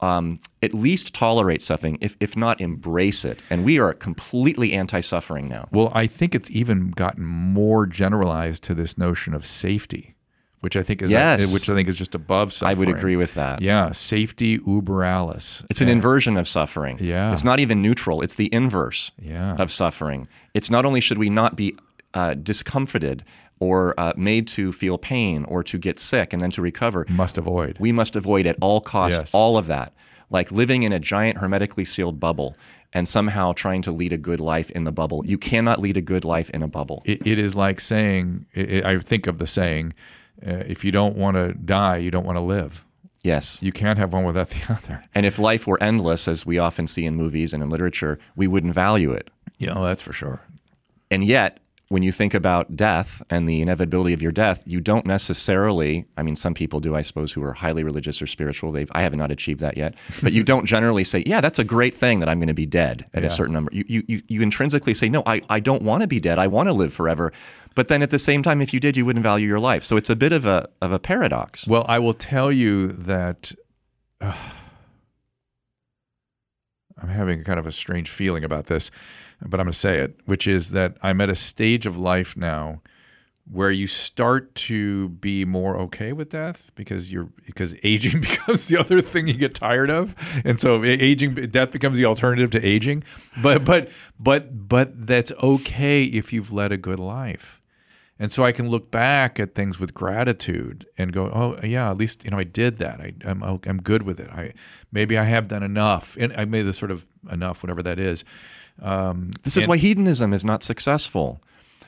um, 0.00 0.40
at 0.64 0.74
least 0.74 1.14
tolerate 1.14 1.62
suffering, 1.62 1.96
if, 2.00 2.16
if 2.18 2.36
not 2.36 2.60
embrace 2.60 3.24
it. 3.24 3.38
And 3.48 3.64
we 3.64 3.78
are 3.78 3.94
completely 3.94 4.72
anti 4.72 5.00
suffering 5.00 5.48
now. 5.48 5.68
Well, 5.70 5.92
I 5.94 6.08
think 6.08 6.34
it's 6.34 6.50
even 6.50 6.90
gotten 6.90 7.24
more 7.24 7.86
generalized 7.86 8.64
to 8.64 8.74
this 8.74 8.98
notion 8.98 9.32
of 9.32 9.46
safety 9.46 10.11
which 10.62 10.76
I 10.76 10.82
think 10.82 11.02
is 11.02 11.10
yes. 11.10 11.52
which 11.52 11.68
I 11.68 11.74
think 11.74 11.88
is 11.88 11.96
just 11.96 12.14
above 12.14 12.52
suffering. 12.52 12.76
I 12.76 12.78
would 12.78 12.88
agree 12.88 13.16
with 13.16 13.34
that. 13.34 13.60
Yeah, 13.60 13.90
safety 13.90 14.60
uber 14.64 15.02
alles. 15.02 15.64
It's 15.68 15.80
an 15.80 15.88
inversion 15.88 16.36
of 16.36 16.46
suffering. 16.46 16.98
Yeah, 17.00 17.32
it's 17.32 17.42
not 17.42 17.58
even 17.58 17.82
neutral. 17.82 18.22
It's 18.22 18.36
the 18.36 18.48
inverse 18.54 19.10
yeah. 19.20 19.56
of 19.56 19.72
suffering. 19.72 20.28
It's 20.54 20.70
not 20.70 20.86
only 20.86 21.00
should 21.00 21.18
we 21.18 21.30
not 21.30 21.56
be 21.56 21.76
uh, 22.14 22.34
discomforted 22.34 23.24
or 23.60 23.94
uh, 23.98 24.12
made 24.16 24.46
to 24.48 24.70
feel 24.72 24.98
pain 24.98 25.44
or 25.44 25.64
to 25.64 25.78
get 25.78 25.98
sick 25.98 26.32
and 26.32 26.40
then 26.40 26.52
to 26.52 26.62
recover. 26.62 27.06
Must 27.08 27.38
avoid. 27.38 27.76
We 27.80 27.90
must 27.90 28.14
avoid 28.14 28.46
at 28.46 28.56
all 28.60 28.80
costs 28.80 29.20
yes. 29.20 29.30
all 29.34 29.58
of 29.58 29.66
that. 29.66 29.92
Like 30.30 30.52
living 30.52 30.84
in 30.84 30.92
a 30.92 31.00
giant 31.00 31.38
hermetically 31.38 31.84
sealed 31.84 32.20
bubble 32.20 32.56
and 32.92 33.08
somehow 33.08 33.52
trying 33.52 33.82
to 33.82 33.90
lead 33.90 34.12
a 34.12 34.18
good 34.18 34.40
life 34.40 34.70
in 34.70 34.84
the 34.84 34.92
bubble. 34.92 35.24
You 35.26 35.38
cannot 35.38 35.80
lead 35.80 35.96
a 35.96 36.02
good 36.02 36.24
life 36.24 36.50
in 36.50 36.62
a 36.62 36.68
bubble. 36.68 37.02
it, 37.04 37.26
it 37.26 37.38
is 37.38 37.56
like 37.56 37.80
saying, 37.80 38.46
it, 38.52 38.84
I 38.84 38.98
think 38.98 39.26
of 39.26 39.38
the 39.38 39.46
saying, 39.46 39.94
uh, 40.46 40.64
if 40.66 40.84
you 40.84 40.92
don't 40.92 41.16
want 41.16 41.36
to 41.36 41.52
die, 41.54 41.98
you 41.98 42.10
don't 42.10 42.26
want 42.26 42.38
to 42.38 42.44
live. 42.44 42.84
Yes. 43.22 43.62
You 43.62 43.72
can't 43.72 43.98
have 43.98 44.12
one 44.12 44.24
without 44.24 44.48
the 44.50 44.72
other. 44.72 45.04
And 45.14 45.24
if 45.26 45.38
life 45.38 45.66
were 45.66 45.82
endless, 45.82 46.28
as 46.28 46.44
we 46.44 46.58
often 46.58 46.86
see 46.86 47.04
in 47.04 47.14
movies 47.14 47.54
and 47.54 47.62
in 47.62 47.70
literature, 47.70 48.18
we 48.36 48.46
wouldn't 48.46 48.74
value 48.74 49.12
it. 49.12 49.30
Yeah, 49.58 49.74
that's 49.74 50.02
for 50.02 50.12
sure. 50.12 50.44
And 51.10 51.24
yet, 51.24 51.58
when 51.92 52.02
you 52.02 52.10
think 52.10 52.32
about 52.32 52.74
death 52.74 53.22
and 53.28 53.46
the 53.46 53.60
inevitability 53.60 54.14
of 54.14 54.22
your 54.22 54.32
death, 54.32 54.62
you 54.64 54.80
don't 54.80 55.04
necessarily, 55.04 56.06
I 56.16 56.22
mean, 56.22 56.34
some 56.34 56.54
people 56.54 56.80
do, 56.80 56.96
I 56.96 57.02
suppose, 57.02 57.34
who 57.34 57.42
are 57.42 57.52
highly 57.52 57.84
religious 57.84 58.22
or 58.22 58.26
spiritual. 58.26 58.72
They've, 58.72 58.90
I 58.94 59.02
have 59.02 59.14
not 59.14 59.30
achieved 59.30 59.60
that 59.60 59.76
yet. 59.76 59.94
But 60.22 60.32
you 60.32 60.42
don't 60.52 60.64
generally 60.64 61.04
say, 61.04 61.22
yeah, 61.26 61.42
that's 61.42 61.58
a 61.58 61.64
great 61.64 61.94
thing 61.94 62.20
that 62.20 62.30
I'm 62.30 62.38
going 62.38 62.48
to 62.48 62.54
be 62.54 62.64
dead 62.64 63.04
at 63.12 63.22
yeah. 63.22 63.26
a 63.26 63.30
certain 63.30 63.52
number. 63.52 63.70
You, 63.74 64.02
you, 64.08 64.22
you 64.26 64.40
intrinsically 64.40 64.94
say, 64.94 65.10
no, 65.10 65.22
I, 65.26 65.42
I 65.50 65.60
don't 65.60 65.82
want 65.82 66.00
to 66.00 66.06
be 66.06 66.18
dead. 66.18 66.38
I 66.38 66.46
want 66.46 66.70
to 66.70 66.72
live 66.72 66.94
forever. 66.94 67.30
But 67.74 67.88
then 67.88 68.00
at 68.00 68.10
the 68.10 68.18
same 68.18 68.42
time, 68.42 68.62
if 68.62 68.72
you 68.72 68.80
did, 68.80 68.96
you 68.96 69.04
wouldn't 69.04 69.22
value 69.22 69.46
your 69.46 69.60
life. 69.60 69.84
So 69.84 69.98
it's 69.98 70.08
a 70.08 70.16
bit 70.16 70.32
of 70.32 70.46
a, 70.46 70.70
of 70.80 70.92
a 70.92 70.98
paradox. 70.98 71.68
Well, 71.68 71.84
I 71.90 71.98
will 71.98 72.14
tell 72.14 72.50
you 72.50 72.88
that. 72.88 73.52
Uh, 74.18 74.32
I'm 77.02 77.08
having 77.08 77.42
kind 77.42 77.58
of 77.58 77.66
a 77.66 77.72
strange 77.72 78.08
feeling 78.08 78.44
about 78.44 78.66
this 78.66 78.90
but 79.46 79.60
I'm 79.60 79.66
going 79.66 79.72
to 79.72 79.78
say 79.78 79.98
it, 79.98 80.20
which 80.26 80.46
is 80.46 80.70
that 80.70 80.96
I'm 81.02 81.20
at 81.20 81.30
a 81.30 81.34
stage 81.34 81.86
of 81.86 81.96
life 81.96 82.36
now 82.36 82.82
where 83.50 83.70
you 83.70 83.86
start 83.86 84.54
to 84.54 85.08
be 85.08 85.44
more 85.44 85.76
okay 85.76 86.12
with 86.12 86.30
death 86.30 86.70
because 86.74 87.12
you're 87.12 87.28
because 87.44 87.74
aging 87.82 88.20
becomes 88.20 88.68
the 88.68 88.78
other 88.78 89.00
thing 89.00 89.26
you 89.26 89.34
get 89.34 89.54
tired 89.54 89.90
of 89.90 90.14
and 90.44 90.60
so 90.60 90.84
aging 90.84 91.34
death 91.50 91.72
becomes 91.72 91.98
the 91.98 92.04
alternative 92.04 92.50
to 92.50 92.64
aging 92.64 93.02
but 93.42 93.64
but 93.64 93.90
but 94.18 94.68
but 94.68 95.06
that's 95.06 95.32
okay 95.42 96.04
if 96.04 96.32
you've 96.32 96.52
led 96.52 96.70
a 96.70 96.76
good 96.76 97.00
life 97.00 97.60
and 98.22 98.30
so 98.30 98.44
I 98.44 98.52
can 98.52 98.68
look 98.68 98.92
back 98.92 99.40
at 99.40 99.56
things 99.56 99.80
with 99.80 99.94
gratitude 99.94 100.86
and 100.96 101.12
go, 101.12 101.24
oh 101.26 101.66
yeah, 101.66 101.90
at 101.90 101.96
least 101.96 102.24
you 102.24 102.30
know 102.30 102.38
I 102.38 102.44
did 102.44 102.78
that. 102.78 103.00
I, 103.00 103.14
am 103.24 103.42
I'm, 103.42 103.58
I'm 103.66 103.78
good 103.78 104.04
with 104.04 104.20
it. 104.20 104.30
I 104.30 104.52
maybe 104.92 105.18
I 105.18 105.24
have 105.24 105.48
done 105.48 105.64
enough, 105.64 106.16
and 106.20 106.32
I 106.34 106.44
made 106.44 106.62
this 106.62 106.78
sort 106.78 106.92
of 106.92 107.04
enough, 107.32 107.64
whatever 107.64 107.82
that 107.82 107.98
is. 107.98 108.24
Um, 108.80 109.30
this 109.42 109.56
is 109.56 109.68
why 109.68 109.76
hedonism 109.76 110.32
is 110.32 110.44
not 110.44 110.62
successful. 110.62 111.40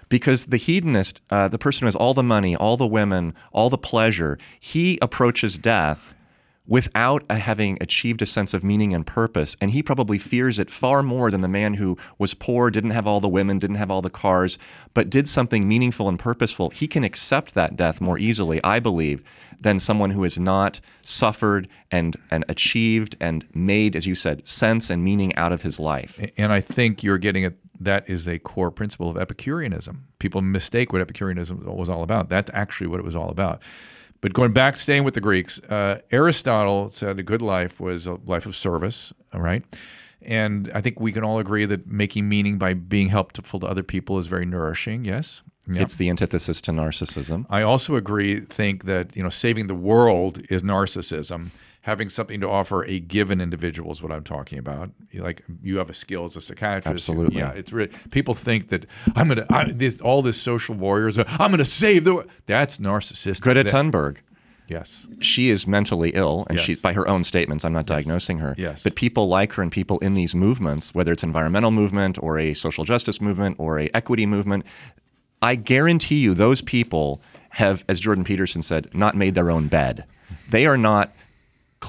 Because 0.09 0.47
the 0.47 0.59
hedonist, 0.59 1.21
uh, 1.31 1.49
the 1.49 1.59
person 1.59 1.81
who 1.81 1.87
has 1.87 1.97
all 1.97 2.15
the 2.15 2.23
money, 2.23 2.55
all 2.55 2.77
the 2.77 2.87
women, 2.87 3.35
all 3.53 3.71
the 3.71 3.79
pleasure, 3.79 4.39
he 4.61 4.99
approaches 5.01 5.57
death 5.57 6.14
without 6.67 7.31
having 7.31 7.77
achieved 7.81 8.23
a 8.23 8.27
sense 8.27 8.55
of 8.55 8.65
meaning 8.65 8.95
and 8.95 9.07
purpose. 9.07 9.57
And 9.61 9.73
he 9.73 9.83
probably 9.83 10.19
fears 10.19 10.59
it 10.59 10.71
far 10.71 11.03
more 11.03 11.31
than 11.31 11.43
the 11.43 11.49
man 11.49 11.75
who 11.75 11.99
was 12.19 12.33
poor, 12.33 12.71
didn't 12.71 12.91
have 12.91 13.07
all 13.07 13.21
the 13.21 13.29
women, 13.29 13.59
didn't 13.59 13.77
have 13.77 13.91
all 13.91 14.01
the 14.03 14.11
cars, 14.11 14.59
but 14.95 15.11
did 15.11 15.29
something 15.29 15.69
meaningful 15.69 16.09
and 16.09 16.19
purposeful. 16.19 16.71
He 16.71 16.89
can 16.89 17.05
accept 17.05 17.55
that 17.55 17.77
death 17.77 18.01
more 18.01 18.19
easily, 18.19 18.63
I 18.65 18.81
believe, 18.81 19.23
than 19.61 19.79
someone 19.79 20.11
who 20.11 20.23
has 20.23 20.39
not 20.39 20.81
suffered 21.03 21.69
and, 21.91 22.17
and 22.31 22.45
achieved 22.49 23.17
and 23.21 23.47
made, 23.55 23.95
as 23.95 24.07
you 24.07 24.15
said, 24.15 24.47
sense 24.49 24.89
and 24.89 25.05
meaning 25.05 25.35
out 25.37 25.53
of 25.53 25.63
his 25.63 25.79
life. 25.79 26.19
And 26.37 26.53
I 26.53 26.61
think 26.61 27.03
you're 27.03 27.19
getting 27.19 27.45
at 27.45 27.55
that 27.81 28.09
is 28.09 28.29
a 28.29 28.39
core 28.39 28.71
principle 28.71 29.11
of 29.11 29.17
Epicureanism. 29.17 30.07
People 30.19 30.41
mistake 30.41 30.93
what 30.93 31.03
Epicureanism 31.03 31.65
was 31.65 31.89
all 31.89 32.03
about. 32.03 32.29
That's 32.29 32.51
actually 32.55 32.87
what 32.87 33.01
it 33.01 33.05
was 33.05 33.17
all 33.17 33.31
about. 33.31 33.63
But 34.25 34.33
going 34.33 34.55
back, 34.55 34.77
staying 34.77 35.05
with 35.05 35.13
the 35.13 35.21
Greeks, 35.21 35.61
uh, 35.65 36.01
Aristotle 36.11 36.89
said 36.89 37.19
a 37.19 37.23
good 37.23 37.43
life 37.43 37.79
was 37.79 38.07
a 38.07 38.15
life 38.25 38.47
of 38.47 38.57
service, 38.57 39.13
all 39.35 39.43
right? 39.43 39.63
And 40.23 40.73
I 40.75 40.81
think 40.81 40.99
we 40.99 41.13
can 41.13 41.23
all 41.23 41.39
agree 41.39 41.67
that 41.67 41.87
making 41.87 42.27
meaning 42.27 42.57
by 42.57 42.73
being 42.73 43.11
helpful 43.11 43.61
to 43.61 43.67
other 43.67 43.83
people 43.83 44.19
is 44.19 44.27
very 44.27 44.47
nourishing, 44.47 45.05
yes? 45.05 45.43
It's 45.69 45.97
the 45.97 46.09
antithesis 46.09 46.63
to 46.63 46.73
narcissism. 46.73 47.45
I 47.51 47.61
also 47.61 47.97
agree. 47.97 48.41
Think 48.41 48.85
that 48.85 49.15
you 49.15 49.23
know 49.23 49.29
saving 49.29 49.67
the 49.67 49.75
world 49.75 50.41
is 50.49 50.63
narcissism. 50.63 51.51
Having 51.85 52.09
something 52.09 52.41
to 52.41 52.49
offer 52.49 52.83
a 52.85 52.99
given 52.99 53.43
individual 53.43 53.93
is 53.93 54.03
what 54.03 54.11
I'm 54.11 54.25
talking 54.25 54.59
about. 54.59 54.91
Like 55.13 55.45
you 55.63 55.77
have 55.79 55.91
a 55.91 55.95
skill 55.95 56.25
as 56.25 56.35
a 56.35 56.41
psychiatrist. 56.41 57.09
Absolutely. 57.09 57.37
Yeah, 57.37 57.51
it's 57.51 57.73
really 57.73 57.93
people 58.11 58.33
think 58.33 58.69
that 58.69 58.87
I'm 59.15 59.29
gonna 59.29 59.45
I, 59.51 59.71
this 59.71 60.01
all 60.01 60.23
this 60.23 60.41
social 60.41 60.75
warriors. 60.75 61.19
I'm 61.19 61.51
gonna 61.51 61.65
save 61.65 62.05
the. 62.05 62.15
wor-" 62.15 62.27
That's 62.47 62.79
narcissistic. 62.79 63.43
Greta 63.43 63.65
Thunberg. 63.65 64.17
Yes. 64.67 65.07
she 65.21 65.51
is 65.51 65.67
mentally 65.67 66.13
ill, 66.15 66.47
and 66.49 66.59
she, 66.59 66.75
by 66.77 66.95
her 66.95 67.07
own 67.07 67.23
statements, 67.23 67.67
I'm 67.67 67.73
not 67.75 67.85
diagnosing 67.85 68.39
her. 68.39 68.55
Yes. 68.57 68.83
But 68.83 68.95
people 68.95 69.29
like 69.29 69.53
her 69.53 69.63
and 69.63 69.71
people 69.71 69.99
in 69.99 70.15
these 70.15 70.35
movements, 70.35 70.95
whether 70.95 71.13
it's 71.13 71.23
environmental 71.23 71.71
movement 71.71 72.19
or 72.23 72.39
a 72.39 72.55
social 72.55 72.85
justice 72.85 73.21
movement 73.21 73.57
or 73.59 73.79
a 73.79 73.91
equity 73.93 74.25
movement, 74.25 74.65
I 75.43 75.57
guarantee 75.57 76.21
you 76.21 76.33
those 76.33 76.63
people 76.63 77.21
have, 77.51 77.85
as 77.91 78.01
Jordan 78.01 78.25
Peterson 78.25 78.63
said, 78.63 78.89
not 78.95 79.15
made 79.15 79.35
their 79.35 79.51
own 79.51 79.69
bed. 79.69 80.05
They 80.49 80.65
are 80.65 80.79
not 80.79 81.13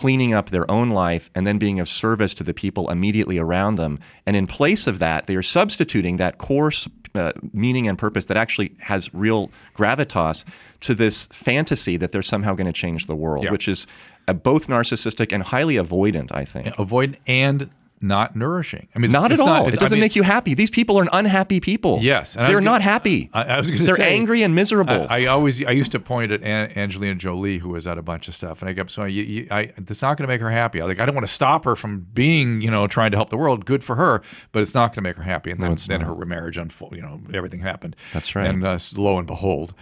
cleaning 0.01 0.33
up 0.33 0.49
their 0.49 0.69
own 0.69 0.89
life 0.89 1.29
and 1.33 1.47
then 1.47 1.57
being 1.57 1.79
of 1.79 1.87
service 1.87 2.35
to 2.35 2.43
the 2.43 2.53
people 2.53 2.91
immediately 2.91 3.37
around 3.37 3.75
them. 3.75 3.97
And 4.25 4.35
in 4.35 4.45
place 4.45 4.87
of 4.87 4.99
that, 4.99 5.25
they 5.25 5.35
are 5.37 5.41
substituting 5.59 6.17
that 6.17 6.37
core 6.37 6.69
uh, 7.15 7.31
meaning 7.53 7.87
and 7.87 7.97
purpose 7.97 8.25
that 8.25 8.35
actually 8.35 8.75
has 8.79 9.13
real 9.13 9.49
gravitas 9.73 10.43
to 10.81 10.93
this 10.93 11.27
fantasy 11.27 11.95
that 11.95 12.11
they're 12.11 12.21
somehow 12.35 12.53
going 12.55 12.67
to 12.67 12.73
change 12.73 13.07
the 13.07 13.15
world, 13.15 13.45
Yeah. 13.45 13.51
which 13.51 13.69
is 13.69 13.87
uh, 14.27 14.33
both 14.33 14.67
narcissistic 14.67 15.31
and 15.31 15.43
highly 15.43 15.75
avoidant, 15.75 16.29
I 16.35 16.43
think. 16.43 16.77
Avoid 16.77 17.17
and 17.25 17.69
not 18.01 18.35
nourishing. 18.35 18.87
I 18.95 18.99
mean, 18.99 19.11
Not 19.11 19.31
at 19.31 19.39
all. 19.39 19.61
it's- 19.63 19.73
it 19.73 19.79
doesn't 19.79 19.95
I 19.95 19.97
mean, 19.97 20.01
make 20.05 20.15
you 20.15 20.23
happy. 20.23 20.53
These 20.53 20.69
people 20.69 20.97
are 20.99 21.07
unhappy 21.13 21.59
people. 21.59 21.99
Yes, 22.01 22.35
and 22.35 22.47
they're 22.47 22.61
not 22.61 22.73
gonna- 22.73 22.83
happy. 22.83 23.29
I, 23.33 23.43
I 23.43 23.57
was 23.57 23.69
they're 23.81 23.95
say 23.95 24.13
angry 24.15 24.43
and 24.43 24.53
miserable. 24.53 25.07
I, 25.09 25.23
I 25.23 25.25
always 25.27 25.63
I 25.65 25.71
used 25.71 25.91
to 25.93 25.99
point 25.99 26.31
at 26.31 26.43
An- 26.43 26.77
Angelina 26.77 27.15
Jolie, 27.15 27.57
who 27.59 27.69
was 27.69 27.87
at 27.87 27.97
a 27.97 28.01
bunch 28.01 28.27
of 28.27 28.35
stuff, 28.35 28.61
and 28.61 28.69
I 28.69 28.73
kept 28.73 28.91
saying, 28.91 29.13
you, 29.13 29.23
you, 29.23 29.47
I, 29.49 29.71
"It's 29.77 30.01
not 30.01 30.17
going 30.17 30.27
to 30.27 30.33
make 30.33 30.41
her 30.41 30.51
happy." 30.51 30.81
Like 30.83 30.99
I 30.99 31.05
don't 31.05 31.15
want 31.15 31.25
to 31.27 31.33
stop 31.33 31.65
her 31.65 31.75
from 31.75 32.05
being, 32.13 32.61
you 32.61 32.69
know, 32.69 32.85
trying 32.87 33.11
to 33.11 33.17
help 33.17 33.29
the 33.29 33.37
world. 33.37 33.65
Good 33.65 33.83
for 33.83 33.95
her, 33.95 34.21
but 34.51 34.61
it's 34.61 34.73
not 34.73 34.89
going 34.89 34.95
to 34.97 35.01
make 35.01 35.15
her 35.17 35.23
happy. 35.23 35.51
And 35.51 35.61
then, 35.61 35.75
then 35.87 36.01
her 36.01 36.13
marriage 36.25 36.57
unfolded. 36.57 36.97
You 36.97 37.03
know, 37.03 37.21
everything 37.33 37.61
happened. 37.61 37.95
That's 38.13 38.35
right. 38.35 38.47
And 38.47 38.63
uh, 38.65 38.77
lo 38.95 39.17
and 39.17 39.25
behold. 39.27 39.73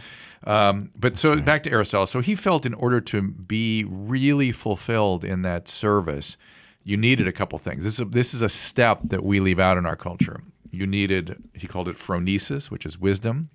Um, 0.46 0.92
but 0.98 1.16
so 1.18 1.40
back 1.40 1.64
to 1.64 1.72
Aristotle. 1.72 2.06
So 2.06 2.20
he 2.20 2.36
felt 2.36 2.66
in 2.66 2.74
order 2.74 3.00
to 3.02 3.22
be 3.22 3.86
really 3.86 4.52
fulfilled 4.52 5.24
in 5.24 5.42
that 5.44 5.70
service, 5.70 6.36
you 6.84 6.98
needed 6.98 7.28
a 7.28 7.32
couple 7.32 7.58
things. 7.60 7.84
This 7.84 7.94
is 7.94 8.00
a, 8.02 8.06
this 8.06 8.34
is 8.34 8.42
a 8.42 8.50
step 8.50 9.00
that 9.06 9.24
we 9.24 9.40
leave 9.40 9.60
out 9.60 9.78
in 9.78 9.86
our 9.86 9.96
culture. 9.96 10.42
You 10.70 10.88
needed, 10.88 11.42
he 11.54 11.68
called 11.68 11.88
it 11.88 11.98
phronesis, 11.98 12.72
which 12.72 12.86
is 12.86 13.00
wisdom, 13.00 13.50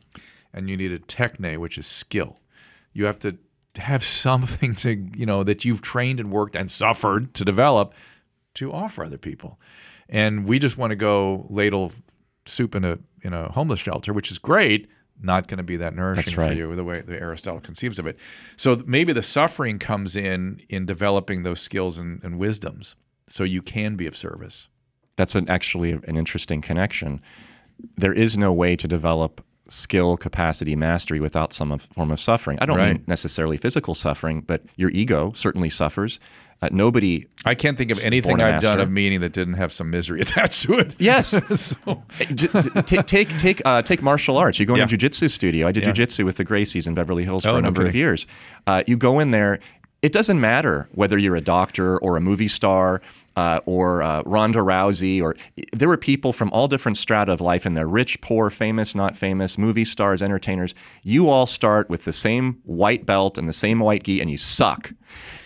and 0.52 0.70
you 0.70 0.76
needed 0.76 1.08
techne, 1.08 1.58
which 1.58 1.76
is 1.76 1.86
skill. 1.86 2.40
You 2.92 3.04
have 3.06 3.18
to 3.18 3.36
have 3.76 4.04
something 4.04 4.74
to, 4.76 4.94
you 5.16 5.26
know, 5.26 5.42
that 5.44 5.64
you've 5.64 5.82
trained 5.82 6.20
and 6.20 6.30
worked 6.30 6.56
and 6.56 6.70
suffered 6.70 7.34
to 7.34 7.44
develop 7.44 7.92
to 8.54 8.72
offer 8.72 9.04
other 9.04 9.18
people. 9.18 9.58
And 10.08 10.46
we 10.46 10.58
just 10.58 10.78
want 10.78 10.90
to 10.90 10.96
go 10.96 11.46
ladle 11.50 11.92
soup 12.46 12.74
in 12.74 12.84
a 12.84 12.98
in 13.22 13.32
a 13.32 13.50
homeless 13.52 13.80
shelter, 13.80 14.12
which 14.12 14.30
is 14.30 14.38
great, 14.38 14.88
not 15.20 15.48
going 15.48 15.58
to 15.58 15.64
be 15.64 15.76
that 15.76 15.94
nourishing 15.94 16.36
That's 16.36 16.48
for 16.50 16.52
you 16.52 16.74
the 16.74 16.84
way 16.84 17.00
the 17.00 17.20
Aristotle 17.20 17.60
conceives 17.60 17.98
of 17.98 18.06
it. 18.06 18.18
So 18.56 18.78
maybe 18.86 19.12
the 19.12 19.22
suffering 19.22 19.78
comes 19.78 20.16
in 20.16 20.62
in 20.68 20.86
developing 20.86 21.42
those 21.42 21.60
skills 21.60 21.98
and, 21.98 22.22
and 22.22 22.38
wisdoms, 22.38 22.94
so 23.28 23.44
you 23.44 23.62
can 23.62 23.96
be 23.96 24.06
of 24.06 24.16
service. 24.16 24.68
That's 25.16 25.34
an, 25.34 25.48
actually 25.50 25.92
an 25.92 26.16
interesting 26.16 26.60
connection. 26.60 27.20
There 27.96 28.12
is 28.12 28.36
no 28.36 28.52
way 28.52 28.76
to 28.76 28.88
develop 28.88 29.44
skill, 29.68 30.16
capacity, 30.16 30.74
mastery 30.74 31.20
without 31.20 31.52
some 31.52 31.76
form 31.78 32.10
of 32.10 32.20
suffering. 32.20 32.58
I 32.60 32.66
don't 32.66 32.78
mean 32.78 33.04
necessarily 33.06 33.56
physical 33.56 33.94
suffering, 33.94 34.40
but 34.40 34.62
your 34.76 34.90
ego 34.90 35.32
certainly 35.34 35.70
suffers. 35.70 36.18
Uh, 36.60 36.68
nobody. 36.72 37.26
I 37.44 37.54
can't 37.54 37.78
think 37.78 37.92
of 37.92 38.04
anything 38.04 38.40
I've 38.40 38.62
done 38.62 38.80
of 38.80 38.90
meaning 38.90 39.20
that 39.20 39.32
didn't 39.32 39.54
have 39.54 39.72
some 39.72 39.90
misery 39.90 40.20
attached 40.24 40.62
to 40.64 40.72
it. 40.78 40.96
Yes. 40.98 41.38
so, 41.84 42.02
take 42.86 43.06
take 43.06 43.38
take 43.38 43.62
uh, 43.64 43.82
take 43.82 44.02
martial 44.02 44.36
arts. 44.36 44.58
You 44.58 44.66
go 44.66 44.74
in 44.74 44.78
Yeah. 44.78 44.84
a 44.84 44.88
jujitsu 44.88 45.30
studio. 45.30 45.68
I 45.68 45.72
did 45.72 45.84
Yeah. 45.84 45.92
jujitsu 45.92 46.24
with 46.24 46.36
the 46.36 46.44
Gracies 46.44 46.86
in 46.88 46.94
Beverly 46.94 47.24
Hills 47.24 47.46
Oh, 47.46 47.52
for 47.52 47.58
a 47.58 47.60
no 47.60 47.66
number 47.66 47.86
of 47.86 47.94
years. 47.94 48.26
Uh, 48.66 48.82
you 48.86 48.96
go 48.96 49.20
in 49.20 49.30
there. 49.30 49.60
It 50.02 50.12
doesn't 50.12 50.40
matter 50.40 50.88
whether 50.92 51.18
you're 51.18 51.36
a 51.36 51.40
doctor 51.40 51.98
or 51.98 52.16
a 52.16 52.20
movie 52.20 52.48
star 52.48 53.02
uh, 53.38 53.60
or 53.66 54.02
uh, 54.02 54.20
Ronda 54.26 54.58
Rousey 54.58 55.22
or 55.22 55.36
there 55.72 55.86
were 55.86 55.96
people 55.96 56.32
from 56.32 56.50
all 56.50 56.66
different 56.66 56.96
strata 56.96 57.32
of 57.32 57.40
life 57.40 57.64
in 57.64 57.74
there: 57.74 57.86
rich, 57.86 58.20
poor, 58.20 58.50
famous, 58.50 58.96
not 58.96 59.16
famous, 59.16 59.56
movie 59.56 59.84
stars, 59.84 60.20
entertainers. 60.22 60.74
You 61.04 61.28
all 61.28 61.46
start 61.46 61.88
with 61.88 62.04
the 62.04 62.12
same 62.12 62.58
white 62.64 63.06
belt 63.06 63.38
and 63.38 63.48
the 63.48 63.52
same 63.52 63.78
white 63.78 64.02
gi, 64.02 64.20
and 64.20 64.28
you 64.28 64.38
suck. 64.38 64.92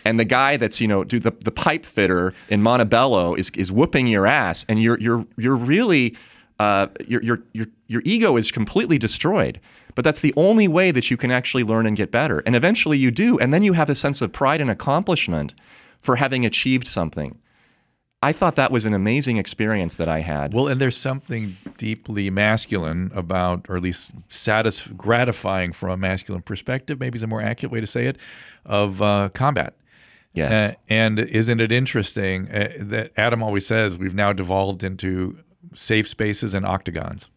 And 0.06 0.18
the 0.18 0.24
guy 0.24 0.56
that's 0.56 0.80
you 0.80 0.88
know 0.88 1.04
the, 1.04 1.34
the 1.44 1.52
pipe 1.52 1.84
fitter 1.84 2.32
in 2.48 2.62
Montebello 2.62 3.34
is 3.34 3.50
is 3.50 3.70
whooping 3.70 4.06
your 4.06 4.26
ass, 4.26 4.64
and 4.70 4.82
you're 4.82 4.98
you're 4.98 5.26
you're 5.36 5.56
really 5.56 6.16
uh, 6.58 6.86
your, 7.06 7.22
your, 7.22 7.66
your 7.88 8.02
ego 8.06 8.38
is 8.38 8.50
completely 8.50 8.96
destroyed. 8.96 9.60
But 9.94 10.04
that's 10.04 10.20
the 10.20 10.32
only 10.36 10.66
way 10.66 10.92
that 10.92 11.10
you 11.10 11.18
can 11.18 11.30
actually 11.30 11.64
learn 11.64 11.84
and 11.84 11.94
get 11.94 12.10
better. 12.10 12.42
And 12.46 12.56
eventually 12.56 12.96
you 12.96 13.10
do. 13.10 13.38
And 13.38 13.52
then 13.52 13.62
you 13.62 13.74
have 13.74 13.90
a 13.90 13.94
sense 13.94 14.22
of 14.22 14.32
pride 14.32 14.62
and 14.62 14.70
accomplishment 14.70 15.54
for 15.98 16.16
having 16.16 16.46
achieved 16.46 16.86
something. 16.86 17.38
I 18.22 18.32
thought 18.32 18.54
that 18.56 18.70
was 18.70 18.84
an 18.84 18.94
amazing 18.94 19.36
experience 19.36 19.94
that 19.94 20.08
I 20.08 20.20
had. 20.20 20.54
well, 20.54 20.68
and 20.68 20.80
there's 20.80 20.96
something 20.96 21.56
deeply 21.76 22.30
masculine 22.30 23.10
about, 23.14 23.66
or 23.68 23.76
at 23.76 23.82
least 23.82 24.30
satis- 24.30 24.86
gratifying 24.86 25.72
from 25.72 25.90
a 25.90 25.96
masculine 25.96 26.42
perspective, 26.42 27.00
maybe 27.00 27.16
is 27.16 27.22
a 27.22 27.26
more 27.26 27.42
accurate 27.42 27.72
way 27.72 27.80
to 27.80 27.86
say 27.86 28.06
it, 28.06 28.16
of 28.64 29.02
uh, 29.02 29.28
combat. 29.34 29.74
yes. 30.34 30.52
Uh, 30.52 30.76
and 30.88 31.18
isn't 31.18 31.60
it 31.60 31.72
interesting 31.72 32.48
uh, 32.50 32.68
that 32.78 33.10
Adam 33.16 33.42
always 33.42 33.66
says 33.66 33.98
we've 33.98 34.14
now 34.14 34.32
devolved 34.32 34.84
into 34.84 35.38
safe 35.74 36.06
spaces 36.08 36.54
and 36.54 36.64
octagons? 36.64 37.28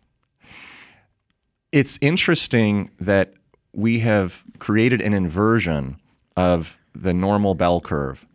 it's 1.75 1.99
interesting 2.01 2.89
that 3.01 3.33
we 3.73 3.99
have 3.99 4.45
created 4.59 5.01
an 5.01 5.13
inversion 5.13 5.99
of 6.37 6.79
the 6.93 7.13
normal 7.13 7.53
bell 7.53 7.81
curve. 7.81 8.25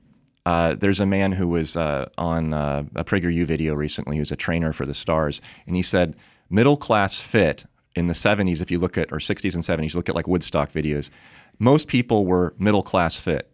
Uh, 0.47 0.75
there's 0.75 1.01
a 1.01 1.07
man 1.07 1.33
who 1.33 1.49
was 1.49 1.77
uh, 1.77 2.09
on 2.17 2.53
uh, 2.55 2.85
a 2.95 3.05
PragerU 3.05 3.45
video 3.45 3.75
recently 3.75 4.17
who's 4.17 4.33
a 4.33 4.37
trainer 4.37 4.73
for 4.73 4.87
the 4.87 4.95
Stars, 4.95 5.41
and 5.67 5.77
he 5.77 5.83
said 5.83 6.17
middle 6.49 6.77
class 6.77 7.21
fit 7.21 7.65
in 7.97 8.07
the 8.07 8.15
70s, 8.15 8.61
if 8.61 8.71
you 8.71 8.79
look 8.79 8.97
at, 8.97 9.13
or 9.13 9.19
60s 9.19 9.55
and 9.55 9.63
70s, 9.63 9.93
you 9.93 9.99
look 9.99 10.09
at 10.09 10.15
like 10.15 10.29
Woodstock 10.29 10.71
videos, 10.73 11.11
most 11.59 11.89
people 11.89 12.25
were 12.25 12.55
middle 12.59 12.83
class 12.83 13.19
fit. 13.19 13.51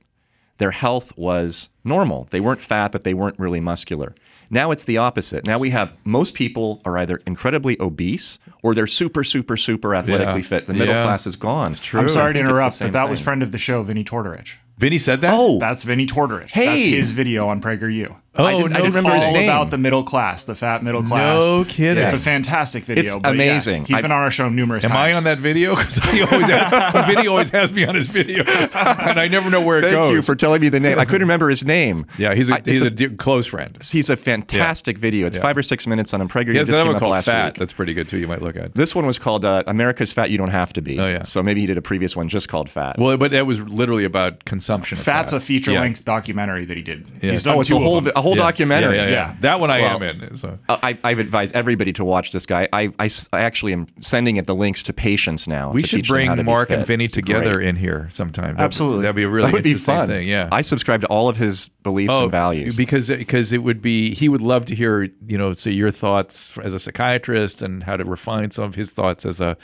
Their 0.58 0.70
health 0.70 1.12
was 1.16 1.70
normal. 1.84 2.28
They 2.30 2.40
weren't 2.40 2.60
fat, 2.60 2.92
but 2.92 3.02
they 3.04 3.14
weren't 3.14 3.38
really 3.38 3.60
muscular. 3.60 4.14
Now 4.48 4.70
it's 4.70 4.84
the 4.84 4.96
opposite. 4.96 5.44
Now 5.46 5.58
we 5.58 5.70
have 5.70 5.92
most 6.04 6.34
people 6.34 6.80
are 6.84 6.96
either 6.96 7.20
incredibly 7.26 7.76
obese 7.80 8.38
or 8.62 8.74
they're 8.74 8.86
super, 8.86 9.24
super, 9.24 9.56
super 9.56 9.94
athletically 9.94 10.40
Yeah. 10.42 10.46
fit. 10.46 10.66
The 10.66 10.74
middle 10.74 10.94
Yeah. 10.94 11.02
class 11.02 11.26
is 11.26 11.36
gone. 11.36 11.70
It's 11.72 11.80
true. 11.80 12.00
I'm 12.00 12.08
sorry 12.08 12.32
to 12.32 12.38
I 12.38 12.42
think 12.42 12.50
it's 12.50 12.58
the 12.58 12.60
interrupt, 12.62 12.78
but 12.80 12.92
that 12.92 13.10
was 13.10 13.20
friend 13.20 13.42
of 13.42 13.50
the 13.52 13.58
show, 13.58 13.82
Vinny 13.82 14.04
Tortorich. 14.04 14.54
Vinny 14.76 14.98
said 14.98 15.20
that? 15.22 15.32
Oh, 15.34 15.58
That's 15.58 15.84
Vinny 15.84 16.06
Tortorich. 16.06 16.50
Hey! 16.50 16.66
That's 16.66 16.82
his 16.84 17.12
video 17.12 17.48
on 17.48 17.60
PragerU. 17.60 18.14
Oh, 18.38 18.44
I 18.44 18.52
didn't, 18.54 18.72
I 18.74 18.78
no 18.78 18.84
didn't 18.84 18.94
remember 18.96 19.14
his 19.16 19.24
all 19.26 19.32
name. 19.32 19.48
about 19.48 19.70
the 19.70 19.78
middle 19.78 20.02
class, 20.02 20.42
the 20.44 20.54
fat 20.54 20.82
middle 20.82 21.02
class. 21.02 21.40
No 21.42 21.64
kidding. 21.64 22.02
It's 22.02 22.14
a 22.14 22.18
fantastic 22.18 22.84
video. 22.84 23.02
It's 23.04 23.14
but 23.16 23.36
yeah, 23.36 23.42
amazing. 23.44 23.84
he's 23.86 23.96
I- 23.96 24.02
been 24.02 24.12
on 24.12 24.20
our 24.22 24.30
show 24.30 24.48
numerous 24.48 24.84
Am 24.84 24.90
times. 24.90 24.98
Am 25.08 25.14
I 25.14 25.16
on 25.16 25.24
that 25.24 25.38
video? 25.38 25.74
Because 25.86 25.96
he 26.04 26.22
always 26.22 26.46
has, 26.48 27.06
video 27.06 27.30
always 27.32 27.50
has 27.50 27.72
me 27.72 27.84
on 27.84 27.94
his 27.94 28.06
videos, 28.08 28.74
and 28.74 29.18
I 29.20 29.28
never 29.28 29.50
know 29.50 29.60
where 29.60 29.78
it 29.78 29.82
Thank 29.82 29.94
goes. 29.94 30.04
Thank 30.06 30.14
you 30.16 30.22
for 30.22 30.34
telling 30.34 30.60
me 30.60 30.68
the 30.68 30.80
name. 30.80 30.98
I 30.98 31.04
couldn't 31.04 31.22
remember 31.22 31.48
his 31.50 31.64
name. 31.64 32.06
yeah, 32.18 32.34
he's 32.34 32.50
a, 32.50 32.56
I- 32.56 32.62
he's 32.64 32.80
a, 32.82 32.86
a- 32.86 32.90
dear, 32.90 33.10
close 33.10 33.46
friend. 33.46 33.76
He's 33.82 34.10
a 34.10 34.16
fantastic 34.16 34.98
video. 34.98 35.26
It's 35.26 35.38
five 35.38 35.56
or 35.56 35.62
six 35.62 35.86
minutes 35.86 36.12
on 36.14 36.20
a 36.20 36.26
Prager. 36.26 36.52
He 36.52 36.58
has 36.58 36.68
just 36.68 36.78
another 36.78 36.84
came 36.88 36.92
one 36.94 37.00
called 37.00 37.12
last 37.12 37.26
Fat. 37.26 37.46
week. 37.54 37.58
That's 37.58 37.72
pretty 37.72 37.94
good 37.94 38.08
too. 38.08 38.18
You 38.18 38.28
might 38.28 38.42
look 38.42 38.56
at. 38.56 38.74
This 38.74 38.94
one 38.94 39.06
was 39.06 39.18
called 39.18 39.44
uh, 39.44 39.62
"America's 39.66 40.12
Fat 40.12 40.30
You 40.30 40.38
Don't 40.38 40.50
Have 40.50 40.72
to 40.74 40.82
Be." 40.82 40.98
Oh, 40.98 41.06
yeah. 41.08 41.22
So 41.22 41.42
maybe 41.42 41.60
he 41.60 41.66
did 41.66 41.78
a 41.78 41.82
previous 41.82 42.16
one 42.16 42.28
just 42.28 42.48
called 42.48 42.68
"Fat." 42.70 42.96
Well, 42.98 43.16
but 43.16 43.30
that 43.32 43.46
was 43.46 43.60
literally 43.62 44.04
about 44.04 44.44
consumption. 44.44 44.98
Of 44.98 45.04
Fat's 45.04 45.32
fat. 45.32 45.36
a 45.38 45.40
feature 45.40 45.72
length 45.72 46.04
documentary 46.04 46.64
that 46.64 46.76
he 46.76 46.82
did. 46.82 47.06
Yeah. 47.22 47.32
He's 47.32 47.42
done 47.42 47.56
oh, 47.56 47.60
it's 47.60 47.70
a 47.70 47.78
whole 47.78 47.98
of 47.98 48.04
them. 48.04 48.12
a 48.16 48.22
whole 48.26 48.36
Yeah. 48.36 48.42
documentary. 48.42 48.96
Yeah, 48.96 49.02
yeah, 49.04 49.08
yeah. 49.10 49.28
Yeah. 49.28 49.36
That 49.40 49.60
one 49.60 49.70
I 49.70 49.80
Well, 49.80 49.96
am 49.96 50.02
in. 50.02 50.36
So. 50.36 50.58
Uh, 50.68 50.78
I, 50.82 50.98
I've 51.04 51.18
advised 51.18 51.54
everybody 51.56 51.92
to 51.94 52.04
watch 52.04 52.32
this 52.32 52.46
guy. 52.46 52.68
I, 52.72 52.92
I, 52.98 53.08
I 53.32 53.40
actually 53.40 53.72
am 53.72 53.86
sending 54.00 54.36
it 54.36 54.46
the 54.46 54.54
links 54.54 54.82
to 54.84 54.92
patients 54.92 55.46
now. 55.48 55.70
We 55.72 55.82
to 55.82 55.86
should 55.88 55.96
teach 55.98 56.08
them 56.08 56.18
how 56.26 56.34
bring 56.34 56.36
to 56.38 56.42
Mark 56.44 56.70
and. 56.70 56.86
Vinny 56.86 57.08
together 57.08 57.56
great. 57.56 57.68
in 57.68 57.76
here 57.76 58.08
sometime. 58.12 58.52
That'd- 58.56 58.60
Absolutely. 58.62 59.02
that'd 59.02 59.16
be 59.16 59.22
a 59.24 59.28
really 59.28 59.46
that 59.48 59.52
would 59.54 59.62
be 59.64 59.74
fun. 59.74 60.08
thing. 60.08 60.28
Yeah. 60.28 60.48
I 60.52 60.62
subscribe 60.62 61.00
to 61.02 61.06
all 61.08 61.28
of 61.28 61.36
his 61.36 61.68
beliefs 61.82 62.12
and 62.14 62.24
oh, 62.24 62.28
values. 62.28 62.76
because 62.76 63.08
because 63.08 63.52
it 63.52 63.62
would 63.62 63.80
be 63.80 64.14
he 64.14 64.28
would 64.28 64.40
love 64.42 64.64
to 64.66 64.74
hear 64.74 65.08
you 65.26 65.38
know 65.38 65.52
say 65.52 65.70
your 65.70 65.90
thoughts 65.90 66.56
as 66.58 66.72
a 66.74 66.78
psychiatrist 66.78 67.62
and 67.62 67.82
how 67.84 67.96
to 67.96 68.04
refine 68.04 68.50
some 68.50 68.64
of 68.64 68.74
his 68.74 68.92
thoughts 68.92 69.24
as 69.24 69.40
a 69.40 69.56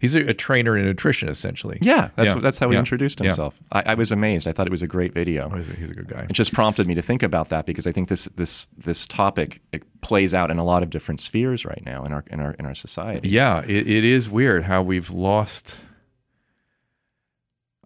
he's 0.00 0.14
a, 0.16 0.20
a 0.28 0.34
trainer 0.34 0.76
and 0.76 0.86
a 0.88 0.94
nutritionist 0.94 1.30
essentially. 1.30 1.78
yeah, 1.80 2.10
that's 2.16 2.34
Yeah. 2.34 2.40
that's 2.40 2.58
how 2.58 2.68
he 2.68 2.74
Yeah. 2.74 2.80
introduced 2.80 3.20
Yeah. 3.20 3.26
himself. 3.28 3.58
I, 3.72 3.82
I 3.86 3.94
was 3.94 4.10
amazed. 4.12 4.46
I 4.48 4.52
thought 4.52 4.66
it 4.66 4.70
was 4.72 4.82
a 4.82 4.86
great 4.88 5.12
video. 5.12 5.48
He's 5.50 5.66
he's 5.76 5.90
a 5.90 5.94
good 5.94 6.08
guy. 6.08 6.26
It 6.28 6.32
just 6.32 6.52
prompted 6.52 6.86
me 6.86 6.94
to 6.96 7.02
think 7.02 7.22
about 7.22 7.48
that 7.50 7.64
because 7.66 7.86
I 7.86 7.92
think 7.92 8.07
this 8.08 8.24
this 8.36 8.66
this 8.76 9.06
topic 9.06 9.60
plays 10.00 10.34
out 10.34 10.50
in 10.50 10.58
a 10.58 10.64
lot 10.64 10.82
of 10.82 10.90
different 10.90 11.20
spheres 11.20 11.64
right 11.64 11.82
now 11.84 12.04
in 12.04 12.12
our 12.12 12.24
in 12.28 12.40
our 12.40 12.52
in 12.52 12.66
our 12.66 12.74
society. 12.74 13.28
Yeah, 13.28 13.62
it, 13.62 13.86
it 13.86 14.04
is 14.04 14.28
weird 14.28 14.64
how 14.64 14.82
we've 14.82 15.10
lost. 15.10 15.78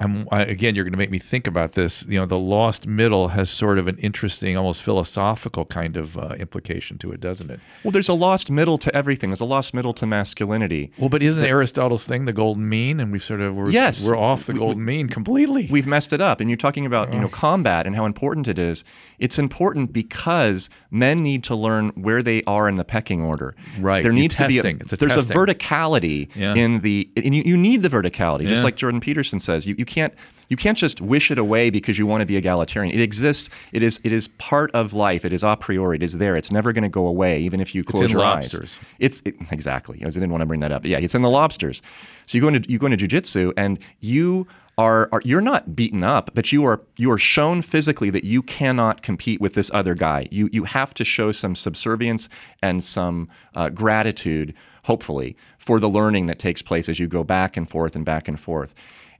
I'm 0.02 0.26
I, 0.30 0.42
again. 0.42 0.74
You're 0.74 0.84
going 0.84 0.92
to 0.92 0.98
make 0.98 1.10
me 1.10 1.18
think 1.18 1.46
about 1.46 1.72
this. 1.72 2.04
You 2.08 2.18
know, 2.18 2.26
the 2.26 2.38
lost 2.38 2.86
middle 2.86 3.28
has 3.28 3.50
sort 3.50 3.78
of 3.78 3.86
an 3.88 3.96
interesting, 3.98 4.56
almost 4.56 4.82
philosophical 4.82 5.64
kind 5.64 5.96
of 5.96 6.16
uh, 6.18 6.34
implication 6.38 6.98
to 6.98 7.12
it, 7.12 7.20
doesn't 7.20 7.50
it? 7.50 7.60
Well, 7.84 7.92
there's 7.92 8.08
a 8.08 8.14
lost 8.14 8.50
middle 8.50 8.78
to 8.78 8.94
everything. 8.94 9.30
There's 9.30 9.40
a 9.40 9.44
lost 9.44 9.74
middle 9.74 9.92
to 9.94 10.06
masculinity. 10.06 10.92
Well, 10.98 11.08
but 11.08 11.22
isn't 11.22 11.44
Aristotle's 11.44 12.06
thing 12.06 12.24
the 12.24 12.32
golden 12.32 12.68
mean? 12.68 13.00
And 13.00 13.12
we've 13.12 13.22
sort 13.22 13.40
of 13.40 13.54
we're, 13.56 13.70
Yes. 13.70 14.06
we're 14.06 14.16
off 14.16 14.46
the 14.46 14.54
golden 14.54 14.84
mean 14.84 15.08
completely. 15.08 15.68
We've 15.70 15.86
messed 15.86 16.12
it 16.12 16.20
up. 16.20 16.40
And 16.40 16.48
you're 16.50 16.56
talking 16.56 16.86
about 16.86 17.12
you 17.12 17.20
know 17.20 17.28
combat 17.28 17.86
and 17.86 17.94
how 17.96 18.04
important 18.06 18.48
it 18.48 18.58
is. 18.58 18.84
It's 19.18 19.38
important 19.38 19.92
because 19.92 20.68
men 20.90 21.22
need 21.22 21.44
to 21.44 21.54
learn 21.54 21.90
where 21.90 22.22
they 22.22 22.42
are 22.44 22.68
in 22.68 22.76
the 22.76 22.84
pecking 22.84 23.22
order. 23.22 23.54
Right. 23.78 24.02
There 24.02 24.12
needs 24.12 24.36
to 24.36 24.48
be. 24.48 24.58
It's 24.58 24.92
a 24.92 24.96
there's 24.96 25.14
testing. 25.14 25.36
a 25.36 25.38
verticality 25.38 26.28
Yeah. 26.34 26.54
in 26.54 26.80
the 26.80 27.08
and 27.16 27.34
you, 27.34 27.42
you 27.44 27.56
need 27.56 27.82
the 27.82 27.88
verticality. 27.88 28.46
Just 28.48 28.60
Yeah. 28.60 28.64
like 28.64 28.76
Jordan 28.76 29.00
Peterson 29.00 29.38
says, 29.38 29.66
you, 29.66 29.74
you 29.78 29.84
can't 29.92 30.14
you 30.48 30.56
can't 30.56 30.76
just 30.76 31.00
wish 31.00 31.30
it 31.30 31.38
away 31.38 31.70
because 31.70 31.96
you 31.98 32.06
want 32.06 32.20
to 32.20 32.26
be 32.26 32.36
egalitarian. 32.36 32.94
It 32.94 33.00
exists. 33.00 33.48
It 33.72 33.82
is 33.82 34.00
it 34.04 34.12
is 34.12 34.28
part 34.28 34.70
of 34.72 34.92
life. 34.92 35.24
It 35.24 35.32
is 35.32 35.42
a 35.42 35.56
priori. 35.56 35.96
It 35.96 36.02
is 36.02 36.18
there. 36.18 36.36
It's 36.36 36.52
never 36.52 36.74
going 36.74 36.82
to 36.82 36.90
go 36.90 37.06
away, 37.06 37.38
even 37.38 37.58
if 37.58 37.74
you 37.74 37.82
close 37.82 38.10
your 38.10 38.20
lobsters. 38.20 38.78
eyes. 38.78 38.88
It's 38.98 39.22
it, 39.24 39.34
exactly. 39.50 40.02
I 40.04 40.10
didn't 40.10 40.30
want 40.30 40.42
to 40.42 40.46
bring 40.46 40.60
that 40.60 40.70
up. 40.70 40.82
But 40.82 40.90
yeah, 40.90 40.98
it's 40.98 41.14
in 41.14 41.22
the 41.22 41.30
lobsters. 41.30 41.80
So 42.26 42.36
you 42.36 42.42
go 42.42 42.48
into 42.48 42.70
you 42.70 42.78
go 42.78 42.86
into 42.86 43.06
jujitsu 43.06 43.54
and 43.56 43.78
you 44.00 44.46
are, 44.76 45.08
are 45.12 45.22
you're 45.24 45.40
not 45.40 45.74
beaten 45.74 46.04
up, 46.04 46.30
but 46.34 46.52
you 46.52 46.64
are 46.66 46.82
you 46.98 47.10
are 47.10 47.18
shown 47.18 47.62
physically 47.62 48.10
that 48.10 48.24
you 48.24 48.42
cannot 48.42 49.00
compete 49.02 49.40
with 49.40 49.54
this 49.54 49.70
other 49.72 49.94
guy. 49.94 50.28
You 50.30 50.50
you 50.52 50.64
have 50.64 50.92
to 50.94 51.04
show 51.04 51.32
some 51.32 51.54
subservience 51.54 52.28
and 52.62 52.84
some 52.84 53.30
uh, 53.54 53.70
gratitude, 53.70 54.52
hopefully, 54.84 55.34
for 55.56 55.80
the 55.80 55.88
learning 55.88 56.26
that 56.26 56.38
takes 56.38 56.60
place 56.60 56.90
as 56.90 56.98
you 56.98 57.06
go 57.06 57.24
back 57.24 57.56
and 57.56 57.68
forth 57.70 57.96
and 57.96 58.04
back 58.04 58.28
and 58.28 58.38
forth. 58.38 58.74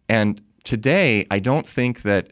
And 0.08 0.42
today, 0.64 1.26
I 1.30 1.38
don't 1.38 1.68
think 1.68 2.02
that 2.02 2.30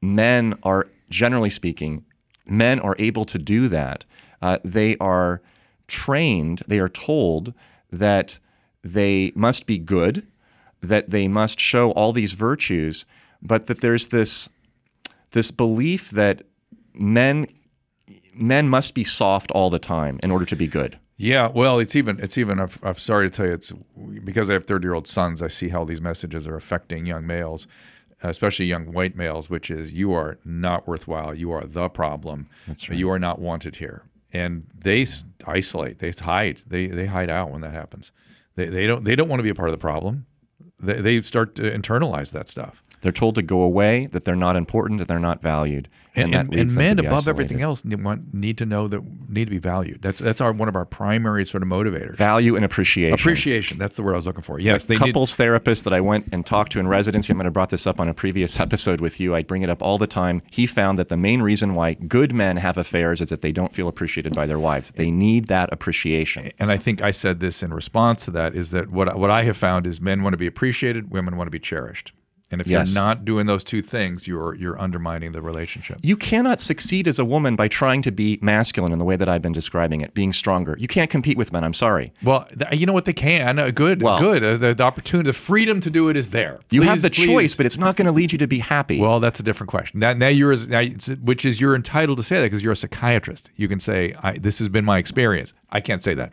men 0.00 0.54
are 0.62 0.88
generally 1.10 1.50
speaking 1.50 2.04
men 2.48 2.80
are 2.80 2.96
able 2.98 3.24
to 3.26 3.38
do 3.38 3.68
that. 3.68 4.04
Uh, 4.40 4.58
they 4.64 4.96
are 4.98 5.42
trained, 5.86 6.62
they 6.66 6.78
are 6.78 6.88
told 6.88 7.52
that 7.90 8.38
they 8.82 9.32
must 9.34 9.66
be 9.66 9.78
good, 9.78 10.26
that 10.80 11.10
they 11.10 11.28
must 11.28 11.58
show 11.58 11.90
all 11.92 12.12
these 12.12 12.32
virtues, 12.32 13.04
but 13.42 13.66
that 13.66 13.80
there's 13.80 14.08
this 14.08 14.48
this 15.32 15.50
belief 15.50 16.10
that 16.10 16.42
men 16.94 17.46
men 18.34 18.68
must 18.68 18.94
be 18.94 19.04
soft 19.04 19.50
all 19.50 19.68
the 19.68 19.78
time 19.78 20.18
in 20.22 20.30
order 20.30 20.44
to 20.44 20.56
be 20.56 20.66
good. 20.66 20.98
Yeah, 21.20 21.48
well, 21.52 21.80
it's 21.80 21.96
even 21.96 22.20
it's 22.20 22.38
even. 22.38 22.60
I've, 22.60 22.78
I'm 22.82 22.94
sorry 22.94 23.28
to 23.28 23.36
tell 23.36 23.46
you, 23.46 23.52
it's 23.52 23.72
because 24.24 24.48
I 24.48 24.52
have 24.52 24.64
30 24.66 24.84
year 24.86 24.94
old 24.94 25.08
sons. 25.08 25.42
I 25.42 25.48
see 25.48 25.68
how 25.68 25.84
these 25.84 26.00
messages 26.00 26.46
are 26.46 26.54
affecting 26.54 27.06
young 27.06 27.26
males, 27.26 27.66
especially 28.22 28.66
young 28.66 28.92
white 28.92 29.16
males. 29.16 29.50
Which 29.50 29.68
is, 29.68 29.92
you 29.92 30.12
are 30.12 30.38
not 30.44 30.86
worthwhile. 30.86 31.34
You 31.34 31.50
are 31.50 31.64
the 31.64 31.88
problem. 31.88 32.48
That's 32.68 32.88
right. 32.88 32.96
You 32.96 33.10
are 33.10 33.18
not 33.18 33.40
wanted 33.40 33.76
here, 33.76 34.04
and 34.32 34.68
they 34.72 35.02
s- 35.02 35.24
isolate. 35.44 35.98
They 35.98 36.12
hide. 36.12 36.62
They 36.68 36.86
they 36.86 37.06
hide 37.06 37.30
out 37.30 37.50
when 37.50 37.62
that 37.62 37.72
happens. 37.74 38.12
They 38.54 38.68
they 38.68 38.86
don't 38.86 39.02
they 39.02 39.16
don't 39.16 39.28
want 39.28 39.40
to 39.40 39.44
be 39.44 39.50
a 39.50 39.56
part 39.56 39.68
of 39.70 39.72
the 39.72 39.78
problem. 39.78 40.26
They 40.78 41.00
they 41.00 41.20
start 41.22 41.56
to 41.56 41.62
internalize 41.62 42.30
that 42.30 42.46
stuff. 42.46 42.80
They're 43.00 43.12
told 43.12 43.34
to 43.36 43.42
go 43.42 43.60
away, 43.62 44.06
that 44.06 44.24
they're 44.24 44.36
not 44.36 44.56
important, 44.56 44.98
that 44.98 45.08
they're 45.08 45.18
not 45.20 45.40
valued, 45.42 45.88
And, 46.14 46.34
and, 46.34 46.48
leads 46.48 46.72
and 46.72 46.78
men 46.78 46.98
above 46.98 47.12
isolated. 47.12 47.28
everything 47.30 47.62
else 47.62 47.84
need, 47.84 48.58
to 48.58 48.66
know 48.66 48.88
that 48.88 49.02
need 49.30 49.44
to 49.44 49.50
be 49.50 49.58
valued. 49.58 50.02
That's 50.02 50.18
that's 50.18 50.40
our 50.40 50.52
one 50.52 50.68
of 50.68 50.74
our 50.74 50.84
primary 50.84 51.44
sort 51.44 51.62
of 51.62 51.68
motivators. 51.68 52.16
value 52.16 52.56
and 52.56 52.64
appreciation. 52.64 53.14
Appreciation. 53.14 53.78
That's 53.78 53.94
the 53.96 54.02
word 54.02 54.14
I 54.14 54.16
was 54.16 54.26
looking 54.26 54.42
for. 54.42 54.58
Yes, 54.58 54.88
need, 54.88 54.98
couples 54.98 55.36
therapist 55.36 55.84
that 55.84 55.92
I 55.92 56.00
went 56.00 56.26
and 56.32 56.44
talked 56.44 56.72
to 56.72 56.80
in 56.80 56.88
residency. 56.88 57.32
I 57.32 57.36
might 57.36 57.44
have 57.44 57.52
brought 57.52 57.70
this 57.70 57.86
up 57.86 58.00
on 58.00 58.08
a 58.08 58.14
previous 58.14 58.58
episode 58.58 59.00
with 59.00 59.20
you. 59.20 59.34
I 59.34 59.42
bring 59.42 59.62
it 59.62 59.70
up 59.70 59.82
all 59.82 59.98
the 59.98 60.06
time. 60.08 60.42
He 60.50 60.66
found 60.66 60.98
that 60.98 61.08
the 61.08 61.16
main 61.16 61.40
reason 61.42 61.74
why 61.74 61.94
good 61.94 62.32
men 62.34 62.56
have 62.56 62.76
affairs 62.78 63.20
is 63.20 63.28
that 63.28 63.42
they 63.42 63.52
don't 63.52 63.72
feel 63.72 63.86
appreciated 63.86 64.34
by 64.34 64.46
their 64.46 64.58
wives. 64.58 64.90
They 64.96 65.10
need 65.10 65.46
that 65.46 65.72
appreciation. 65.72 66.50
and 66.58 66.72
I 66.72 66.76
think 66.76 67.00
I 67.02 67.12
said 67.12 67.38
this 67.40 67.62
in 67.62 67.72
response 67.72 68.24
to 68.24 68.30
that 68.32 68.54
is 68.56 68.70
that 68.72 68.90
what 68.90 69.16
what 69.18 69.30
I 69.30 69.44
have 69.44 69.56
found 69.56 69.86
is 69.86 70.00
men 70.00 70.22
want 70.24 70.32
to 70.34 70.38
be 70.38 70.46
appreciated, 70.46 71.10
women 71.10 71.36
want 71.36 71.46
to 71.46 71.50
be 71.52 71.58
cherished. 71.60 72.12
And 72.50 72.62
if 72.62 72.66
Yes. 72.66 72.94
you're 72.94 73.04
not 73.04 73.26
doing 73.26 73.44
those 73.46 73.62
two 73.62 73.82
things, 73.82 74.26
you're 74.26 74.54
you're 74.54 74.80
undermining 74.80 75.32
the 75.32 75.42
relationship. 75.42 75.98
You 76.02 76.16
cannot 76.16 76.60
succeed 76.60 77.06
as 77.06 77.18
a 77.18 77.24
woman 77.24 77.56
by 77.56 77.68
trying 77.68 78.00
to 78.02 78.10
be 78.10 78.38
masculine 78.40 78.90
in 78.90 78.98
the 78.98 79.04
way 79.04 79.16
that 79.16 79.28
I've 79.28 79.42
been 79.42 79.52
describing 79.52 80.00
it, 80.00 80.14
being 80.14 80.32
stronger. 80.32 80.74
You 80.78 80.88
can't 80.88 81.10
compete 81.10 81.36
with 81.36 81.52
men. 81.52 81.62
I'm 81.62 81.74
sorry. 81.74 82.10
Well, 82.22 82.46
th- 82.58 82.80
you 82.80 82.86
know 82.86 82.94
what 82.94 83.04
they 83.04 83.12
can. 83.12 83.58
Uh, 83.58 83.70
good, 83.70 84.00
Well- 84.00 84.18
good. 84.18 84.42
Uh, 84.42 84.56
the, 84.56 84.74
the 84.74 84.82
opportunity, 84.82 85.26
the 85.26 85.34
freedom 85.34 85.80
to 85.80 85.90
do 85.90 86.08
it 86.08 86.16
is 86.16 86.30
there. 86.30 86.60
You 86.70 86.82
have 86.82 87.02
the 87.02 87.10
please. 87.10 87.26
choice, 87.26 87.54
but 87.54 87.66
it's 87.66 87.76
not 87.78 87.96
going 87.96 88.06
to 88.06 88.12
lead 88.12 88.32
you 88.32 88.38
to 88.38 88.46
be 88.46 88.60
happy. 88.60 88.98
Well, 88.98 89.20
that's 89.20 89.38
a 89.40 89.42
different 89.42 89.68
question. 89.68 90.00
Now, 90.00 90.14
now 90.14 90.28
you're, 90.28 90.56
now 90.68 90.80
it's, 90.80 91.08
which 91.08 91.44
is 91.44 91.60
you're 91.60 91.74
entitled 91.74 92.16
to 92.16 92.24
say 92.24 92.36
that 92.40 92.46
because 92.46 92.64
you're 92.64 92.72
a 92.72 92.76
psychiatrist. 92.76 93.50
You 93.56 93.68
can 93.68 93.78
say, 93.80 94.14
I, 94.22 94.38
"This 94.38 94.58
has 94.60 94.70
been 94.70 94.86
my 94.86 94.96
experience." 94.96 95.52
I 95.70 95.80
can't 95.80 96.02
say 96.02 96.14
that. 96.14 96.32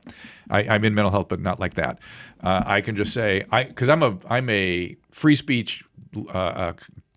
I, 0.50 0.60
I'm 0.62 0.86
in 0.86 0.94
mental 0.94 1.12
health, 1.12 1.28
but 1.28 1.42
not 1.42 1.60
like 1.60 1.74
that. 1.74 2.00
Uh, 2.42 2.64
I 2.66 2.80
can 2.82 2.96
just 2.96 3.14
say, 3.14 3.44
I 3.52 3.66
because 3.66 3.90
I'm 3.90 4.02
a 4.04 4.18
I'm 4.30 4.50
a 4.50 4.96
free 5.12 5.36
speech 5.36 5.84
uh, 6.16 6.32
uh, 6.32 6.74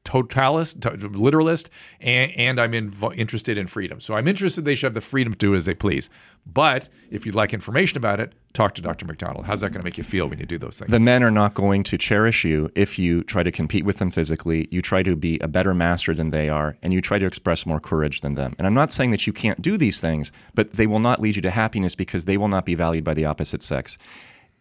totalist, 0.08 0.80
to- 0.80 0.90
literalist, 0.90 1.68
and, 2.00 2.32
and 2.32 2.58
I'm 2.58 2.72
interested 2.72 3.58
in 3.58 3.66
freedom. 3.66 4.00
So 4.00 4.14
I'm 4.14 4.26
interested 4.26 4.64
they 4.64 4.74
should 4.74 4.86
have 4.86 4.94
the 4.94 5.02
freedom 5.02 5.34
to 5.34 5.38
do 5.38 5.54
as 5.54 5.66
they 5.66 5.74
please. 5.74 6.08
But 6.46 6.88
if 7.10 7.26
you'd 7.26 7.34
like 7.34 7.52
information 7.52 7.98
about 7.98 8.18
it, 8.18 8.32
talk 8.54 8.74
to 8.76 8.82
Dr. 8.82 9.04
McDonald. 9.04 9.44
How's 9.44 9.60
that 9.60 9.70
going 9.70 9.82
to 9.82 9.84
make 9.84 9.98
you 9.98 10.04
feel 10.04 10.26
when 10.26 10.38
you 10.38 10.46
do 10.46 10.56
those 10.56 10.78
things? 10.78 10.90
the 10.90 10.98
men 10.98 11.22
are 11.22 11.30
not 11.30 11.52
going 11.52 11.82
to 11.82 11.98
cherish 11.98 12.42
you 12.42 12.70
if 12.74 12.98
you 12.98 13.22
try 13.22 13.42
to 13.42 13.52
compete 13.52 13.84
with 13.84 13.98
them 13.98 14.10
physically, 14.10 14.66
you 14.70 14.80
try 14.80 15.02
to 15.02 15.14
be 15.14 15.38
a 15.40 15.48
better 15.48 15.74
master 15.74 16.14
than 16.14 16.30
they 16.30 16.48
are, 16.48 16.78
and 16.82 16.94
you 16.94 17.02
try 17.02 17.18
to 17.18 17.26
express 17.26 17.66
more 17.66 17.78
courage 17.78 18.22
than 18.22 18.34
them. 18.34 18.54
And 18.56 18.66
I'm 18.66 18.74
not 18.74 18.90
saying 18.90 19.10
that 19.10 19.26
you 19.26 19.34
can't 19.34 19.60
do 19.60 19.76
these 19.76 20.00
things, 20.00 20.32
but 20.54 20.72
they 20.72 20.86
will 20.86 21.00
not 21.00 21.20
lead 21.20 21.36
you 21.36 21.42
to 21.42 21.50
happiness 21.50 21.94
because 21.94 22.24
they 22.24 22.38
will 22.38 22.48
not 22.48 22.64
be 22.64 22.74
valued 22.74 23.04
by 23.04 23.12
the 23.12 23.26
opposite 23.26 23.62
sex. 23.62 23.98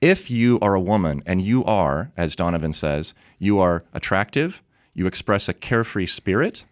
If 0.01 0.29
you 0.29 0.59
are 0.61 0.75
a 0.75 0.79
woman 0.79 1.23
and 1.25 1.41
you 1.41 1.63
are, 1.65 2.11
as 2.15 2.35
Donovan 2.35 2.73
says, 2.73 3.13
you 3.39 3.59
are 3.59 3.81
attractive, 3.93 4.61
you 4.93 5.07
express 5.07 5.49
a 5.49 5.53
carefree 5.53 6.05
spirit, 6.05 6.65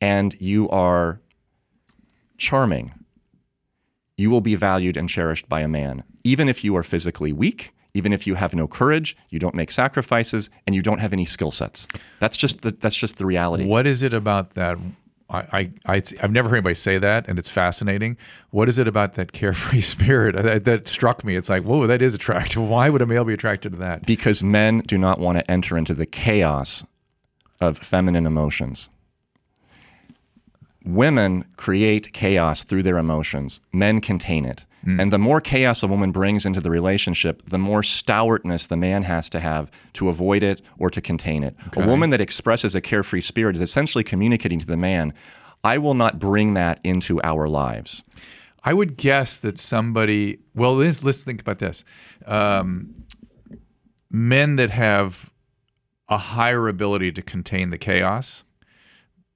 and 0.00 0.34
you 0.40 0.68
are 0.68 1.20
charming, 2.36 2.92
you 4.16 4.30
will 4.30 4.40
be 4.40 4.54
valued 4.54 4.96
and 4.96 5.08
cherished 5.08 5.48
by 5.48 5.60
a 5.60 5.68
man, 5.68 6.04
even 6.24 6.48
if 6.48 6.62
you 6.62 6.76
are 6.76 6.82
physically 6.82 7.32
weak, 7.32 7.72
even 7.94 8.12
if 8.12 8.26
you 8.26 8.34
have 8.34 8.54
no 8.54 8.68
courage, 8.68 9.16
you 9.30 9.38
don't 9.38 9.54
make 9.54 9.70
sacrifices, 9.70 10.50
and 10.66 10.76
you 10.76 10.82
don't 10.82 10.98
have 10.98 11.12
any 11.12 11.24
skill 11.24 11.50
sets. 11.50 11.88
That's 12.18 12.36
just 12.36 12.62
the 12.62 12.70
that's 12.70 12.96
just 12.96 13.18
the 13.18 13.26
reality. 13.26 13.66
What 13.66 13.86
is 13.86 14.02
it 14.02 14.12
about 14.12 14.54
that? 14.54 14.78
I, 15.30 15.38
I, 15.52 15.70
I, 15.86 16.02
have 16.20 16.32
never 16.32 16.48
heard 16.48 16.56
anybody 16.56 16.74
say 16.74 16.98
that, 16.98 17.28
and 17.28 17.38
it's 17.38 17.48
fascinating. 17.48 18.16
What 18.50 18.68
is 18.68 18.78
it 18.78 18.88
about 18.88 19.14
that 19.14 19.32
carefree 19.32 19.80
spirit 19.80 20.34
that, 20.34 20.64
that 20.64 20.88
struck 20.88 21.24
me? 21.24 21.36
It's 21.36 21.48
like, 21.48 21.62
whoa, 21.62 21.86
that 21.86 22.02
is 22.02 22.14
attractive. 22.14 22.68
Why 22.68 22.90
would 22.90 23.02
a 23.02 23.06
male 23.06 23.24
be 23.24 23.34
attracted 23.34 23.72
to 23.72 23.78
that? 23.78 24.06
Because 24.06 24.42
men 24.42 24.80
do 24.80 24.98
not 24.98 25.20
want 25.20 25.38
to 25.38 25.50
enter 25.50 25.78
into 25.78 25.94
the 25.94 26.06
chaos 26.06 26.84
of 27.60 27.78
feminine 27.78 28.26
emotions. 28.26 28.88
Women 30.84 31.44
create 31.56 32.12
chaos 32.12 32.64
through 32.64 32.82
their 32.82 32.98
emotions. 32.98 33.60
Men 33.72 34.00
contain 34.00 34.44
it. 34.44 34.64
And 34.82 35.12
the 35.12 35.18
more 35.18 35.40
chaos 35.42 35.82
a 35.82 35.86
woman 35.86 36.10
brings 36.10 36.46
into 36.46 36.60
the 36.60 36.70
relationship, 36.70 37.42
the 37.46 37.58
more 37.58 37.82
stoutness 37.82 38.66
the 38.66 38.78
man 38.78 39.02
has 39.02 39.28
to 39.30 39.40
have 39.40 39.70
to 39.94 40.08
avoid 40.08 40.42
it 40.42 40.62
or 40.78 40.88
to 40.88 41.00
contain 41.02 41.44
it. 41.44 41.54
A 41.76 41.86
woman 41.86 42.10
that 42.10 42.20
expresses 42.20 42.74
a 42.74 42.80
carefree 42.80 43.20
spirit 43.20 43.56
is 43.56 43.62
essentially 43.62 44.02
communicating 44.02 44.58
to 44.58 44.66
the 44.66 44.78
man, 44.78 45.12
I 45.62 45.76
will 45.76 45.94
not 45.94 46.18
bring 46.18 46.54
that 46.54 46.80
into 46.82 47.20
our 47.22 47.46
lives. 47.46 48.04
I 48.64 48.72
would 48.72 48.96
guess 48.96 49.40
that 49.40 49.58
somebody. 49.58 50.38
Well, 50.54 50.76
let's, 50.76 51.04
let's 51.04 51.24
think 51.24 51.40
about 51.40 51.58
this. 51.58 51.84
Um, 52.26 53.04
men 54.10 54.56
that 54.56 54.70
have 54.70 55.30
a 56.08 56.18
higher 56.18 56.68
ability 56.68 57.12
to 57.12 57.22
contain 57.22 57.68
the 57.68 57.78
chaos 57.78 58.44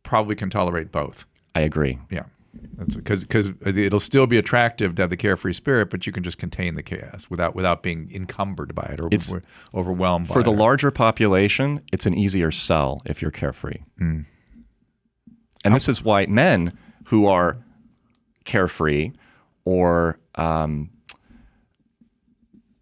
probably 0.02 0.34
can 0.34 0.50
tolerate 0.50 0.90
both. 0.90 1.26
I 1.54 1.60
agree. 1.60 1.98
Yeah. 2.10 2.24
That's 2.76 2.96
because 2.96 3.22
because 3.24 3.52
it'll 3.64 4.00
still 4.00 4.26
be 4.26 4.36
attractive 4.36 4.94
to 4.96 5.02
have 5.02 5.10
the 5.10 5.16
carefree 5.16 5.52
spirit, 5.52 5.90
but 5.90 6.06
you 6.06 6.12
can 6.12 6.22
just 6.22 6.38
contain 6.38 6.74
the 6.74 6.82
chaos 6.82 7.30
without 7.30 7.54
without 7.54 7.82
being 7.82 8.10
encumbered 8.12 8.74
by 8.74 8.82
it 8.84 9.00
or 9.00 9.06
It's- 9.06 9.32
overwhelmed 9.74 10.26
by 10.28 10.34
For 10.34 10.42
the 10.42 10.50
it. 10.52 10.56
larger 10.56 10.90
population, 10.90 11.80
it's 11.92 12.04
an 12.06 12.14
easier 12.14 12.50
sell 12.50 13.00
if 13.06 13.22
you're 13.22 13.30
carefree. 13.30 13.78
And 13.98 14.26
this 15.74 15.88
is 15.88 16.02
why 16.04 16.26
men 16.26 16.76
who 17.08 17.26
are 17.26 17.56
carefree 18.44 19.12
or 19.64 20.18
um, 20.34 20.90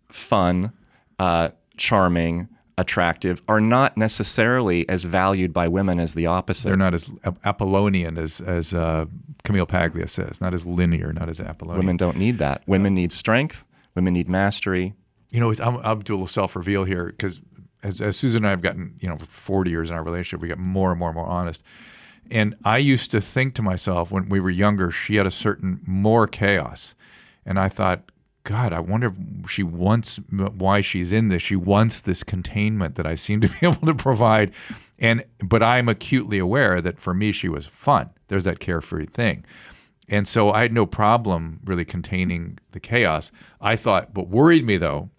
fun, 0.08 0.72
uh, 1.18 1.50
charming, 1.76 2.48
attractive 2.82 3.40
are 3.48 3.60
not 3.60 3.96
necessarily 3.96 4.86
as 4.88 5.04
valued 5.04 5.52
by 5.54 5.68
women 5.68 5.98
as 5.98 6.12
the 6.12 6.26
opposite. 6.26 6.68
They're 6.68 6.76
not 6.76 6.92
as 6.92 7.10
Apollonian 7.44 8.18
as 8.18 8.42
as 8.42 8.74
uh, 8.74 9.06
Camille 9.44 9.66
Paglia 9.66 10.08
says. 10.08 10.40
Not 10.40 10.52
as 10.52 10.66
linear. 10.66 11.12
Not 11.12 11.30
as 11.30 11.40
Apollonian. 11.40 11.78
Women 11.78 11.96
don't 11.96 12.18
need 12.18 12.38
that. 12.38 12.62
Women 12.66 12.94
need 12.94 13.12
strength. 13.12 13.64
Women 13.94 14.12
need 14.12 14.28
mastery. 14.28 14.94
You 15.30 15.40
know, 15.40 15.54
I'm, 15.62 15.78
I'll 15.78 15.96
do 15.96 16.12
a 16.12 16.16
little 16.16 16.26
self 16.26 16.54
reveal 16.54 16.84
here 16.84 17.06
because 17.06 17.40
as, 17.82 18.00
as 18.00 18.16
Susan 18.16 18.38
and 18.38 18.46
I 18.46 18.50
have 18.50 18.62
gotten, 18.62 18.96
you 19.00 19.08
know, 19.08 19.16
for 19.16 19.24
40 19.24 19.70
years 19.70 19.90
in 19.90 19.96
our 19.96 20.02
relationship, 20.02 20.40
we 20.40 20.48
get 20.48 20.58
more 20.58 20.90
and 20.90 20.98
more 20.98 21.08
and 21.08 21.16
more 21.16 21.26
honest. 21.26 21.62
And 22.30 22.54
I 22.64 22.78
used 22.78 23.10
to 23.12 23.20
think 23.20 23.54
to 23.54 23.62
myself 23.62 24.10
when 24.10 24.28
we 24.28 24.40
were 24.40 24.50
younger, 24.50 24.90
she 24.90 25.16
had 25.16 25.26
a 25.26 25.30
certain 25.30 25.80
more 25.84 26.26
chaos. 26.26 26.94
And 27.44 27.58
I 27.58 27.68
thought, 27.68 28.11
God, 28.44 28.72
I 28.72 28.80
wonder 28.80 29.12
if 29.42 29.50
she 29.50 29.62
wants 29.62 30.18
why 30.30 30.80
she's 30.80 31.12
in 31.12 31.28
this. 31.28 31.42
She 31.42 31.56
wants 31.56 32.00
this 32.00 32.24
containment 32.24 32.96
that 32.96 33.06
I 33.06 33.14
seem 33.14 33.40
to 33.40 33.48
be 33.48 33.58
able 33.62 33.86
to 33.86 33.94
provide. 33.94 34.52
And 34.98 35.24
but 35.48 35.62
I'm 35.62 35.88
acutely 35.88 36.38
aware 36.38 36.80
that 36.80 36.98
for 36.98 37.14
me 37.14 37.32
she 37.32 37.48
was 37.48 37.66
fun. 37.66 38.10
There's 38.28 38.44
that 38.44 38.60
carefree 38.60 39.06
thing. 39.06 39.44
And 40.08 40.26
so 40.26 40.50
I 40.50 40.62
had 40.62 40.72
no 40.72 40.86
problem 40.86 41.60
really 41.64 41.84
containing 41.84 42.58
the 42.72 42.80
chaos. 42.80 43.30
I 43.60 43.76
thought 43.76 44.14
what 44.14 44.28
worried 44.28 44.64
me 44.64 44.76
though 44.76 45.10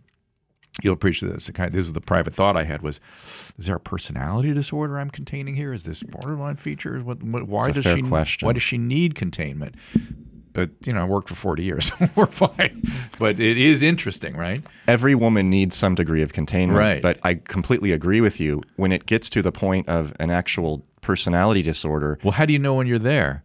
you'll 0.81 0.93
appreciate 0.93 1.31
this. 1.31 1.45
The 1.45 1.53
kind 1.53 1.71
this 1.71 1.85
was 1.85 1.93
the 1.93 2.01
private 2.01 2.33
thought 2.33 2.57
I 2.57 2.63
had 2.63 2.81
was: 2.81 2.99
Is 3.57 3.67
there 3.67 3.75
a 3.75 3.79
personality 3.79 4.53
disorder 4.53 4.97
I'm 4.97 5.09
containing 5.09 5.55
here? 5.55 5.73
Is 5.73 5.83
this 5.83 6.01
borderline 6.01 6.55
feature? 6.55 6.99
What? 6.99 7.21
what 7.21 7.47
why 7.47 7.71
does 7.71 7.83
she? 7.83 8.01
question. 8.01 8.45
Why 8.45 8.53
does 8.53 8.63
she 8.63 8.77
need 8.77 9.15
containment? 9.15 9.75
But 10.53 10.69
you 10.85 10.93
know, 10.93 11.01
I 11.01 11.05
worked 11.05 11.29
for 11.29 11.35
40 11.35 11.63
years. 11.63 11.91
We're 12.15 12.27
fine. 12.27 12.83
But 13.19 13.39
it 13.39 13.57
is 13.57 13.81
interesting, 13.81 14.37
right? 14.37 14.63
Every 14.87 15.15
woman 15.15 15.49
needs 15.49 15.75
some 15.75 15.95
degree 15.95 16.21
of 16.21 16.31
containment. 16.33 16.77
Right. 16.79 17.01
But 17.01 17.19
I 17.23 17.35
completely 17.35 17.91
agree 17.91 18.21
with 18.21 18.39
you. 18.39 18.61
When 18.75 18.91
it 18.91 19.05
gets 19.05 19.29
to 19.31 19.41
the 19.41 19.51
point 19.51 19.89
of 19.89 20.13
an 20.19 20.29
actual 20.29 20.85
personality 21.01 21.61
disorder, 21.63 22.19
Well, 22.23 22.31
how 22.33 22.45
do 22.45 22.53
you 22.53 22.59
know 22.59 22.75
when 22.75 22.87
you're 22.87 22.99
there? 22.99 23.43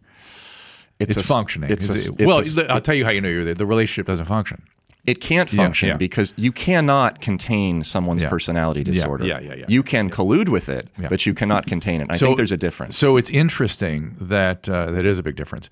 it's, 0.99 1.15
It's, 1.17 1.25
a, 1.29 1.33
functioning. 1.33 1.71
It's 1.71 1.89
a, 1.89 1.93
it's 1.93 2.09
it- 2.09 2.25
well, 2.27 2.39
a- 2.41 2.71
I'll 2.73 2.81
tell 2.81 2.95
you 2.95 3.05
how 3.05 3.11
you 3.11 3.21
know 3.21 3.29
you're 3.29 3.45
there. 3.45 3.53
The 3.55 3.65
relationship 3.65 4.05
doesn't 4.07 4.25
function. 4.25 4.61
it 5.07 5.21
can't 5.21 5.49
function 5.49 5.89
yeah. 5.89 5.97
because 5.97 6.33
you 6.37 6.51
cannot 6.51 7.21
contain 7.21 7.83
someone's 7.83 8.21
Yeah. 8.21 8.29
personality 8.29 8.83
disorder. 8.83 9.25
yeah, 9.25 9.39
yeah, 9.39 9.55
yeah. 9.55 9.65
You 9.67 9.81
can 9.81 10.09
collude 10.09 10.49
with 10.49 10.67
it, 10.69 10.89
Yeah. 10.99 11.07
but 11.09 11.25
you 11.25 11.33
cannot 11.33 11.65
contain 11.67 12.01
it. 12.01 12.07
I 12.11 12.17
So- 12.17 12.25
think 12.27 12.37
there's 12.37 12.51
a 12.51 12.57
difference. 12.57 12.97
So 12.97 13.17
it's 13.17 13.29
interesting 13.31 14.15
that 14.21 14.67
uh, 14.69 14.91
that 14.91 15.05
is 15.05 15.17
a 15.17 15.23
big 15.23 15.35
difference. 15.37 15.69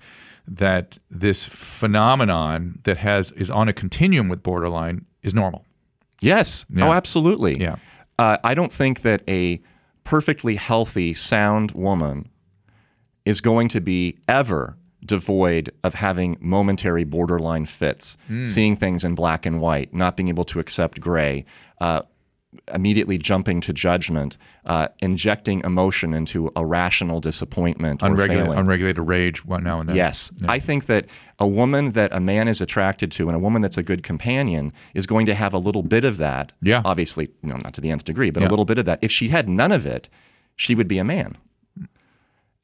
That 0.50 0.96
this 1.10 1.44
phenomenon 1.44 2.78
that 2.84 2.96
has 2.98 3.30
is 3.32 3.50
on 3.50 3.68
a 3.68 3.72
continuum 3.72 4.28
with 4.28 4.42
borderline 4.42 5.04
is 5.22 5.34
normal. 5.34 5.64
yes. 6.22 6.64
Yeah. 6.70 6.88
Oh, 6.88 6.92
absolutely. 6.92 7.60
Yeah. 7.60 7.76
Uh, 8.18 8.38
I 8.42 8.54
don't 8.54 8.72
think 8.72 9.02
that 9.02 9.22
a 9.28 9.60
perfectly 10.04 10.56
healthy, 10.56 11.12
sound 11.14 11.72
woman 11.72 12.28
is 13.24 13.40
going 13.40 13.68
to 13.68 13.80
be 13.80 14.18
ever 14.26 14.76
devoid 15.04 15.70
of 15.84 15.94
having 15.94 16.36
momentary 16.40 17.04
borderline 17.04 17.66
fits, 17.66 18.16
Hmm. 18.26 18.46
seeing 18.46 18.74
things 18.74 19.04
in 19.04 19.14
black 19.14 19.46
and 19.46 19.60
white, 19.60 19.92
not 19.94 20.16
being 20.16 20.28
able 20.28 20.44
to 20.44 20.58
accept 20.58 20.98
gray, 21.00 21.44
uh, 21.80 22.02
immediately 22.72 23.18
jumping 23.18 23.60
to 23.60 23.72
judgment, 23.72 24.36
uh, 24.64 24.88
injecting 25.00 25.60
emotion 25.64 26.14
into 26.14 26.50
a 26.56 26.64
rational 26.64 27.20
disappointment 27.20 28.02
or 28.02 28.06
Unregulated, 28.06 28.44
failing. 28.46 28.58
unregulated 28.58 29.06
rage 29.06 29.44
one 29.44 29.62
now 29.64 29.80
and 29.80 29.88
then. 29.90 29.96
Yes. 29.96 30.32
I 30.48 30.58
think 30.58 30.86
that 30.86 31.06
a 31.38 31.46
woman 31.46 31.92
that 31.92 32.10
a 32.12 32.20
man 32.20 32.48
is 32.48 32.60
attracted 32.60 33.12
to 33.12 33.28
and 33.28 33.36
a 33.36 33.38
woman 33.38 33.60
that's 33.62 33.76
a 33.78 33.82
good 33.82 34.02
companion 34.02 34.72
is 34.94 35.06
going 35.06 35.26
to 35.26 35.34
have 35.34 35.52
a 35.52 35.58
little 35.58 35.82
bit 35.82 36.04
of 36.04 36.16
that. 36.18 36.52
Yeah. 36.62 36.80
Obviously, 36.84 37.28
you 37.42 37.50
know, 37.50 37.56
not 37.58 37.74
to 37.74 37.80
the 37.82 37.90
nth 37.90 38.04
degree, 38.04 38.30
but 38.30 38.40
Yeah. 38.42 38.48
a 38.48 38.50
little 38.50 38.64
bit 38.64 38.78
of 38.78 38.86
that. 38.86 38.98
If 39.02 39.12
she 39.12 39.28
had 39.28 39.48
none 39.48 39.70
of 39.72 39.84
it, 39.84 40.08
she 40.56 40.74
would 40.74 40.88
be 40.88 40.98
a 40.98 41.04
man. 41.04 41.36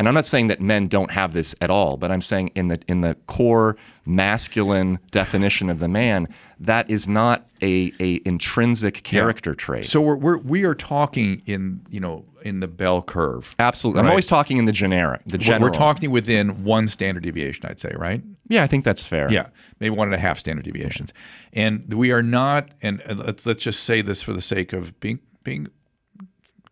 And 0.00 0.08
I'm 0.08 0.14
not 0.14 0.24
saying 0.24 0.48
that 0.48 0.60
men 0.60 0.88
don't 0.88 1.12
have 1.12 1.34
this 1.34 1.54
at 1.60 1.70
all, 1.70 1.96
but 1.96 2.10
I'm 2.10 2.20
saying 2.20 2.48
in 2.56 2.66
the 2.66 2.80
in 2.88 3.00
the 3.00 3.14
core 3.26 3.76
masculine 4.04 4.98
definition 5.12 5.70
of 5.70 5.78
the 5.78 5.88
man, 5.88 6.26
that 6.58 6.90
is 6.90 7.06
not 7.06 7.48
a, 7.62 7.92
a 8.00 8.20
intrinsic 8.24 9.04
character 9.04 9.54
trait. 9.54 9.86
So 9.86 10.00
we're, 10.00 10.16
we're 10.16 10.38
we 10.38 10.64
are 10.64 10.74
talking 10.74 11.42
in 11.46 11.80
you 11.90 12.00
know 12.00 12.24
in 12.42 12.58
the 12.58 12.66
bell 12.66 13.02
curve. 13.02 13.54
Absolutely. 13.60 14.00
I'm 14.02 14.08
always 14.08 14.26
talking 14.26 14.56
in 14.56 14.64
the 14.64 14.72
generic, 14.72 15.22
the 15.26 15.36
We're- 15.36 15.44
general. 15.44 15.70
We're 15.70 15.74
talking 15.74 16.10
within 16.10 16.64
one 16.64 16.88
standard 16.88 17.22
deviation, 17.22 17.64
I'd 17.66 17.78
say, 17.78 17.92
right? 17.96 18.20
Yeah, 18.48 18.64
I 18.64 18.66
think 18.66 18.84
that's 18.84 19.06
fair. 19.06 19.30
Yeah, 19.30 19.46
maybe 19.78 19.94
one 19.94 20.08
and 20.08 20.14
a 20.14 20.18
half 20.18 20.40
standard 20.40 20.64
deviations, 20.64 21.14
and 21.52 21.94
we 21.94 22.10
are 22.10 22.22
not. 22.22 22.68
And 22.82 23.00
let's 23.16 23.46
let's 23.46 23.62
just 23.62 23.84
say 23.84 24.02
this 24.02 24.24
for 24.24 24.32
the 24.32 24.40
sake 24.40 24.72
of 24.72 24.98
being 24.98 25.20
being 25.44 25.68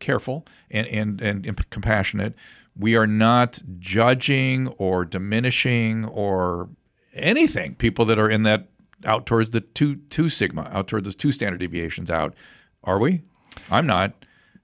careful 0.01 0.45
and 0.73 0.89
and 0.89 1.20
and, 1.20 1.47
and 1.47 1.70
compassionate. 1.70 2.35
We 2.77 2.97
are 2.97 3.07
not 3.07 3.61
judging 3.79 4.68
or 4.79 5.05
diminishing 5.05 6.05
or 6.07 6.70
anything 7.14 7.75
people 7.75 8.05
that 8.07 8.18
are 8.18 8.31
in 8.31 8.43
that 8.45 8.68
out 9.05 9.27
towards 9.27 9.51
the 9.51 9.61
two 9.61 9.97
two 9.97 10.29
sigma 10.29 10.68
out 10.73 10.89
towards 10.89 11.05
those 11.05 11.16
two 11.16 11.33
standard 11.33 11.59
deviations 11.59 12.11
out. 12.11 12.35
Are 12.85 12.99
we? 12.99 13.23
I'm 13.70 13.87
not. 13.87 14.14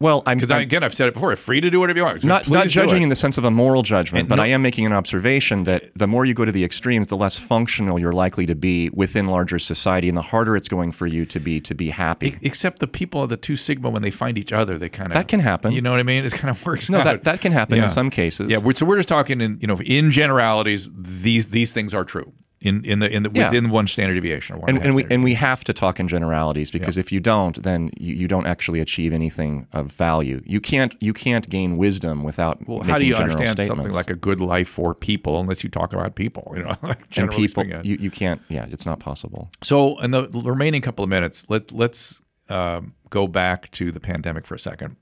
Well, 0.01 0.23
I'm, 0.27 0.39
Because 0.39 0.53
again, 0.53 0.85
I've 0.85 0.95
said 0.95 1.09
it 1.09 1.15
before. 1.15 1.35
Free 1.35 1.61
to 1.61 1.71
do 1.71 1.81
whatever 1.81 1.99
you 1.99 2.05
want. 2.05 2.23
not, 2.23 2.49
not 2.49 2.69
judging 2.69 3.03
in 3.03 3.09
the 3.09 3.17
sense 3.17 3.37
of 3.37 3.45
a 3.45 3.51
moral 3.51 3.83
judgment, 3.83 4.21
And 4.21 4.29
but 4.29 4.37
no- 4.37 4.45
I 4.45 4.47
am 4.47 4.63
making 4.63 4.87
an 4.87 4.93
observation 4.93 5.65
that 5.65 5.91
the 5.97 6.07
more 6.07 6.25
you 6.25 6.35
go 6.35 6.45
to 6.45 6.53
the 6.53 6.63
extremes, 6.63 7.09
the 7.09 7.17
less 7.17 7.37
functional 7.37 7.99
you're 7.99 8.13
likely 8.13 8.47
to 8.47 8.55
be 8.55 8.91
within 8.91 9.27
larger 9.27 9.59
society, 9.59 10.07
and 10.09 10.17
the 10.17 10.23
harder 10.23 10.57
it's 10.57 10.69
going 10.69 10.93
for 10.93 11.09
you 11.09 11.27
to 11.27 11.41
be 11.41 11.59
to 11.63 11.75
be 11.75 11.91
happy. 11.91 12.37
Except 12.43 12.79
the 12.79 12.87
people 12.87 13.25
of 13.25 13.29
the 13.29 13.37
two 13.37 13.57
sigma, 13.57 13.91
when 13.91 14.03
they 14.03 14.13
find 14.13 14.39
each 14.39 14.53
other, 14.53 14.79
they 14.79 14.89
kind 14.89 15.09
of 15.11 15.15
That 15.15 15.27
can 15.27 15.41
happen. 15.41 15.73
You 15.73 15.83
know 15.83 15.91
what 15.91 15.99
I 15.99 16.05
mean? 16.05 16.25
It 16.25 16.33
kind 16.33 16.51
of 16.51 16.65
works. 16.67 16.89
no, 16.89 16.99
out. 16.99 17.05
that, 17.05 17.25
that 17.25 17.41
can 17.41 17.51
happen 17.51 17.77
Yeah. 17.79 17.83
in 17.85 17.89
some 17.89 18.09
cases. 18.11 18.53
Yeah, 18.53 18.59
we're, 18.59 18.75
so 18.75 18.87
we're 18.87 18.99
just 18.99 19.09
talking 19.09 19.41
in 19.41 19.59
you 19.61 19.67
know 19.67 19.81
in 19.81 20.13
generalities. 20.13 20.89
These 20.97 21.51
these 21.51 21.73
things 21.73 21.93
are 21.93 22.05
true 22.05 22.33
in 22.61 22.85
in 22.85 22.99
the 22.99 23.09
in 23.09 23.23
the 23.23 23.31
Yeah. 23.33 23.49
within 23.49 23.71
one 23.71 23.87
standard 23.87 24.15
deviation. 24.15 24.57
Or 24.57 24.59
one 24.61 24.69
and, 24.71 24.79
and, 24.79 24.87
and 24.87 24.95
we 24.97 25.07
and 25.11 25.23
we 25.25 25.35
have 25.35 25.63
to 25.65 25.73
talk 25.73 26.01
in 26.01 26.09
generalities 26.09 26.71
because 26.71 26.97
Yeah. 26.97 27.01
if 27.01 27.13
you 27.13 27.21
don't, 27.21 27.63
then 27.63 27.91
you, 27.97 28.15
you 28.15 28.29
don't 28.29 28.47
actually 28.47 28.81
achieve 28.81 29.13
anything 29.13 29.67
of 29.73 29.93
value. 29.93 30.43
You 30.45 30.61
can't 30.61 30.95
you 31.01 31.13
can't 31.13 31.49
gain 31.49 31.77
wisdom 31.77 32.25
without 32.25 32.67
well, 32.67 32.83
how 32.83 32.99
do 32.99 33.05
you 33.05 33.15
understand 33.15 33.51
statements. 33.51 33.69
something 33.69 33.93
like 33.93 34.11
a 34.11 34.17
good 34.17 34.41
life 34.41 34.69
for 34.69 34.95
people 34.95 35.41
unless 35.41 35.63
you 35.63 35.71
talk 35.71 35.93
about 35.93 36.15
people? 36.15 36.53
You 36.57 36.65
know, 36.65 36.75
like 36.83 37.17
and 37.17 37.31
people 37.31 37.65
you, 37.85 37.97
you 38.01 38.11
can't 38.11 38.41
yeah 38.49 38.67
it's 38.71 38.87
not 38.87 38.99
possible. 38.99 39.51
So, 39.63 39.99
in 40.01 40.11
the 40.11 40.29
remaining 40.29 40.83
couple 40.83 41.03
of 41.05 41.09
minutes, 41.09 41.47
let 41.49 41.71
let's 41.73 42.21
um, 42.49 42.95
go 43.11 43.27
back 43.29 43.71
to 43.73 43.93
the 43.93 44.01
pandemic 44.01 44.47
for 44.47 44.55
a 44.55 44.59
second. 44.59 44.97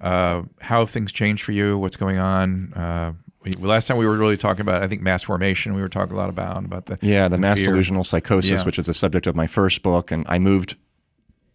Uh, 0.00 0.42
how 0.60 0.78
have 0.80 0.90
things 0.90 1.10
changed 1.12 1.42
for 1.42 1.52
you? 1.52 1.76
What's 1.76 1.96
going 1.96 2.18
on? 2.18 2.72
Uh, 2.72 3.12
we, 3.44 3.52
last 3.52 3.86
time 3.86 3.96
we 3.96 4.06
were 4.06 4.16
really 4.16 4.36
talking 4.36 4.62
about, 4.62 4.82
I 4.82 4.88
think, 4.88 5.00
mass 5.02 5.22
formation. 5.22 5.74
We 5.74 5.80
were 5.82 5.88
talking 5.88 6.14
a 6.14 6.18
lot 6.18 6.28
about 6.28 6.64
about 6.64 6.86
the 6.86 6.98
Yeah, 7.00 7.28
the 7.28 7.34
and 7.34 7.42
mass 7.42 7.58
fear. 7.60 7.68
delusional 7.70 8.04
psychosis, 8.04 8.60
Yeah. 8.60 8.64
which 8.66 8.78
is 8.78 8.86
the 8.86 8.94
subject 8.94 9.26
of 9.26 9.36
my 9.36 9.46
first 9.46 9.82
book, 9.82 10.10
and 10.10 10.24
I 10.28 10.38
moved 10.38 10.76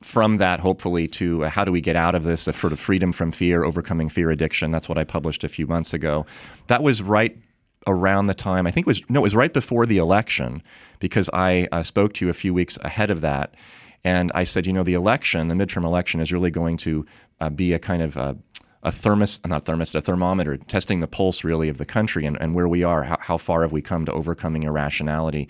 from 0.01 0.37
that 0.37 0.59
hopefully 0.59 1.07
to 1.07 1.45
uh, 1.45 1.49
how 1.49 1.63
do 1.63 1.71
we 1.71 1.79
get 1.81 1.95
out 1.95 2.13
of 2.15 2.23
this, 2.25 2.47
a 2.47 2.53
sort 2.53 2.73
of 2.73 2.79
freedom 2.79 3.11
from 3.13 3.31
fear, 3.31 3.63
overcoming 3.63 4.09
fear 4.09 4.29
addiction. 4.31 4.69
That's 4.71 4.89
what 4.89 4.97
I 4.97 5.03
published 5.05 5.43
a 5.45 5.49
few 5.49 5.65
months 5.65 5.93
ago. 5.93 6.25
That 6.67 6.83
was 6.83 7.01
right 7.01 7.37
around 7.85 8.27
the 8.27 8.33
time 8.33 8.65
I 8.65 8.71
think 8.71 8.85
it 8.85 8.87
was 8.87 9.01
no, 9.09 9.19
it 9.19 9.23
was 9.23 9.35
right 9.35 9.51
before 9.53 9.85
the 9.85 9.97
election 9.97 10.61
because 10.99 11.29
I 11.33 11.67
uh, 11.71 11.83
spoke 11.83 12.13
to 12.13 12.25
you 12.25 12.29
a 12.29 12.33
few 12.33 12.53
weeks 12.53 12.77
ahead 12.81 13.09
of 13.11 13.19
that, 13.21 13.55
and 14.05 14.31
I 14.33 14.45
said, 14.45 14.65
you 14.65 14.71
know, 14.73 14.83
the 14.83 14.93
election, 14.93 15.49
the 15.49 15.55
midterm 15.55 15.83
election, 15.83 16.21
is 16.21 16.31
really 16.31 16.51
going 16.51 16.77
to 16.77 17.05
uh, 17.41 17.49
be 17.49 17.73
a 17.73 17.79
kind 17.79 18.01
of 18.01 18.15
uh, 18.17 18.33
a 18.83 18.91
thermos, 18.91 19.39
not 19.45 19.65
thermos, 19.65 19.95
a 19.95 20.01
thermometer, 20.01 20.57
testing 20.57 20.99
the 20.99 21.07
pulse 21.07 21.43
really 21.43 21.69
of 21.69 21.77
the 21.77 21.85
country 21.85 22.25
and, 22.25 22.37
and 22.39 22.53
where 22.53 22.67
we 22.67 22.83
are. 22.83 23.03
How, 23.03 23.17
how 23.19 23.37
far 23.37 23.61
have 23.61 23.71
we 23.71 23.81
come 23.81 24.05
to 24.05 24.11
overcoming 24.11 24.63
irrationality? 24.63 25.47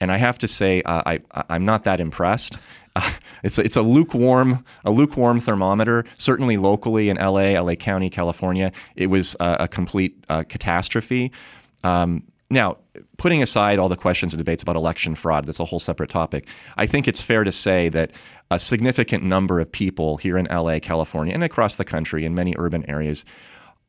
And 0.00 0.12
I 0.12 0.16
have 0.16 0.38
to 0.38 0.48
say, 0.48 0.82
uh, 0.82 1.02
I, 1.04 1.20
I'm 1.50 1.64
not 1.64 1.84
that 1.84 2.00
impressed. 2.00 2.58
It's 3.44 3.56
a, 3.56 3.62
it's 3.62 3.76
a 3.76 3.82
lukewarm 3.82 4.64
a 4.84 4.90
lukewarm 4.90 5.38
thermometer. 5.38 6.04
Certainly 6.16 6.56
locally 6.56 7.08
in 7.08 7.16
LA, 7.16 7.50
LA 7.60 7.76
County, 7.76 8.10
California, 8.10 8.72
it 8.96 9.06
was 9.06 9.36
uh, 9.38 9.58
a 9.60 9.68
complete 9.68 10.24
uh, 10.28 10.42
catastrophe. 10.42 11.30
Um, 11.84 12.24
now, 12.50 12.78
putting 13.18 13.42
aside 13.42 13.78
all 13.78 13.88
the 13.88 13.96
questions 13.96 14.32
and 14.32 14.38
debates 14.38 14.62
about 14.62 14.76
election 14.76 15.14
fraud, 15.14 15.46
that's 15.46 15.60
a 15.60 15.64
whole 15.66 15.80
separate 15.80 16.08
topic. 16.10 16.48
I 16.76 16.86
think 16.86 17.06
it's 17.06 17.20
fair 17.20 17.44
to 17.44 17.52
say 17.52 17.88
that 17.90 18.10
a 18.50 18.58
significant 18.58 19.22
number 19.22 19.60
of 19.60 19.70
people 19.70 20.16
here 20.16 20.38
in 20.38 20.46
LA, 20.46 20.78
California, 20.80 21.34
and 21.34 21.44
across 21.44 21.76
the 21.76 21.84
country 21.84 22.24
in 22.24 22.34
many 22.34 22.54
urban 22.56 22.88
areas 22.88 23.24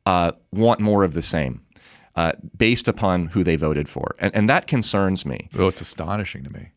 uh, 0.06 0.32
want 0.52 0.80
more 0.80 1.04
of 1.04 1.14
the 1.14 1.22
same. 1.22 1.62
Uh, 2.16 2.32
based 2.58 2.88
upon 2.88 3.26
who 3.28 3.44
they 3.44 3.54
voted 3.54 3.88
for. 3.88 4.14
And, 4.18 4.34
and 4.34 4.48
that 4.48 4.66
concerns 4.66 5.24
me. 5.24 5.48
Oh, 5.56 5.68
it's 5.68 5.80
astonishing 5.80 6.42
to 6.42 6.52
me. 6.52 6.70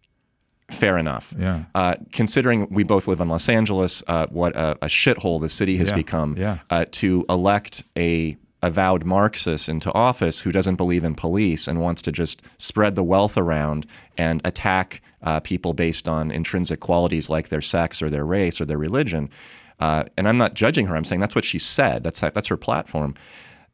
Fair 0.70 0.98
enough. 0.98 1.34
Yeah. 1.38 1.64
Uh, 1.74 1.96
considering 2.12 2.68
we 2.70 2.84
both 2.84 3.08
live 3.08 3.20
in 3.20 3.28
Los 3.28 3.50
Angeles, 3.50 4.04
uh, 4.08 4.28
what 4.30 4.56
a, 4.56 4.74
a 4.84 4.88
shithole 4.88 5.42
the 5.42 5.50
city 5.50 5.76
has 5.78 5.90
Yeah. 5.90 5.96
become, 5.96 6.38
Yeah. 6.38 6.60
uh, 6.70 6.86
to 6.92 7.26
elect 7.30 7.84
a 7.98 8.38
avowed 8.64 9.04
Marxist 9.04 9.70
into 9.70 9.92
office 9.94 10.40
who 10.40 10.52
doesn't 10.52 10.78
believe 10.78 11.04
in 11.04 11.14
police 11.14 11.68
and 11.68 11.80
wants 11.80 12.02
to 12.02 12.12
just 12.12 12.42
spread 12.58 12.96
the 12.96 13.04
wealth 13.04 13.38
around 13.38 13.86
and 14.18 14.42
attack 14.44 15.02
uh, 15.22 15.40
people 15.42 15.74
based 15.74 16.08
on 16.10 16.32
intrinsic 16.32 16.80
qualities 16.80 17.30
like 17.30 17.50
their 17.50 17.62
sex 17.62 18.02
or 18.02 18.10
their 18.10 18.26
race 18.26 18.60
or 18.60 18.66
their 18.66 18.78
religion. 18.80 19.30
uh, 19.80 20.06
and 20.18 20.28
I'm 20.28 20.38
not 20.38 20.54
judging 20.54 20.88
her. 20.88 20.96
I'm 20.96 21.04
saying 21.04 21.22
that's 21.22 21.36
what 21.36 21.46
she 21.46 21.60
said. 21.60 22.04
That's 22.04 22.20
that's 22.22 22.48
her 22.48 22.58
platform. 22.58 23.16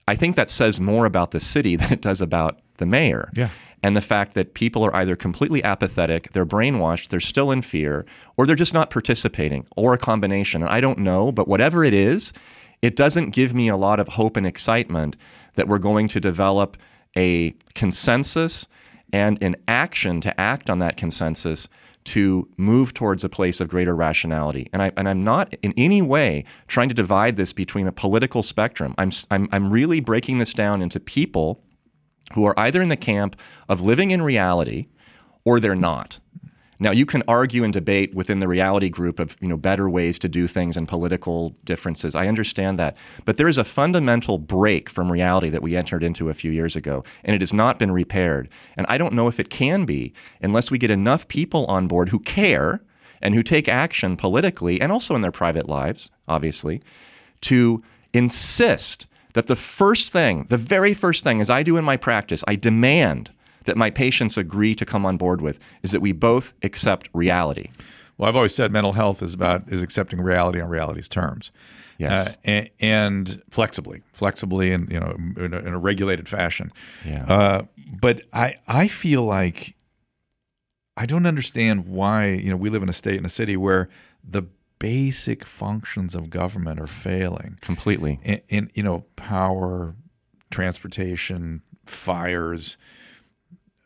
I 0.08 0.16
think 0.16 0.36
that 0.36 0.50
says 0.50 0.80
more 0.80 1.06
about 1.06 1.32
the 1.32 1.40
city 1.40 1.76
than 1.80 1.94
it 1.94 2.02
does 2.02 2.20
about 2.22 2.60
the 2.78 2.86
mayor. 2.86 3.30
Yeah. 3.36 3.50
And 3.82 3.96
the 3.96 4.02
fact 4.02 4.34
that 4.34 4.54
people 4.56 4.84
are 4.84 4.94
either 4.96 5.16
completely 5.16 5.64
apathetic, 5.64 6.32
they're 6.34 6.46
brainwashed, 6.46 7.10
they're 7.10 7.22
still 7.22 7.50
in 7.50 7.62
fear, 7.62 8.06
or 8.36 8.46
they're 8.46 8.56
just 8.56 8.74
not 8.74 8.90
participating, 8.90 9.66
or 9.78 9.94
a 9.94 9.98
combination. 9.98 10.62
And 10.64 10.70
I 10.70 10.82
don't 10.82 11.00
know, 11.00 11.32
but 11.32 11.48
whatever 11.48 11.86
it 11.86 11.94
is, 11.94 12.34
it 12.82 12.96
doesn't 12.96 13.32
give 13.32 13.54
me 13.54 13.68
a 13.68 13.78
lot 13.78 14.00
of 14.00 14.10
hope 14.10 14.38
and 14.38 14.48
excitement 14.48 15.16
that 15.56 15.68
we're 15.68 15.80
going 15.80 16.08
to 16.10 16.20
develop 16.20 16.78
a 17.18 17.52
consensus 17.74 18.68
and 19.12 19.42
an 19.42 19.56
action 19.68 20.22
to 20.22 20.40
act 20.40 20.70
on 20.70 20.80
that 20.80 20.96
consensus 20.96 21.68
to 22.06 22.48
move 22.58 22.94
towards 22.94 23.24
a 23.24 23.30
place 23.30 23.60
of 23.60 23.68
greater 23.68 23.96
rationality. 23.96 24.70
And, 24.72 24.82
I, 24.82 24.92
and 24.96 25.08
I'm 25.08 25.24
not 25.24 25.56
in 25.62 25.74
any 25.76 26.02
way 26.02 26.46
trying 26.68 26.90
to 26.90 26.96
divide 26.96 27.36
this 27.36 27.54
between 27.54 27.88
a 27.88 27.92
political 27.92 28.42
spectrum. 28.42 28.96
I'm, 28.98 29.12
I'm, 29.30 29.50
I'm 29.52 29.70
really 29.70 30.00
breaking 30.00 30.40
this 30.40 30.54
down 30.54 30.82
into 30.82 31.00
people 31.00 31.62
who 32.34 32.46
are 32.46 32.58
either 32.58 32.82
in 32.82 32.90
the 32.90 32.98
camp 32.98 33.36
of 33.68 33.82
living 33.82 34.12
in 34.12 34.22
reality 34.22 34.88
or 35.46 35.60
they're 35.60 35.76
not. 35.76 36.20
Now 36.80 36.92
you 36.92 37.06
can 37.06 37.24
argue 37.28 37.64
and 37.64 37.74
debate 37.74 38.16
within 38.16 38.40
the 38.40 38.48
reality 38.48 38.90
group 38.90 39.20
of 39.20 39.36
you 39.42 39.48
know 39.48 39.58
better 39.58 39.90
ways 39.90 40.18
to 40.20 40.30
do 40.30 40.48
things 40.48 40.78
and 40.78 40.88
political 40.88 41.56
differences. 41.66 42.16
I 42.16 42.28
understand 42.28 42.80
that, 42.80 42.96
but 43.26 43.38
there 43.38 43.50
is 43.50 43.58
a 43.58 43.64
fundamental 43.64 44.38
break 44.38 44.90
from 44.90 45.12
reality 45.12 45.50
that 45.50 45.62
we 45.62 45.76
entered 45.76 46.04
into 46.04 46.30
a 46.30 46.34
few 46.34 46.52
years 46.52 46.76
ago, 46.76 47.04
and 47.24 47.36
it 47.36 47.42
has 47.42 47.54
not 47.54 47.80
been 47.80 47.92
repaired. 47.92 48.50
And 48.78 48.88
I 48.90 48.98
don't 48.98 49.14
know 49.14 49.28
if 49.28 49.40
it 49.40 49.50
can 49.50 49.86
be 49.86 50.14
unless 50.42 50.72
we 50.72 50.78
get 50.78 50.92
enough 50.92 51.28
people 51.28 51.66
on 51.66 51.88
board 51.88 52.10
who 52.10 52.20
care 52.20 52.82
and 53.22 53.36
who 53.36 53.44
take 53.44 53.68
action 53.68 54.16
politically 54.16 54.80
and 54.80 54.92
also 54.92 55.16
in 55.16 55.22
their 55.22 55.32
private 55.32 55.68
lives, 55.68 56.12
obviously, 56.28 56.82
to 57.42 57.84
insist 58.14 59.08
that 59.34 59.48
the 59.48 59.56
first 59.56 60.12
thing, 60.12 60.46
the 60.50 60.58
very 60.58 60.94
first 60.94 61.24
thing, 61.24 61.42
as 61.42 61.50
I 61.50 61.64
do 61.64 61.78
in 61.78 61.86
my 61.86 61.98
practice, 61.98 62.44
I 62.48 62.56
demand 62.56 63.32
that 63.70 63.78
my 63.78 63.92
patients 63.92 64.36
agree 64.36 64.74
to 64.74 64.84
come 64.84 65.06
on 65.06 65.16
board 65.16 65.42
with 65.42 65.60
is 65.84 65.92
that 65.92 66.02
we 66.02 66.12
both 66.12 66.56
accept 66.64 67.08
reality. 67.14 67.70
Well, 68.18 68.28
I've 68.28 68.36
always 68.36 68.56
said 68.56 68.72
mental 68.72 68.94
health 68.94 69.22
is 69.22 69.36
about 69.36 69.72
is 69.72 69.84
accepting 69.84 70.20
reality 70.20 70.60
on 70.60 70.70
reality's 70.70 71.08
terms. 71.08 71.52
Yes. 72.00 72.34
Uh, 72.34 72.38
and, 72.46 72.70
and 72.80 73.42
flexibly, 73.52 74.02
flexibly, 74.12 74.72
and 74.72 74.92
you 74.92 75.00
know, 75.00 75.16
in 75.38 75.54
a, 75.54 75.60
in 75.60 75.68
a 75.68 75.78
regulated 75.78 76.28
fashion. 76.28 76.72
Yeah. 77.06 77.26
Uh, 77.26 77.62
but 78.02 78.24
I, 78.34 78.56
I 78.68 78.88
feel 78.88 79.24
like 79.24 79.76
I 80.98 81.06
don't 81.06 81.28
understand 81.28 81.88
why 81.88 82.30
you 82.30 82.50
know 82.50 82.58
we 82.58 82.72
live 82.72 82.82
in 82.82 82.90
a 82.90 82.94
state 82.94 83.18
in 83.18 83.26
a 83.26 83.30
city 83.30 83.56
where 83.56 83.88
the 84.28 84.44
basic 84.80 85.46
functions 85.46 86.16
of 86.16 86.32
government 86.32 86.80
are 86.80 86.88
failing. 86.88 87.60
Completely. 87.62 88.20
In, 88.24 88.42
in 88.50 88.72
you 88.74 88.82
know, 88.82 89.06
power, 89.16 89.94
transportation, 90.50 91.62
fires, 91.86 92.78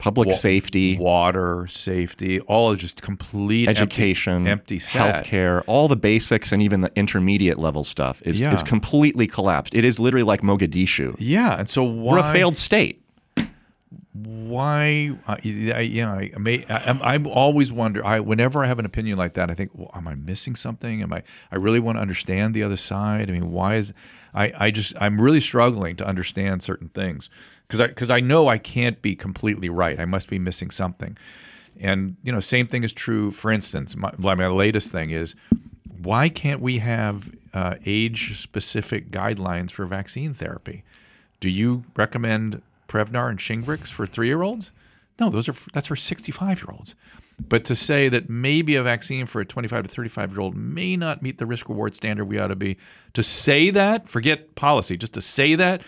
Public 0.03 0.27
wa- 0.29 0.35
safety, 0.35 0.97
water, 0.97 1.65
safety, 1.69 2.39
all 2.41 2.75
just 2.75 3.01
complete 3.01 3.69
education, 3.69 4.45
empty, 4.45 4.77
set. 4.77 5.23
healthcare, 5.25 5.63
all 5.65 5.87
the 5.87 5.95
basics 5.95 6.51
and 6.51 6.61
even 6.61 6.81
the 6.81 6.91
intermediate 6.97 7.57
level 7.57 7.85
stuff 7.85 8.21
is, 8.25 8.41
Yeah. 8.41 8.53
is 8.53 8.61
completely 8.63 9.27
collapsed. 9.27 9.73
It 9.73 9.85
is 9.85 9.99
literally 9.99 10.23
like 10.25 10.41
Mogadishu. 10.41 11.15
Yeah, 11.19 11.57
and 11.57 11.69
so 11.69 11.83
why 11.83 12.13
We're 12.15 12.19
a 12.29 12.33
failed 12.33 12.57
state. 12.57 12.99
why 14.13 15.11
uh, 15.27 15.37
I, 15.43 15.79
yeah 15.81 16.11
I, 16.13 16.31
I 16.35 16.37
may 16.37 16.65
I, 16.69 16.77
I'm- 16.85 16.99
I'm 17.01 17.27
always 17.27 17.71
wonder 17.71 18.05
I 18.05 18.19
whenever 18.19 18.63
I 18.63 18.67
have 18.67 18.77
an 18.79 18.85
opinion 18.85 19.17
like 19.17 19.33
that 19.33 19.49
I 19.49 19.55
think 19.55 19.71
well, 19.73 19.89
am 19.95 20.07
I 20.07 20.13
missing 20.15 20.55
something 20.55 21.01
am 21.01 21.11
I 21.13 21.23
I 21.51 21.55
really 21.55 21.79
want 21.79 21.97
to 21.97 22.01
understand 22.01 22.53
the 22.53 22.61
other 22.61 22.77
side 22.77 23.29
I 23.29 23.33
mean 23.33 23.51
why 23.51 23.75
is 23.75 23.91
I 24.33 24.53
I 24.59 24.71
just 24.71 24.93
I'm 25.01 25.19
really 25.19 25.39
struggling 25.39 25.95
to 25.95 26.05
understand 26.05 26.61
certain 26.61 26.89
things 26.89 27.29
because 27.73 27.81
I 27.81 27.87
because 27.87 28.09
I 28.09 28.19
know 28.19 28.47
I 28.47 28.57
can't 28.57 29.01
be 29.01 29.15
completely 29.15 29.69
right 29.69 29.99
I 29.99 30.05
must 30.05 30.29
be 30.29 30.39
missing 30.39 30.69
something 30.69 31.17
and 31.79 32.15
you 32.23 32.31
know 32.31 32.39
same 32.39 32.67
thing 32.67 32.83
is 32.83 32.93
true 32.93 33.31
for 33.31 33.51
instance 33.51 33.95
my, 33.95 34.11
my 34.17 34.47
latest 34.47 34.91
thing 34.91 35.09
is 35.09 35.35
why 36.01 36.29
can't 36.29 36.61
we 36.61 36.79
have 36.79 37.31
uh, 37.53 37.75
age 37.85 38.39
specific 38.39 39.11
guidelines 39.11 39.71
for 39.71 39.85
vaccine 39.85 40.33
therapy 40.33 40.83
do 41.39 41.49
you 41.49 41.83
recommend 41.97 42.61
Prevnar 42.87 43.29
and 43.29 43.37
Shingrix 43.37 43.87
for 43.87 44.07
three 44.07 44.27
year 44.27 44.43
olds? 44.43 44.71
No, 45.19 45.29
those 45.29 45.49
are 45.49 45.55
that's 45.73 45.87
for 45.87 45.97
65 45.97 46.59
year 46.59 46.69
olds. 46.71 46.95
But 47.49 47.65
to 47.65 47.75
say 47.75 48.07
that 48.07 48.29
maybe 48.29 48.75
a 48.75 48.83
vaccine 48.83 49.25
for 49.25 49.41
a 49.41 49.45
25 49.45 49.83
to 49.83 49.89
35 49.89 50.31
year 50.31 50.39
old 50.39 50.55
may 50.55 50.95
not 50.95 51.21
meet 51.21 51.39
the 51.39 51.45
risk 51.45 51.67
reward 51.67 51.95
standard 51.95 52.25
we 52.25 52.39
ought 52.39 52.47
to 52.47 52.55
be, 52.55 52.77
to 53.13 53.23
say 53.23 53.71
that, 53.71 54.07
forget 54.07 54.55
policy, 54.55 54.95
just 54.95 55.13
to 55.15 55.21
say 55.21 55.55
that, 55.55 55.81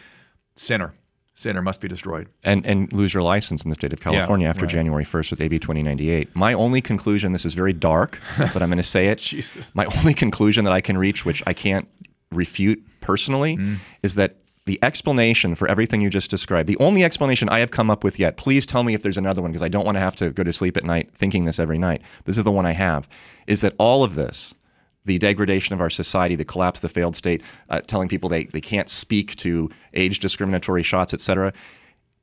sinner. 0.55 0.93
Sinner 1.35 1.61
must 1.61 1.81
be 1.81 1.87
destroyed. 1.87 2.29
and, 2.43 2.65
and 2.65 2.91
lose 2.93 3.13
your 3.13 3.21
license 3.21 3.63
in 3.63 3.69
the 3.69 3.75
state 3.75 3.91
of 3.93 3.99
California 3.99 4.47
after 4.47 4.63
right. 4.63 4.71
January 4.71 5.03
1st 5.03 5.31
with 5.31 5.41
AB 5.41 5.59
2098. 5.59 6.33
My 6.35 6.53
only 6.53 6.79
conclusion, 6.81 7.33
this 7.33 7.45
is 7.45 7.53
very 7.53 7.73
dark, 7.73 8.19
but 8.37 8.61
I'm 8.61 8.69
going 8.69 8.77
to 8.77 8.83
say 8.83 9.07
it. 9.07 9.19
Jesus. 9.19 9.69
My 9.75 9.85
only 9.97 10.13
conclusion 10.13 10.63
that 10.65 10.71
I 10.73 10.79
can 10.81 10.97
reach, 10.97 11.25
which 11.25 11.43
I 11.45 11.53
can't 11.53 11.87
refute 12.31 12.81
personally, 13.01 13.57
Mm. 13.57 13.77
is 14.01 14.15
that 14.15 14.37
the 14.65 14.79
explanation 14.81 15.53
for 15.55 15.67
everything 15.67 16.01
you 16.01 16.09
just 16.09 16.31
described, 16.31 16.67
the 16.67 16.77
only 16.77 17.03
explanation 17.03 17.47
I 17.49 17.59
have 17.59 17.69
come 17.69 17.91
up 17.91 18.03
with 18.03 18.17
yet, 18.17 18.35
please 18.37 18.65
tell 18.65 18.83
me 18.83 18.93
if 18.95 19.03
there's 19.03 19.17
another 19.17 19.41
one 19.41 19.51
because 19.51 19.61
I 19.61 19.67
don't 19.67 19.85
want 19.85 19.95
to 19.95 19.99
have 19.99 20.15
to 20.15 20.31
go 20.31 20.41
to 20.43 20.51
sleep 20.51 20.75
at 20.77 20.83
night 20.83 21.11
thinking 21.13 21.45
this 21.45 21.59
every 21.59 21.77
night. 21.77 22.01
This 22.23 22.37
is 22.37 22.43
the 22.45 22.51
one 22.51 22.65
I 22.65 22.71
have, 22.71 23.07
is 23.45 23.61
that 23.61 23.73
all 23.77 24.03
of 24.03 24.15
this, 24.15 24.55
the 25.05 25.17
degradation 25.17 25.73
of 25.73 25.81
our 25.81 25.89
society, 25.89 26.35
the 26.35 26.45
collapse, 26.45 26.79
the 26.79 26.89
failed 26.89 27.15
state, 27.15 27.41
uh, 27.69 27.79
telling 27.81 28.07
people 28.07 28.29
they, 28.29 28.45
they 28.45 28.61
can't 28.61 28.89
speak 28.89 29.35
to 29.37 29.69
age 29.93 30.19
discriminatory 30.19 30.83
shots, 30.83 31.13
et 31.13 31.21
cetera, 31.21 31.53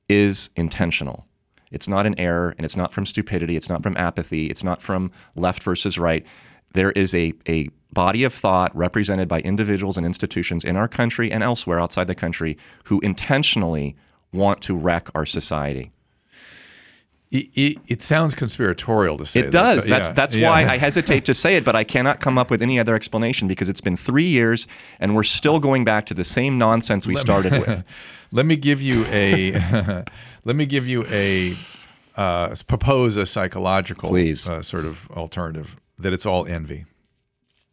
is 0.09 0.51
intentional. 0.57 1.27
It's 1.71 1.89
not 1.89 2.07
an 2.07 2.19
error, 2.19 2.55
and 2.59 2.65
it's 2.65 2.77
not 2.77 2.93
from 2.93 3.07
stupidity. 3.07 3.57
It's 3.57 3.69
not 3.69 3.83
from 3.83 3.97
apathy. 3.97 4.49
It's 4.49 4.63
not 4.63 4.83
from 4.83 5.11
left 5.35 5.63
versus 5.63 5.99
right. 5.99 6.27
There 6.75 6.93
is 6.93 7.15
a, 7.15 7.33
a 7.49 7.69
body 7.93 8.25
of 8.25 8.35
thought 8.35 8.75
represented 8.77 9.29
by 9.29 9.41
individuals 9.41 9.97
and 9.97 10.07
institutions 10.07 10.65
in 10.65 10.77
our 10.77 10.89
country 10.89 11.31
and 11.31 11.43
elsewhere 11.43 11.81
outside 11.81 12.09
the 12.09 12.15
country 12.15 12.59
who 12.85 13.01
intentionally 13.01 13.97
want 14.33 14.61
to 14.63 14.77
wreck 14.77 15.09
our 15.15 15.27
society. 15.27 15.93
It, 17.33 17.49
it, 17.55 17.79
it 17.89 18.03
sounds 18.03 18.35
conspiratorial 18.35 19.17
to 19.17 19.25
say 19.25 19.41
It 19.41 19.43
that, 19.45 19.53
does. 19.53 19.87
That's 19.87 20.09
yeah, 20.09 20.13
that's 20.15 20.37
yeah. 20.37 20.51
why 20.51 20.67
I 20.67 20.77
hesitate 20.87 21.25
to 21.25 21.35
say 21.35 21.57
it, 21.57 21.65
but 21.65 21.75
I 21.75 21.83
cannot 21.83 22.21
come 22.21 22.37
up 22.37 22.51
with 22.51 22.63
any 22.63 22.79
other 22.79 22.95
explanation 22.95 23.49
because 23.49 23.71
it's 23.71 23.81
been 23.81 23.97
three 23.97 24.27
years 24.27 24.67
and 25.01 25.17
we're 25.17 25.23
still 25.23 25.59
going 25.59 25.85
back 25.85 26.05
to 26.07 26.15
the 26.15 26.25
same 26.25 26.59
nonsense 26.59 27.07
we 27.07 27.17
started 27.17 27.53
with. 27.53 27.85
Let 28.33 28.45
me 28.45 28.57
give 28.57 28.81
you 28.81 29.05
a 29.07 30.05
let 30.45 30.57
me 30.57 30.65
give 30.65 30.89
you 30.89 31.05
a 31.11 31.55
uh, 32.17 32.55
propose 32.67 33.17
a 33.17 33.27
psychological 33.27 34.09
Please. 34.09 34.49
Uh, 34.49 34.63
sort 34.63 34.85
of 34.87 35.11
alternative 35.11 35.77
that 35.99 36.13
it's 36.15 36.25
all 36.25 36.47
envy, 36.47 36.87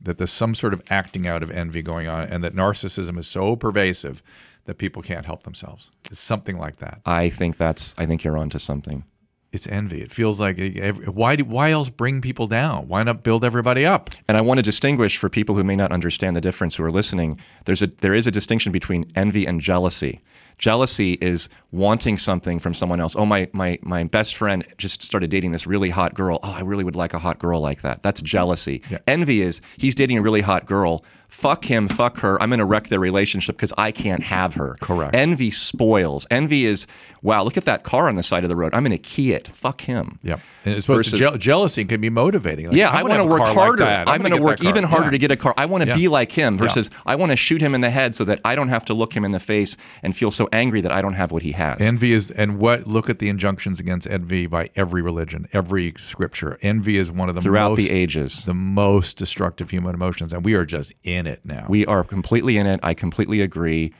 that 0.01 0.17
there's 0.17 0.31
some 0.31 0.53
sort 0.53 0.73
of 0.73 0.81
acting 0.89 1.27
out 1.27 1.43
of 1.43 1.49
envy 1.49 1.81
going 1.81 2.07
on, 2.07 2.25
and 2.25 2.43
that 2.43 2.53
narcissism 2.53 3.17
is 3.17 3.27
so 3.27 3.55
pervasive 3.55 4.21
that 4.65 4.77
people 4.77 5.01
can't 5.01 5.25
help 5.25 5.43
themselves. 5.43 5.91
It's 6.11 6.19
something 6.19 6.57
like 6.57 6.77
that. 6.77 7.01
I 7.05 7.29
think 7.29 7.57
that's. 7.57 7.95
I 7.97 8.05
think 8.05 8.23
you're 8.23 8.37
onto 8.37 8.59
something. 8.59 9.03
It's 9.51 9.65
envy. 9.65 10.01
It 10.01 10.11
feels 10.11 10.39
like 10.39 10.59
eh, 10.59 10.71
eh, 10.75 10.91
why 10.91 11.35
do, 11.35 11.43
why 11.43 11.71
else 11.71 11.89
bring 11.89 12.21
people 12.21 12.45
down? 12.45 12.87
Why 12.87 13.01
not 13.01 13.23
build 13.23 13.43
everybody 13.43 13.83
up? 13.85 14.11
And 14.27 14.37
I 14.37 14.41
want 14.41 14.59
to 14.59 14.61
distinguish 14.61 15.17
for 15.17 15.27
people 15.27 15.55
who 15.55 15.63
may 15.63 15.75
not 15.75 15.91
understand 15.91 16.35
the 16.35 16.41
difference 16.41 16.75
who 16.75 16.83
are 16.83 16.91
listening. 16.91 17.39
There's 17.65 17.81
a 17.81 17.87
there 17.87 18.13
is 18.13 18.27
a 18.27 18.31
distinction 18.31 18.71
between 18.71 19.05
envy 19.15 19.47
and 19.47 19.59
jealousy. 19.59 20.21
Jealousy 20.59 21.13
is 21.13 21.49
wanting 21.71 22.17
something 22.17 22.59
from 22.59 22.73
someone 22.73 22.99
else. 22.99 23.15
Oh, 23.15 23.25
my 23.25 23.49
my 23.53 23.79
my 23.81 24.03
best 24.03 24.35
friend 24.35 24.63
just 24.77 25.01
started 25.01 25.31
dating 25.31 25.51
this 25.51 25.65
really 25.65 25.89
hot 25.89 26.13
girl. 26.13 26.37
Oh, 26.43 26.51
I 26.51 26.61
really 26.61 26.83
would 26.83 26.97
like 26.97 27.13
a 27.15 27.19
hot 27.19 27.39
girl 27.39 27.59
like 27.59 27.81
that. 27.81 28.03
That's 28.03 28.21
jealousy. 28.21 28.83
Envy 29.07 29.41
is 29.41 29.61
he's 29.77 29.95
dating 29.95 30.19
a 30.19 30.21
really 30.21 30.41
hot 30.41 30.67
girl. 30.67 31.03
Fuck 31.29 31.65
him, 31.65 31.87
fuck 31.87 32.17
her. 32.19 32.41
I'm 32.41 32.49
going 32.49 32.59
to 32.59 32.65
wreck 32.65 32.87
their 32.89 32.99
relationship 32.99 33.55
because 33.55 33.71
I 33.77 33.91
can't 33.91 34.23
have 34.23 34.55
her. 34.55 34.75
Correct. 34.81 35.15
Envy 35.15 35.51
spoils. 35.51 36.27
Envy 36.29 36.65
is, 36.65 36.85
wow, 37.21 37.43
look 37.43 37.55
at 37.55 37.65
that 37.65 37.83
car 37.83 38.09
on 38.09 38.15
the 38.15 38.23
side 38.23 38.43
of 38.43 38.49
the 38.49 38.55
road. 38.55 38.73
I'm 38.73 38.83
going 38.83 38.91
to 38.91 38.97
key 38.97 39.31
it. 39.31 39.47
Fuck 39.47 39.81
him. 39.81 40.19
Yeah, 40.23 40.39
and 40.65 40.75
it's 40.75 40.85
supposed 40.85 41.11
Versus- 41.11 41.25
to 41.25 41.31
je- 41.33 41.37
jealousy 41.37 41.85
can 41.85 42.01
be 42.01 42.09
motivating. 42.09 42.67
Like, 42.67 42.75
Yeah, 42.75 42.89
I, 42.89 43.03
want 43.03 43.13
to 43.19 43.25
work 43.25 43.39
like 43.41 43.53
harder. 43.53 43.77
that. 43.83 44.09
I'm, 44.09 44.21
going 44.21 44.35
to 44.35 44.41
work 44.41 44.63
even 44.63 44.83
harder 44.83 45.05
Yeah. 45.05 45.11
to 45.11 45.17
get 45.19 45.31
a 45.31 45.37
car. 45.37 45.53
I 45.55 45.65
want 45.67 45.83
to 45.83 45.89
Yeah. 45.89 45.95
be 45.95 46.07
like 46.07 46.31
him 46.31 46.57
versus 46.57 46.89
I 47.05 47.15
want 47.15 47.31
to 47.31 47.35
shoot 47.37 47.61
him 47.61 47.73
in 47.75 47.81
the 47.81 47.89
head 47.91 48.13
so 48.15 48.23
that 48.25 48.41
I 48.43 48.55
don't 48.55 48.69
have 48.69 48.83
to 48.85 48.93
look 48.93 49.13
him 49.15 49.23
in 49.23 49.31
the 49.31 49.39
face 49.39 49.77
and 50.03 50.15
feel 50.15 50.31
so 50.31 50.49
angry 50.51 50.81
that 50.81 50.91
I 50.91 51.01
don't 51.01 51.13
have 51.13 51.31
what 51.31 51.43
he 51.43 51.51
has. 51.53 51.77
Envy 51.79 52.11
is, 52.11 52.31
and 52.31 52.59
what? 52.59 52.87
Look 52.87 53.09
at 53.09 53.19
the 53.19 53.29
injunctions 53.29 53.79
against 53.79 54.07
envy 54.09 54.47
by 54.47 54.71
every 54.75 55.01
religion, 55.01 55.47
every 55.53 55.93
scripture. 55.97 56.57
Envy 56.61 56.97
is 56.97 57.11
one 57.11 57.29
of 57.29 57.35
the 57.35 57.41
throughout 57.41 57.69
most, 57.71 57.77
the 57.77 57.91
ages. 57.91 58.43
the 58.45 58.53
most 58.53 59.15
destructive 59.15 59.69
human 59.69 59.93
emotions, 59.93 60.33
and 60.33 60.43
we 60.43 60.55
are 60.55 60.65
just 60.65 60.91
in 61.03 61.18
it 61.27 61.45
now. 61.45 61.65
We 61.69 61.85
are 61.85 62.03
completely 62.03 62.57
in 62.57 62.67
it. 62.67 62.79
I 62.83 62.93
completely 62.93 63.41
agree. 63.41 63.93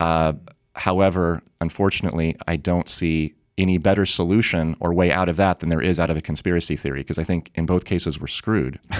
Uh, 0.00 0.34
however, 0.74 1.42
unfortunately, 1.60 2.36
I 2.46 2.56
don't 2.56 2.88
see 2.88 3.34
any 3.58 3.78
better 3.78 4.06
solution 4.06 4.74
or 4.80 4.94
way 4.94 5.12
out 5.12 5.28
of 5.28 5.36
that 5.36 5.60
than 5.60 5.68
there 5.68 5.82
is 5.82 6.00
out 6.00 6.10
of 6.10 6.16
a 6.16 6.22
conspiracy 6.22 6.74
theory 6.74 7.00
because 7.00 7.18
I 7.18 7.24
think 7.24 7.50
in 7.54 7.66
both 7.66 7.84
cases 7.84 8.18
we're 8.18 8.26
screwed. 8.26 8.78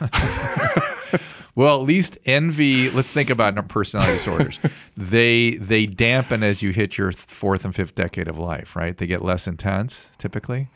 Well, 1.54 1.80
at 1.80 1.86
least 1.86 2.16
envy. 2.24 2.88
Let's 2.88 3.12
think 3.12 3.28
about 3.28 3.68
personality 3.68 4.14
disorders. 4.14 4.58
they 4.96 5.56
they 5.56 5.86
dampen 5.86 6.42
as 6.42 6.62
you 6.62 6.70
hit 6.70 6.96
your 6.96 7.12
fourth 7.12 7.64
and 7.64 7.74
fifth 7.74 7.94
decade 7.94 8.26
of 8.28 8.38
life, 8.38 8.74
right? 8.74 8.96
They 8.96 9.06
get 9.06 9.22
less 9.22 9.46
intense 9.46 10.10
typically, 10.16 10.68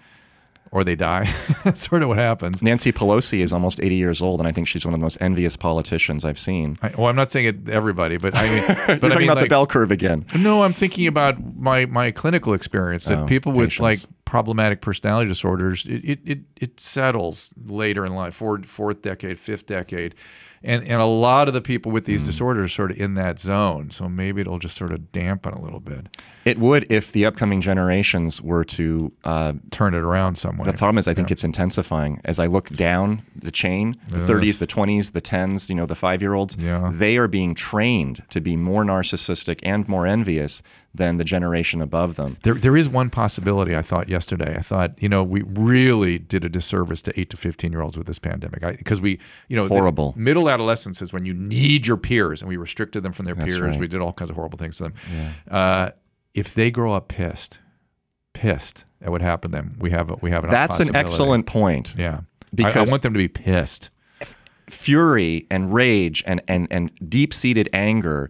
or 0.72 0.84
they 0.84 0.96
die. 0.96 1.28
That's 1.64 1.88
sort 1.88 2.02
of 2.02 2.08
what 2.08 2.18
happens. 2.18 2.62
Nancy 2.62 2.92
Pelosi 2.92 3.40
is 3.40 3.52
almost 3.52 3.80
80 3.80 3.94
years 3.94 4.20
old, 4.22 4.40
and 4.40 4.48
I 4.48 4.52
think 4.52 4.68
she's 4.68 4.84
one 4.84 4.94
of 4.94 5.00
the 5.00 5.04
most 5.04 5.18
envious 5.20 5.56
politicians 5.56 6.24
I've 6.24 6.38
seen. 6.38 6.78
I, 6.82 6.92
well, 6.98 7.06
I'm 7.06 7.16
not 7.16 7.30
saying 7.30 7.46
it 7.46 7.68
everybody, 7.68 8.16
but 8.16 8.34
I 8.36 8.48
mean, 8.48 8.64
but 8.66 8.76
You're 8.76 8.94
I 8.94 8.96
talking 8.98 9.18
mean, 9.18 9.30
about 9.30 9.42
the 9.42 9.48
bell 9.48 9.66
curve 9.66 9.90
again. 9.90 10.24
No, 10.36 10.62
I'm 10.64 10.72
thinking 10.72 11.06
about 11.06 11.36
my 11.56 11.86
my 11.86 12.10
clinical 12.10 12.52
experience 12.54 13.04
that 13.06 13.18
Oh, 13.18 13.26
people 13.26 13.52
with 13.52 13.70
patience. 13.70 13.80
like 13.80 13.98
problematic 14.24 14.80
personality 14.80 15.28
disorders, 15.28 15.84
it, 15.86 16.04
it 16.04 16.18
it 16.24 16.38
it 16.56 16.80
settles 16.80 17.54
later 17.66 18.04
in 18.04 18.14
life, 18.14 18.34
fourth 18.34 18.66
fourth 18.66 19.02
decade, 19.02 19.38
fifth 19.38 19.66
decade. 19.66 20.14
And 20.62 20.82
and 20.84 21.00
a 21.00 21.04
lot 21.06 21.48
of 21.48 21.54
the 21.54 21.60
people 21.60 21.92
with 21.92 22.04
these 22.06 22.26
disorders 22.26 22.64
are 22.64 22.68
sort 22.68 22.90
of 22.90 22.98
in 22.98 23.14
that 23.14 23.38
zone. 23.38 23.90
So 23.90 24.08
maybe 24.08 24.40
it'll 24.40 24.58
just 24.58 24.76
sort 24.76 24.90
of 24.92 25.12
dampen 25.12 25.52
a 25.52 25.60
little 25.60 25.80
bit. 25.80 26.08
It 26.44 26.58
would 26.58 26.90
if 26.90 27.12
the 27.12 27.26
upcoming 27.26 27.60
generations 27.60 28.40
were 28.42 28.64
to. 28.64 29.12
Uh, 29.24 29.52
Turn 29.70 29.94
it 29.94 29.98
around 30.02 30.36
somewhere. 30.36 30.70
the 30.70 30.76
problem 30.78 30.98
is, 30.98 31.06
I 31.08 31.14
think 31.14 31.30
it's 31.30 31.44
intensifying. 31.44 32.20
As 32.24 32.38
I 32.38 32.46
look 32.46 32.68
down 32.70 33.22
the 33.34 33.50
chain, 33.50 33.94
the 34.10 34.18
30s, 34.18 34.58
the 34.58 34.66
20s, 34.66 35.12
the 35.12 35.20
10s, 35.20 35.68
you 35.68 35.74
know, 35.74 35.86
the 35.86 35.94
five 35.94 36.22
year 36.22 36.34
olds, 36.34 36.56
Yeah. 36.58 36.90
they 36.92 37.16
are 37.16 37.28
being 37.28 37.54
trained 37.54 38.22
to 38.30 38.40
be 38.40 38.56
more 38.56 38.84
narcissistic 38.84 39.60
and 39.62 39.86
more 39.88 40.06
envious 40.06 40.62
than 40.96 41.16
the 41.16 41.24
generation 41.24 41.80
above 41.82 42.16
them. 42.16 42.36
There, 42.42 42.54
there 42.54 42.76
is 42.76 42.88
one 42.88 43.10
possibility. 43.10 43.76
I 43.76 43.82
thought 43.82 44.08
yesterday. 44.08 44.56
I 44.56 44.62
thought, 44.62 45.00
you 45.02 45.08
know, 45.08 45.22
we 45.22 45.42
really 45.42 46.18
did 46.18 46.44
a 46.44 46.48
disservice 46.48 47.00
to 47.02 47.20
eight 47.20 47.30
to 47.30 47.36
fifteen 47.36 47.72
year 47.72 47.82
olds 47.82 47.96
with 47.98 48.06
this 48.06 48.18
pandemic 48.18 48.60
because 48.78 49.00
we, 49.00 49.18
you 49.48 49.56
know, 49.56 49.68
Horrible. 49.68 50.14
middle 50.16 50.48
adolescence 50.50 51.02
is 51.02 51.12
when 51.12 51.24
you 51.24 51.34
need 51.34 51.86
your 51.86 51.96
peers, 51.96 52.42
and 52.42 52.48
we 52.48 52.56
restricted 52.56 53.02
them 53.02 53.12
from 53.12 53.24
their 53.24 53.34
That's 53.34 53.46
peers. 53.46 53.60
right. 53.60 53.80
We 53.80 53.88
did 53.88 54.00
all 54.00 54.12
kinds 54.12 54.30
of 54.30 54.36
horrible 54.36 54.58
things 54.58 54.76
to 54.78 54.84
them. 54.84 54.94
Uh, 55.50 55.90
if 56.34 56.54
they 56.54 56.70
grow 56.70 56.92
up 56.92 57.08
pissed, 57.08 57.60
pissed 58.34 58.84
at 59.00 59.10
what 59.10 59.20
happened 59.22 59.52
to 59.52 59.58
them, 59.58 59.76
we 59.78 59.90
have 59.90 60.10
a- 60.10 60.16
we 60.20 60.30
have 60.30 60.44
an 60.44 60.50
That's 60.50 60.80
an 60.80 60.94
excellent 60.94 61.46
point. 61.46 61.94
Yeah, 61.96 62.20
I- 62.62 62.70
I, 62.70 62.82
want 62.84 63.02
them 63.02 63.12
to 63.14 63.18
be 63.18 63.28
pissed. 63.28 63.90
Fury 64.68 65.46
and 65.48 65.72
rage 65.72 66.24
and, 66.26 66.42
and, 66.48 66.66
and 66.72 66.90
deep 67.08 67.32
seated 67.32 67.68
anger 67.72 68.28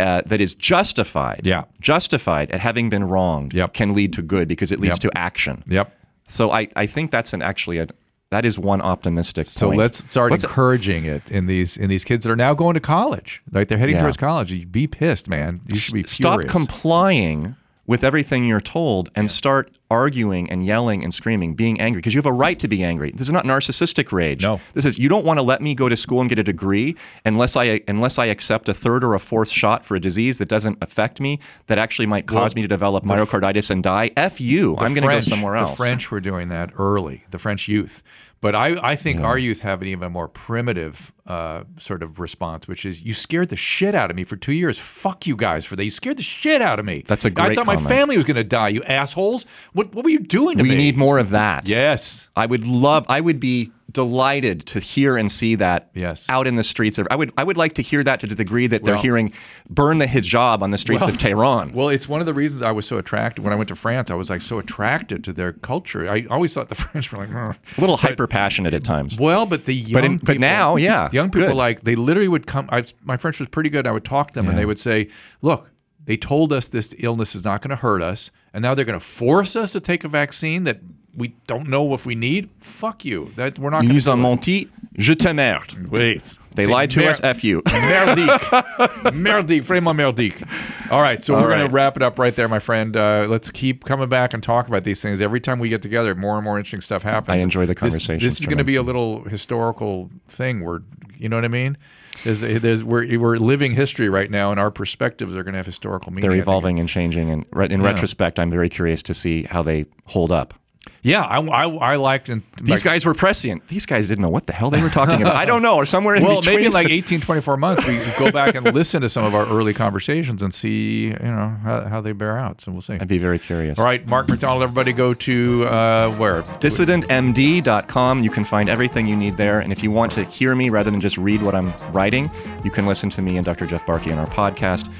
uh, 0.00 0.22
that 0.26 0.40
is 0.40 0.54
justified, 0.54 1.40
Yeah. 1.44 1.64
justified 1.80 2.50
at 2.52 2.60
having 2.60 2.88
been 2.88 3.04
wronged, 3.04 3.52
Yep. 3.54 3.74
can 3.74 3.94
lead 3.94 4.12
to 4.14 4.22
good 4.22 4.46
because 4.48 4.70
it 4.72 4.78
leads 4.80 5.02
Yep. 5.02 5.12
to 5.12 5.18
action. 5.18 5.64
Yep. 5.66 5.92
So 6.28 6.50
I, 6.52 6.68
I 6.76 6.86
think 6.86 7.10
that's 7.10 7.32
an 7.32 7.42
actually 7.42 7.78
a 7.78 7.86
that 8.30 8.44
is 8.44 8.58
one 8.58 8.82
optimistic 8.82 9.46
So 9.48 9.68
point. 9.68 9.78
let's 9.78 10.10
start 10.10 10.30
Let's- 10.32 10.44
encouraging 10.44 11.06
it 11.06 11.30
in 11.30 11.46
these 11.46 11.78
in 11.78 11.88
these 11.88 12.04
kids 12.04 12.24
that 12.24 12.30
are 12.30 12.36
now 12.36 12.52
going 12.52 12.74
to 12.74 12.80
college. 12.80 13.40
Like 13.50 13.68
they're 13.68 13.78
heading 13.78 13.94
Yeah. 13.96 14.02
towards 14.02 14.18
college. 14.18 14.70
Be 14.70 14.86
pissed, 14.86 15.28
man. 15.30 15.60
You 15.66 15.76
should 15.76 15.94
be 15.94 16.04
stop 16.04 16.34
furious. 16.34 16.52
complying 16.52 17.56
with 17.88 18.04
everything 18.04 18.44
you're 18.44 18.60
told 18.60 19.10
and 19.14 19.30
start 19.30 19.72
arguing 19.90 20.50
and 20.50 20.66
yelling 20.66 21.02
and 21.02 21.12
screaming, 21.12 21.54
being 21.54 21.80
angry 21.80 21.98
because 21.98 22.12
you 22.14 22.18
have 22.18 22.26
a 22.26 22.32
right 22.32 22.58
to 22.58 22.68
be 22.68 22.84
angry. 22.84 23.10
This 23.10 23.26
is 23.26 23.32
not 23.32 23.46
narcissistic 23.46 24.12
rage. 24.12 24.42
No. 24.42 24.60
This 24.74 24.84
is 24.84 24.98
you 24.98 25.08
don't 25.08 25.24
want 25.24 25.38
to 25.38 25.42
let 25.42 25.62
me 25.62 25.74
go 25.74 25.88
to 25.88 25.96
school 25.96 26.20
and 26.20 26.28
get 26.28 26.38
a 26.38 26.42
degree 26.44 26.94
unless 27.24 27.56
I 27.56 27.80
unless 27.88 28.18
I 28.18 28.26
accept 28.26 28.68
a 28.68 28.74
third 28.74 29.02
or 29.02 29.14
a 29.14 29.18
fourth 29.18 29.48
shot 29.48 29.86
for 29.86 29.96
a 29.96 30.00
disease 30.00 30.36
that 30.38 30.48
doesn't 30.48 30.76
affect 30.82 31.18
me 31.18 31.40
that 31.66 31.78
actually 31.78 32.06
might 32.06 32.26
cause 32.26 32.54
me 32.54 32.60
to 32.60 32.68
develop 32.68 33.04
myocarditis 33.04 33.70
and 33.70 33.82
die. 33.82 34.10
F 34.16 34.38
you. 34.38 34.76
I'm 34.78 34.94
going 34.94 35.08
to 35.08 35.14
go 35.14 35.20
somewhere 35.20 35.56
else. 35.56 35.70
The 35.70 35.76
French 35.76 36.10
were 36.10 36.20
doing 36.20 36.48
that 36.48 36.72
early, 36.78 37.24
the 37.30 37.38
French 37.38 37.68
youth. 37.68 38.02
But 38.40 38.54
I, 38.54 38.78
I 38.82 38.94
think 38.94 39.20
our 39.20 39.36
youth 39.36 39.60
have 39.60 39.82
an 39.82 39.88
even 39.88 40.12
more 40.12 40.28
primitive 40.28 41.12
uh, 41.26 41.64
sort 41.76 42.04
of 42.04 42.20
response, 42.20 42.68
which 42.68 42.86
is 42.86 43.02
you 43.02 43.12
scared 43.12 43.48
the 43.48 43.56
shit 43.56 43.96
out 43.96 44.10
of 44.10 44.16
me 44.16 44.22
for 44.22 44.36
two 44.36 44.52
years. 44.52 44.78
Fuck 44.78 45.26
you 45.26 45.34
guys 45.34 45.64
for 45.64 45.74
that. 45.74 45.82
You 45.82 45.90
scared 45.90 46.18
the 46.18 46.22
shit 46.22 46.62
out 46.62 46.78
of 46.78 46.84
me. 46.84 47.04
That's 47.08 47.24
a 47.24 47.30
great 47.30 47.50
I 47.50 47.54
thought 47.54 47.66
my 47.66 47.76
family 47.76 48.16
was 48.16 48.24
going 48.24 48.36
to 48.36 48.44
die, 48.44 48.68
you 48.68 48.84
assholes. 48.84 49.44
What, 49.72 49.92
what 49.92 50.04
were 50.04 50.10
you 50.10 50.20
doing 50.20 50.56
to 50.58 50.62
we 50.62 50.70
me? 50.70 50.76
need 50.76 50.96
more 50.96 51.18
of 51.18 51.30
that. 51.30 51.68
Yes. 51.68 52.28
I 52.36 52.46
would 52.46 52.66
love. 52.66 53.06
I 53.08 53.20
would 53.20 53.40
be 53.40 53.72
delighted 53.90 54.66
to 54.66 54.80
hear 54.80 55.16
and 55.16 55.30
see 55.32 55.54
that 55.54 55.90
Yes. 55.94 56.26
out 56.28 56.46
in 56.46 56.56
the 56.56 56.62
streets. 56.62 56.98
I 57.10 57.16
would. 57.16 57.32
I 57.38 57.44
would 57.44 57.56
like 57.56 57.74
to 57.74 57.82
hear 57.82 58.04
that 58.04 58.20
to 58.20 58.26
the 58.26 58.34
degree 58.34 58.66
that 58.66 58.82
they're 58.84 58.94
Well- 58.94 59.02
hearing 59.02 59.32
"burn 59.68 59.98
the 59.98 60.06
hijab" 60.06 60.60
on 60.62 60.70
the 60.70 60.78
streets 60.78 61.06
of 61.06 61.16
Tehran. 61.16 61.72
Well, 61.72 61.88
it's 61.88 62.08
one 62.08 62.20
of 62.20 62.26
the 62.26 62.34
reasons 62.34 62.60
I 62.62 62.70
was 62.70 62.86
so 62.86 62.98
attracted 62.98 63.42
when 63.42 63.52
I 63.52 63.56
went 63.56 63.68
to 63.68 63.74
France. 63.74 64.10
I 64.10 64.14
was 64.14 64.28
like 64.30 64.42
so 64.42 64.58
attracted 64.58 65.24
to 65.24 65.32
their 65.32 65.52
culture. 65.52 66.08
I 66.10 66.26
always 66.30 66.52
thought 66.52 66.68
the 66.68 66.74
French 66.86 67.10
were 67.12 67.18
like, 67.26 67.34
"Ugh." 67.34 67.56
a 67.76 67.80
little 67.80 67.96
hyper 67.96 68.26
passionate 68.26 68.74
at 68.74 68.84
times. 68.84 69.18
Well, 69.18 69.46
but 69.46 69.64
the 69.64 69.74
young 69.74 69.92
But 69.92 70.04
in- 70.04 70.16
but 70.18 70.26
people, 70.26 70.40
now, 70.40 70.76
yeah, 70.76 71.08
young 71.12 71.30
people 71.30 71.48
good. 71.48 71.56
like 71.56 71.82
they 71.82 71.96
literally 71.96 72.28
would 72.28 72.46
come. 72.46 72.68
I, 72.70 72.84
my 73.04 73.16
French 73.16 73.38
was 73.40 73.48
pretty 73.48 73.70
good. 73.70 73.86
I 73.86 73.92
would 73.92 74.04
talk 74.04 74.28
to 74.28 74.34
them, 74.34 74.48
and 74.48 74.58
they 74.58 74.66
would 74.66 74.78
say, 74.78 75.08
"Look, 75.40 75.70
they 76.04 76.16
told 76.16 76.52
us 76.52 76.68
this 76.68 76.94
illness 76.98 77.34
is 77.34 77.44
not 77.44 77.62
going 77.62 77.70
to 77.70 77.76
hurt 77.76 78.02
us, 78.02 78.30
and 78.52 78.62
now 78.62 78.74
they're 78.74 78.84
going 78.84 78.98
to 78.98 79.04
force 79.04 79.56
us 79.56 79.72
to 79.72 79.80
take 79.80 80.04
a 80.04 80.08
vaccine 80.08 80.64
that 80.64 80.80
we 81.18 81.34
don't 81.46 81.68
know 81.68 81.92
if 81.94 82.06
we 82.06 82.14
need. 82.14 82.48
Fuck 82.60 83.04
you. 83.04 83.32
That 83.36 83.58
we're 83.58 83.70
not 83.70 83.82
going 83.82 83.94
Nous 83.94 84.04
to." 84.04 84.12
ont 84.12 84.22
menti. 84.22 84.68
Je 84.96 85.14
te 85.14 85.32
merde. 85.32 85.88
Wait, 85.90 86.38
They 86.54 86.66
lied 86.66 86.90
to 86.90 87.06
us. 87.06 87.20
F 87.22 87.44
you. 87.44 87.62
Merdique. 87.66 89.12
merdique. 89.12 89.62
Vraiment 89.62 89.96
merdique. 89.96 90.42
All 90.90 91.00
right. 91.00 91.22
So 91.22 91.34
we're 91.34 91.48
going 91.48 91.66
to 91.66 91.72
wrap 91.72 91.96
it 91.96 92.02
up 92.02 92.18
right 92.18 92.34
there, 92.34 92.48
my 92.48 92.58
friend. 92.58 92.96
Uh, 92.96 93.26
let's 93.28 93.50
keep 93.50 93.84
coming 93.84 94.08
back 94.08 94.34
and 94.34 94.42
talk 94.42 94.66
about 94.66 94.82
these 94.82 95.00
things. 95.00 95.20
Every 95.20 95.40
time 95.40 95.60
we 95.60 95.68
get 95.68 95.82
together, 95.82 96.14
more 96.16 96.34
and 96.36 96.44
more 96.44 96.58
interesting 96.58 96.80
stuff 96.80 97.04
happens. 97.04 97.40
I 97.40 97.42
enjoy 97.42 97.66
the 97.66 97.74
This- 97.74 98.06
This, 98.08 98.40
is 98.40 98.46
going 98.46 98.58
to 98.58 98.64
be 98.64 98.76
a 98.76 98.82
little 98.82 99.22
historical 99.24 100.10
thing 100.26 100.64
where, 100.64 100.82
you 101.16 101.28
know 101.28 101.36
what 101.36 101.44
I 101.44 101.48
mean? 101.48 101.76
There's, 102.24 102.40
there's, 102.40 102.82
we're, 102.82 103.18
we're 103.18 103.36
living 103.36 103.74
history 103.74 104.08
right 104.08 104.30
now, 104.30 104.50
and 104.50 104.58
our 104.58 104.72
perspectives 104.72 105.36
are 105.36 105.44
going 105.44 105.52
to 105.52 105.58
have 105.58 105.66
historical 105.66 106.10
meaning. 106.10 106.28
They're 106.28 106.40
evolving 106.40 106.80
and 106.80 106.88
changing. 106.88 107.30
And 107.30 107.46
re- 107.52 107.68
in 107.70 107.82
retrospect, 107.82 108.40
I'm 108.40 108.50
very 108.50 108.68
curious 108.68 109.02
to 109.04 109.14
see 109.14 109.44
how 109.44 109.62
they 109.62 109.86
hold 110.06 110.32
up. 110.32 110.54
Yeah, 111.02 111.22
I, 111.22 111.40
I, 111.40 111.92
I 111.92 111.96
liked 111.96 112.28
and 112.28 112.42
These 112.60 112.82
guys 112.82 113.04
were 113.06 113.14
prescient. 113.14 113.66
These 113.68 113.86
guys 113.86 114.08
didn't 114.08 114.22
know 114.22 114.28
what 114.28 114.46
the 114.46 114.52
hell 114.52 114.70
they 114.70 114.82
were 114.82 114.88
talking 114.88 115.22
about. 115.22 115.36
I 115.36 115.44
don't 115.44 115.62
know, 115.62 115.76
or 115.76 115.86
somewhere 115.86 116.14
in 116.14 116.22
between. 116.22 116.34
Well, 116.34 116.40
between. 116.40 116.56
maybe 116.56 116.66
in 116.66 116.72
like 116.72 116.88
18, 116.90 117.20
24 117.20 117.56
months, 117.56 117.86
we 117.86 117.98
go 118.18 118.30
back 118.30 118.54
and 118.54 118.74
listen 118.74 119.02
to 119.02 119.08
some 119.08 119.24
of 119.24 119.34
our 119.34 119.46
early 119.46 119.74
conversations 119.74 120.42
and 120.42 120.52
see, 120.52 121.06
you 121.06 121.18
know, 121.18 121.56
how, 121.62 121.84
how 121.84 122.00
they 122.00 122.12
bear 122.12 122.36
out. 122.36 122.60
So 122.60 122.72
we'll 122.72 122.82
see. 122.82 122.94
I'd 122.94 123.08
be 123.08 123.18
very 123.18 123.38
curious. 123.38 123.78
All 123.78 123.84
right, 123.84 124.06
Mark 124.08 124.28
McDonald, 124.28 124.62
everybody 124.62 124.92
go 124.92 125.14
to 125.14 125.66
uh, 125.66 126.12
where? 126.16 126.42
dissidentmd.com. 126.42 128.22
You 128.22 128.30
can 128.30 128.44
find 128.44 128.68
everything 128.68 129.06
you 129.06 129.16
need 129.16 129.36
there. 129.36 129.60
And 129.60 129.72
if 129.72 129.82
you 129.82 129.90
want 129.90 130.12
to 130.12 130.24
hear 130.24 130.54
me 130.54 130.70
rather 130.70 130.90
than 130.90 131.00
just 131.00 131.18
read 131.18 131.42
what 131.42 131.54
I'm 131.54 131.72
writing, 131.92 132.30
you 132.64 132.70
can 132.70 132.86
listen 132.86 133.10
to 133.10 133.22
me 133.22 133.36
and 133.36 133.44
Dr. 133.46 133.66
Jeff 133.66 133.86
Barke 133.86 134.06
on 134.08 134.18
our 134.18 134.26
podcast, 134.26 134.90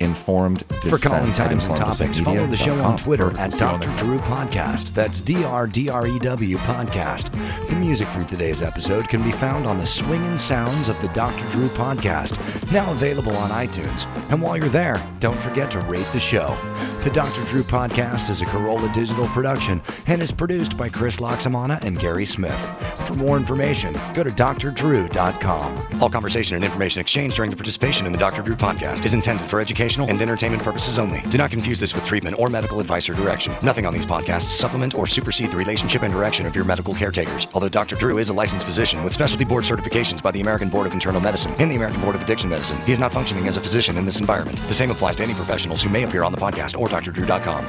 Informed 0.00 0.66
Dissent. 0.80 1.02
For 1.02 1.08
calling 1.08 1.30
at 1.30 1.36
times 1.36 1.64
and 1.64 1.76
topics, 1.76 2.20
follow 2.20 2.46
the 2.46 2.56
show 2.56 2.74
on 2.84 2.96
Twitter 2.96 3.36
at 3.38 3.52
Dr. 3.52 3.88
Drew 3.96 4.18
Podcast. 4.18 4.94
That's 4.94 5.20
D 5.20 5.42
R 5.44 5.66
D 5.66 5.88
R 5.88 6.06
E 6.06 6.18
W 6.20 6.56
Podcast. 6.58 7.32
The 7.68 7.76
music 7.76 8.06
from 8.08 8.26
today's 8.26 8.62
episode 8.62 9.08
can 9.08 9.22
be 9.22 9.32
found 9.32 9.66
on 9.66 9.78
the 9.78 9.86
swinging 9.86 10.36
sounds 10.36 10.88
of 10.88 11.00
the 11.02 11.08
Dr. 11.08 11.44
Drew 11.50 11.68
Podcast, 11.68 12.38
now 12.72 12.90
available 12.92 13.36
on 13.36 13.50
iTunes. 13.50 14.06
And 14.30 14.40
while 14.40 14.56
you're 14.56 14.68
there, 14.68 15.04
don't 15.20 15.40
forget 15.40 15.70
to 15.72 15.80
rate 15.80 16.06
the 16.12 16.20
show. 16.20 16.56
The 17.08 17.14
Dr. 17.14 17.42
Drew 17.44 17.62
Podcast 17.62 18.28
is 18.28 18.42
a 18.42 18.44
Carolla 18.44 18.92
Digital 18.92 19.26
production 19.28 19.80
and 20.08 20.20
is 20.20 20.30
produced 20.30 20.76
by 20.76 20.90
Chris 20.90 21.20
Laxamana 21.20 21.82
and 21.82 21.98
Gary 21.98 22.26
Smith. 22.26 22.60
For 23.06 23.14
more 23.14 23.38
information, 23.38 23.94
go 24.12 24.22
to 24.22 24.28
drdrew.com. 24.28 26.02
All 26.02 26.10
conversation 26.10 26.56
and 26.56 26.64
information 26.66 27.00
exchanged 27.00 27.34
during 27.34 27.50
the 27.50 27.56
participation 27.56 28.04
in 28.04 28.12
the 28.12 28.18
Dr. 28.18 28.42
Drew 28.42 28.56
Podcast 28.56 29.06
is 29.06 29.14
intended 29.14 29.48
for 29.48 29.58
educational 29.58 30.06
and 30.10 30.20
entertainment 30.20 30.62
purposes 30.62 30.98
only. 30.98 31.22
Do 31.30 31.38
not 31.38 31.50
confuse 31.50 31.80
this 31.80 31.94
with 31.94 32.04
treatment 32.04 32.38
or 32.38 32.50
medical 32.50 32.78
advice 32.78 33.08
or 33.08 33.14
direction. 33.14 33.54
Nothing 33.62 33.86
on 33.86 33.94
these 33.94 34.04
podcasts 34.04 34.50
supplement 34.50 34.94
or 34.94 35.06
supersede 35.06 35.50
the 35.50 35.56
relationship 35.56 36.02
and 36.02 36.12
direction 36.12 36.44
of 36.44 36.54
your 36.54 36.66
medical 36.66 36.92
caretakers. 36.92 37.46
Although 37.54 37.70
Dr. 37.70 37.96
Drew 37.96 38.18
is 38.18 38.28
a 38.28 38.34
licensed 38.34 38.66
physician 38.66 39.02
with 39.02 39.14
specialty 39.14 39.46
board 39.46 39.64
certifications 39.64 40.22
by 40.22 40.30
the 40.30 40.42
American 40.42 40.68
Board 40.68 40.86
of 40.86 40.92
Internal 40.92 41.22
Medicine 41.22 41.54
and 41.58 41.70
the 41.70 41.76
American 41.76 42.02
Board 42.02 42.16
of 42.16 42.20
Addiction 42.20 42.50
Medicine, 42.50 42.76
he 42.84 42.92
is 42.92 42.98
not 42.98 43.14
functioning 43.14 43.48
as 43.48 43.56
a 43.56 43.62
physician 43.62 43.96
in 43.96 44.04
this 44.04 44.20
environment. 44.20 44.58
The 44.68 44.74
same 44.74 44.90
applies 44.90 45.16
to 45.16 45.22
any 45.22 45.32
professionals 45.32 45.82
who 45.82 45.88
may 45.88 46.02
appear 46.02 46.22
on 46.22 46.32
the 46.32 46.38
podcast 46.38 46.78
or 46.78 46.90
drdrew.com. 47.00 47.68